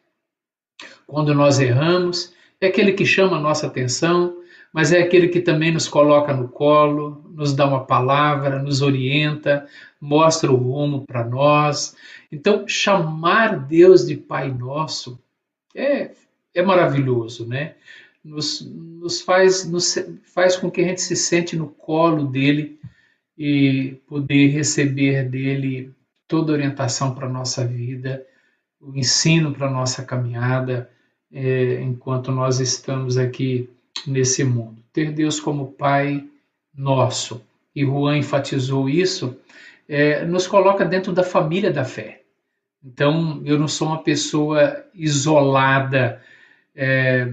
quando 1.07 1.35
nós 1.35 1.59
erramos, 1.59 2.33
é 2.61 2.67
aquele 2.67 2.93
que 2.93 3.07
chama 3.07 3.37
a 3.37 3.41
nossa 3.41 3.67
atenção, 3.67 4.42
mas 4.73 4.93
é 4.93 5.03
aquele 5.03 5.29
que 5.29 5.41
também 5.41 5.71
nos 5.71 5.87
coloca 5.87 6.33
no 6.33 6.49
colo, 6.49 7.23
nos 7.35 7.55
dá 7.55 7.67
uma 7.67 7.85
palavra, 7.85 8.63
nos 8.63 8.81
orienta, 8.81 9.67
mostra 10.01 10.51
o 10.51 10.57
rumo 10.57 11.05
para 11.07 11.25
nós. 11.25 11.95
Então, 12.31 12.67
chamar 12.67 13.59
Deus 13.67 14.07
de 14.07 14.17
Pai 14.17 14.51
Nosso 14.51 15.21
é, 15.75 16.13
é 16.55 16.63
maravilhoso, 16.63 17.47
né? 17.47 17.75
Nos, 18.25 18.61
nos, 18.63 19.21
faz, 19.21 19.69
nos 19.69 19.99
faz 20.23 20.57
com 20.57 20.71
que 20.71 20.81
a 20.81 20.85
gente 20.85 21.03
se 21.03 21.17
sente 21.17 21.57
no 21.57 21.69
colo 21.69 22.25
dele 22.27 22.79
e 23.37 23.97
poder 24.07 24.49
receber 24.49 25.29
dele 25.29 25.93
toda 26.27 26.53
orientação 26.53 27.15
para 27.15 27.27
a 27.27 27.33
nossa 27.33 27.67
vida, 27.67 28.25
o 28.81 28.97
ensino 28.97 29.53
para 29.53 29.67
a 29.67 29.71
nossa 29.71 30.05
caminhada, 30.05 30.89
é, 31.33 31.81
enquanto 31.83 32.31
nós 32.31 32.61
estamos 32.61 33.19
aqui 33.19 33.69
nesse 34.07 34.45
mundo. 34.45 34.83
Ter 34.93 35.13
Deus 35.13 35.41
como 35.41 35.73
Pai 35.73 36.25
nosso, 36.75 37.43
e 37.75 37.85
Juan 37.85 38.19
enfatizou 38.19 38.89
isso, 38.89 39.37
é, 39.89 40.25
nos 40.25 40.47
coloca 40.47 40.85
dentro 40.85 41.13
da 41.13 41.23
família 41.23 41.71
da 41.71 41.85
fé. 41.85 42.23
Então, 42.85 43.41
eu 43.45 43.59
não 43.59 43.69
sou 43.69 43.89
uma 43.89 44.03
pessoa 44.03 44.85
isolada, 44.95 46.21
é, 46.75 47.33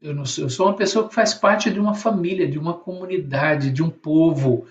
eu, 0.00 0.14
não 0.14 0.24
sou, 0.24 0.44
eu 0.44 0.50
sou 0.50 0.66
uma 0.66 0.76
pessoa 0.76 1.08
que 1.08 1.14
faz 1.14 1.34
parte 1.34 1.70
de 1.70 1.80
uma 1.80 1.94
família, 1.94 2.48
de 2.48 2.58
uma 2.58 2.74
comunidade, 2.74 3.70
de 3.70 3.82
um 3.82 3.90
povo. 3.90 4.66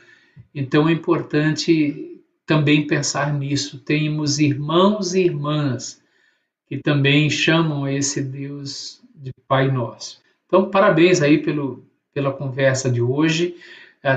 Então, 0.53 0.87
é 0.87 0.91
importante 0.91 2.21
também 2.45 2.87
pensar 2.87 3.33
nisso. 3.33 3.79
Temos 3.79 4.39
irmãos 4.39 5.13
e 5.13 5.21
irmãs 5.21 6.01
que 6.67 6.77
também 6.77 7.29
chamam 7.29 7.87
esse 7.87 8.21
Deus 8.21 9.01
de 9.13 9.33
Pai 9.47 9.69
Nosso. 9.69 10.21
Então, 10.51 10.69
parabéns 10.69 11.21
aí 11.21 11.37
pelo, 11.37 11.85
pela 12.13 12.29
conversa 12.33 12.91
de 12.91 13.01
hoje. 13.01 13.55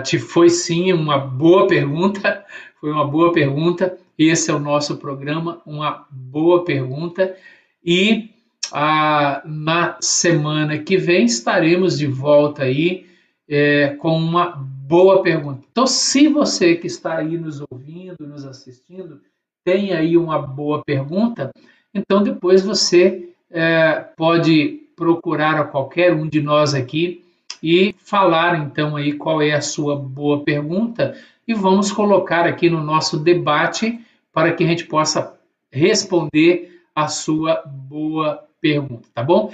Te 0.03 0.18
foi 0.18 0.51
sim 0.51 0.93
uma 0.93 1.16
boa 1.16 1.68
pergunta, 1.68 2.45
foi 2.80 2.91
uma 2.91 3.07
boa 3.07 3.32
pergunta. 3.32 3.97
Esse 4.18 4.51
é 4.51 4.55
o 4.55 4.59
nosso 4.59 4.97
programa, 4.97 5.62
uma 5.64 6.09
boa 6.11 6.64
pergunta. 6.64 7.37
E 7.85 8.30
ah, 8.72 9.43
na 9.45 9.97
semana 10.01 10.76
que 10.76 10.97
vem 10.97 11.24
estaremos 11.24 11.97
de 11.97 12.09
volta 12.09 12.64
aí 12.64 13.07
é, 13.49 13.91
com 13.91 14.18
uma 14.18 14.47
boa 14.47 15.22
pergunta. 15.22 15.64
Então, 15.70 15.87
se 15.87 16.26
você 16.26 16.74
que 16.74 16.89
está 16.89 17.18
aí 17.18 17.39
nos 17.39 17.62
ouvindo, 17.70 18.26
nos 18.26 18.45
assistindo, 18.45 19.20
tem 19.64 19.93
aí 19.93 20.16
uma 20.16 20.41
boa 20.41 20.82
pergunta, 20.85 21.53
então 21.95 22.24
depois 22.24 22.62
você 22.62 23.28
é, 23.51 24.01
pode 24.16 24.84
procurar 24.97 25.61
a 25.61 25.64
qualquer 25.64 26.12
um 26.12 26.28
de 26.28 26.40
nós 26.40 26.74
aqui 26.74 27.24
e 27.62 27.95
falar 27.99 28.59
então 28.59 28.97
aí 28.97 29.14
qual 29.14 29.40
é 29.40 29.53
a 29.53 29.61
sua 29.61 29.97
boa 29.97 30.42
pergunta 30.45 31.16
e 31.47 31.55
vamos 31.55 31.92
colocar 31.92 32.47
aqui 32.47 32.68
no 32.68 32.82
nosso 32.82 33.18
debate 33.18 34.01
para 34.32 34.53
que 34.53 34.64
a 34.64 34.66
gente 34.66 34.86
possa 34.86 35.38
responder 35.70 36.82
a 36.95 37.09
sua 37.09 37.62
boa 37.66 38.45
pergunta, 38.61 39.09
tá 39.12 39.22
bom? 39.22 39.53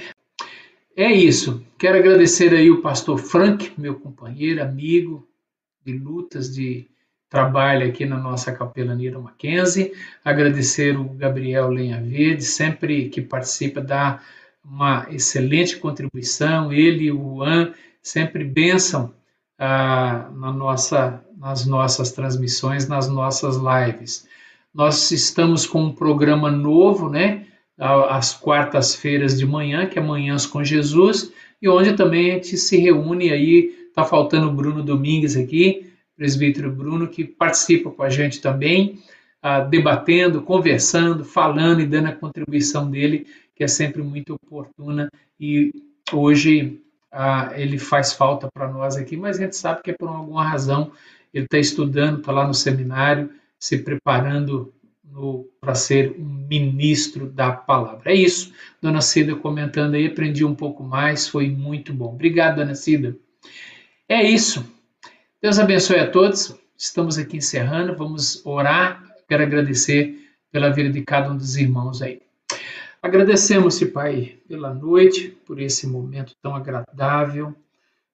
É 0.96 1.10
isso. 1.10 1.64
Quero 1.78 1.98
agradecer 1.98 2.52
aí 2.54 2.70
o 2.70 2.82
pastor 2.82 3.18
Frank, 3.18 3.72
meu 3.78 3.94
companheiro, 3.94 4.62
amigo 4.62 5.26
de 5.84 5.92
lutas, 5.96 6.54
de 6.54 6.86
trabalho 7.28 7.88
aqui 7.88 8.04
na 8.04 8.18
nossa 8.18 8.52
capelania 8.52 9.18
Mackenzie. 9.18 9.92
Agradecer 10.24 10.98
o 10.98 11.04
Gabriel 11.04 11.70
Lenha 11.70 12.00
Verde, 12.00 12.42
sempre 12.42 13.08
que 13.08 13.22
participa, 13.22 13.80
dá 13.80 14.20
uma 14.64 15.06
excelente 15.10 15.76
contribuição. 15.76 16.72
Ele 16.72 17.04
e 17.04 17.12
o 17.12 17.36
Juan 17.36 17.72
sempre 18.02 18.44
bênção 18.44 19.12
ah, 19.58 20.30
na 20.34 20.52
nossa, 20.52 21.24
nas 21.36 21.66
nossas 21.66 22.12
transmissões, 22.12 22.88
nas 22.88 23.08
nossas 23.08 23.56
lives. 23.56 24.26
Nós 24.72 25.10
estamos 25.10 25.66
com 25.66 25.82
um 25.82 25.92
programa 25.92 26.50
novo, 26.50 27.08
né? 27.08 27.46
Às 27.78 28.34
quartas-feiras 28.34 29.38
de 29.38 29.46
manhã, 29.46 29.86
que 29.86 29.98
é 29.98 30.02
Manhãs 30.02 30.44
com 30.44 30.62
Jesus, 30.62 31.32
e 31.62 31.68
onde 31.68 31.94
também 31.94 32.30
a 32.30 32.34
gente 32.34 32.56
se 32.56 32.76
reúne 32.76 33.32
aí. 33.32 33.74
Tá 33.94 34.04
faltando 34.04 34.48
o 34.48 34.52
Bruno 34.52 34.82
Domingues 34.82 35.36
aqui, 35.36 35.90
presbítero 36.16 36.70
Bruno, 36.70 37.08
que 37.08 37.24
participa 37.24 37.90
com 37.90 38.02
a 38.02 38.10
gente 38.10 38.40
também, 38.40 38.98
ah, 39.42 39.60
debatendo, 39.60 40.42
conversando, 40.42 41.24
falando 41.24 41.80
e 41.80 41.86
dando 41.86 42.08
a 42.08 42.12
contribuição 42.12 42.90
dele, 42.90 43.26
que 43.60 43.64
é 43.64 43.68
sempre 43.68 44.02
muito 44.02 44.32
oportuna. 44.32 45.10
E 45.38 45.70
hoje 46.10 46.80
ah, 47.12 47.52
ele 47.54 47.78
faz 47.78 48.10
falta 48.10 48.48
para 48.50 48.66
nós 48.66 48.96
aqui, 48.96 49.18
mas 49.18 49.36
a 49.36 49.42
gente 49.42 49.54
sabe 49.54 49.82
que 49.82 49.90
é 49.90 49.94
por 49.94 50.08
alguma 50.08 50.42
razão 50.42 50.92
ele 51.34 51.44
está 51.44 51.58
estudando, 51.58 52.20
está 52.20 52.32
lá 52.32 52.46
no 52.46 52.54
seminário, 52.54 53.28
se 53.58 53.76
preparando 53.76 54.72
para 55.60 55.74
ser 55.74 56.16
um 56.18 56.24
ministro 56.24 57.26
da 57.26 57.52
palavra. 57.52 58.10
É 58.10 58.14
isso, 58.14 58.50
dona 58.80 59.02
Cida 59.02 59.36
comentando 59.36 59.92
aí, 59.92 60.06
aprendi 60.06 60.42
um 60.42 60.54
pouco 60.54 60.82
mais, 60.82 61.28
foi 61.28 61.50
muito 61.50 61.92
bom. 61.92 62.14
Obrigado, 62.14 62.56
dona 62.56 62.74
Cida. 62.74 63.14
É 64.08 64.22
isso. 64.22 64.64
Deus 65.42 65.58
abençoe 65.58 65.98
a 65.98 66.10
todos. 66.10 66.56
Estamos 66.78 67.18
aqui 67.18 67.36
encerrando, 67.36 67.94
vamos 67.94 68.40
orar. 68.46 69.04
Quero 69.28 69.42
agradecer 69.42 70.18
pela 70.50 70.70
vida 70.70 70.88
de 70.88 71.02
cada 71.02 71.30
um 71.30 71.36
dos 71.36 71.58
irmãos 71.58 72.00
aí. 72.00 72.22
Agradecemos-te, 73.02 73.86
Pai, 73.86 74.36
pela 74.46 74.74
noite, 74.74 75.30
por 75.46 75.58
esse 75.58 75.86
momento 75.86 76.34
tão 76.42 76.54
agradável. 76.54 77.54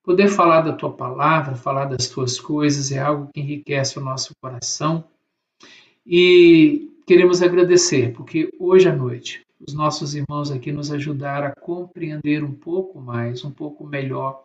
Poder 0.04 0.28
falar 0.28 0.60
da 0.60 0.72
tua 0.72 0.92
palavra, 0.92 1.56
falar 1.56 1.86
das 1.86 2.08
tuas 2.08 2.38
coisas 2.38 2.92
é 2.92 3.00
algo 3.00 3.28
que 3.34 3.40
enriquece 3.40 3.98
o 3.98 4.02
nosso 4.02 4.32
coração. 4.40 5.04
E 6.06 6.92
queremos 7.04 7.42
agradecer, 7.42 8.12
porque 8.12 8.48
hoje 8.60 8.88
à 8.88 8.94
noite 8.94 9.44
os 9.60 9.74
nossos 9.74 10.14
irmãos 10.14 10.52
aqui 10.52 10.70
nos 10.70 10.92
ajudaram 10.92 11.48
a 11.48 11.60
compreender 11.60 12.44
um 12.44 12.52
pouco 12.52 13.00
mais, 13.00 13.44
um 13.44 13.50
pouco 13.50 13.84
melhor, 13.84 14.44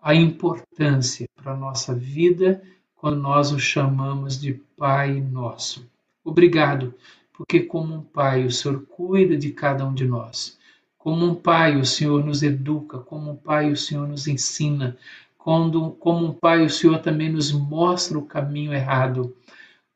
a 0.00 0.14
importância 0.14 1.28
para 1.34 1.54
a 1.54 1.56
nossa 1.56 1.92
vida 1.92 2.62
quando 2.94 3.16
nós 3.16 3.50
o 3.50 3.58
chamamos 3.58 4.40
de 4.40 4.54
Pai 4.76 5.20
Nosso. 5.20 5.90
Obrigado 6.24 6.94
porque, 7.42 7.58
como 7.58 7.92
um 7.92 8.02
pai, 8.02 8.44
o 8.44 8.50
Senhor 8.52 8.86
cuida 8.86 9.36
de 9.36 9.50
cada 9.50 9.84
um 9.84 9.92
de 9.92 10.06
nós. 10.06 10.56
Como 10.96 11.26
um 11.26 11.34
pai, 11.34 11.76
o 11.76 11.84
Senhor 11.84 12.24
nos 12.24 12.40
educa, 12.40 12.98
como 12.98 13.32
um 13.32 13.36
pai, 13.36 13.72
o 13.72 13.76
Senhor 13.76 14.06
nos 14.06 14.28
ensina, 14.28 14.96
quando, 15.36 15.90
como 15.98 16.24
um 16.24 16.32
pai, 16.32 16.64
o 16.64 16.70
Senhor 16.70 17.00
também 17.00 17.32
nos 17.32 17.50
mostra 17.50 18.16
o 18.16 18.24
caminho 18.24 18.72
errado. 18.72 19.34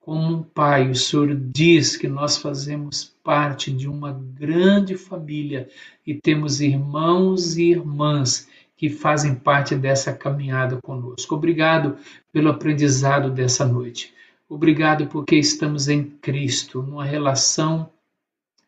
Como 0.01 0.38
um 0.38 0.42
pai, 0.42 0.90
o 0.90 0.94
Senhor 0.97 1.36
diz 1.36 1.97
que 1.97 2.09
nós 2.09 2.36
fazemos 2.36 3.14
parte 3.22 3.72
de 3.72 3.88
uma 3.88 4.12
grande 4.12 4.97
família 4.97 5.68
e 6.05 6.14
temos 6.14 6.61
irmãos 6.61 7.57
e 7.57 7.70
irmãs 7.70 8.49
que 8.76 8.90
fazem 8.90 9.36
parte 9.36 9.76
dessa 9.76 10.12
caminhada 10.12 10.78
conosco. 10.82 11.36
Obrigado 11.36 11.97
pelo 12.32 12.51
aprendizado 12.51 13.30
dessa 13.30 13.64
noite. 13.64 14.12
Obrigado 14.49 15.09
porque 15.09 15.36
estamos 15.36 15.88
em 15.88 16.05
Cristo, 16.05 16.82
numa 16.82 17.05
relação 17.05 17.90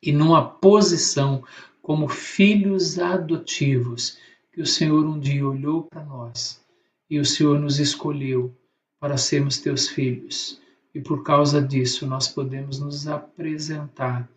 e 0.02 0.12
numa 0.12 0.44
posição 0.44 1.44
como 1.80 2.08
filhos 2.08 2.98
adotivos, 2.98 4.18
que 4.52 4.60
o 4.60 4.66
Senhor 4.66 5.04
um 5.04 5.18
dia 5.18 5.46
olhou 5.46 5.84
para 5.84 6.04
nós 6.04 6.60
e 7.08 7.18
o 7.18 7.24
Senhor 7.24 7.58
nos 7.58 7.78
escolheu 7.78 8.54
para 9.00 9.16
sermos 9.16 9.58
teus 9.58 9.88
filhos. 9.88 10.60
E 10.94 11.00
por 11.00 11.22
causa 11.22 11.62
disso 11.62 12.06
nós 12.06 12.28
podemos 12.28 12.80
nos 12.80 13.06
apresentar 13.06 14.28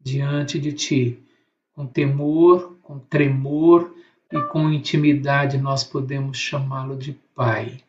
diante 0.00 0.58
de 0.58 0.72
ti 0.72 1.18
com 1.74 1.86
temor, 1.86 2.76
com 2.82 2.98
tremor 2.98 3.94
e 4.30 4.40
com 4.48 4.70
intimidade 4.70 5.56
nós 5.58 5.84
podemos 5.84 6.36
chamá-lo 6.36 6.96
de 6.96 7.12
Pai, 7.34 7.82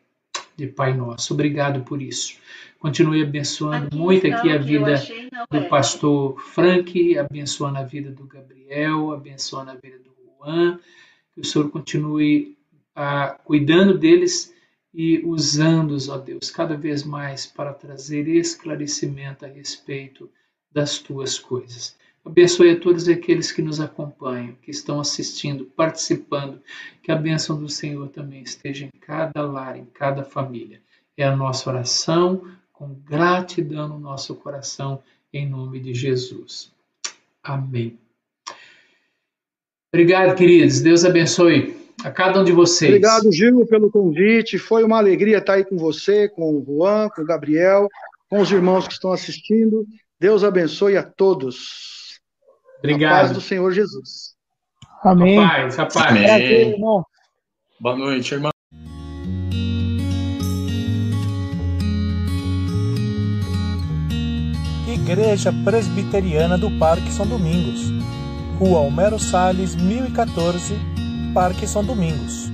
de 0.56 0.66
Pai 0.66 0.94
nosso. 0.94 1.34
Obrigado 1.34 1.82
por 1.84 2.00
isso. 2.00 2.36
Continue 2.78 3.22
abençoando 3.22 3.86
aqui 3.86 3.96
muito 3.96 4.26
aqui 4.26 4.50
a 4.50 4.58
vida 4.58 4.94
achei, 4.94 5.28
do 5.50 5.56
é. 5.56 5.68
pastor 5.68 6.38
Frank, 6.40 7.18
abençoando 7.18 7.78
a 7.78 7.82
vida 7.82 8.10
do 8.10 8.24
Gabriel, 8.26 9.12
abençoando 9.12 9.70
a 9.70 9.74
vida 9.74 9.98
do 9.98 10.14
Juan. 10.38 10.78
Que 11.32 11.40
o 11.40 11.44
Senhor 11.44 11.70
continue 11.70 12.56
ah, 12.94 13.38
cuidando 13.44 13.96
deles 13.96 14.54
e 14.92 15.20
usando-os, 15.24 16.08
ó 16.08 16.18
Deus, 16.18 16.50
cada 16.50 16.76
vez 16.76 17.02
mais 17.02 17.46
para 17.46 17.72
trazer 17.72 18.28
esclarecimento 18.28 19.44
a 19.44 19.48
respeito 19.48 20.30
das 20.70 20.98
tuas 20.98 21.38
coisas. 21.38 21.96
Abençoe 22.24 22.70
a 22.70 22.80
todos 22.80 23.06
aqueles 23.06 23.52
que 23.52 23.60
nos 23.60 23.80
acompanham, 23.80 24.56
que 24.62 24.70
estão 24.70 24.98
assistindo, 24.98 25.66
participando. 25.66 26.58
Que 27.02 27.12
a 27.12 27.16
bênção 27.16 27.60
do 27.60 27.68
Senhor 27.68 28.08
também 28.08 28.42
esteja 28.42 28.86
em 28.86 28.93
cada 29.06 29.42
lar, 29.42 29.76
em 29.76 29.84
cada 29.84 30.24
família. 30.24 30.80
É 31.16 31.24
a 31.24 31.36
nossa 31.36 31.70
oração, 31.70 32.42
com 32.72 32.94
gratidão 33.04 33.88
no 33.88 33.98
nosso 33.98 34.34
coração, 34.34 35.02
em 35.32 35.48
nome 35.48 35.78
de 35.78 35.94
Jesus. 35.94 36.72
Amém. 37.42 37.98
Obrigado, 39.92 40.34
queridos. 40.36 40.80
Deus 40.80 41.04
abençoe 41.04 41.76
a 42.02 42.10
cada 42.10 42.40
um 42.40 42.44
de 42.44 42.52
vocês. 42.52 42.90
Obrigado, 42.90 43.30
Gil, 43.30 43.66
pelo 43.66 43.90
convite. 43.90 44.58
Foi 44.58 44.82
uma 44.82 44.98
alegria 44.98 45.38
estar 45.38 45.54
aí 45.54 45.64
com 45.64 45.76
você, 45.76 46.28
com 46.28 46.56
o 46.56 46.64
Juan, 46.64 47.08
com 47.10 47.22
o 47.22 47.26
Gabriel, 47.26 47.88
com 48.28 48.40
os 48.40 48.50
irmãos 48.50 48.88
que 48.88 48.94
estão 48.94 49.12
assistindo. 49.12 49.86
Deus 50.18 50.42
abençoe 50.42 50.96
a 50.96 51.02
todos. 51.02 52.20
Obrigado. 52.78 53.12
A 53.12 53.20
paz 53.20 53.32
do 53.32 53.40
Senhor 53.40 53.70
Jesus. 53.70 54.34
Amém. 55.02 55.38
A 55.38 55.48
paz, 55.48 55.78
a 55.78 55.86
paz. 55.86 56.30
Amém. 56.30 56.76
Boa 57.78 57.96
noite, 57.96 58.34
irmão. 58.34 58.53
Igreja 65.14 65.52
Presbiteriana 65.64 66.58
do 66.58 66.68
Parque 66.72 67.08
São 67.12 67.24
Domingos, 67.24 67.82
Rua 68.58 68.80
Homero 68.80 69.16
Salles, 69.16 69.76
1014, 69.76 70.76
Parque 71.32 71.68
São 71.68 71.84
Domingos. 71.84 72.53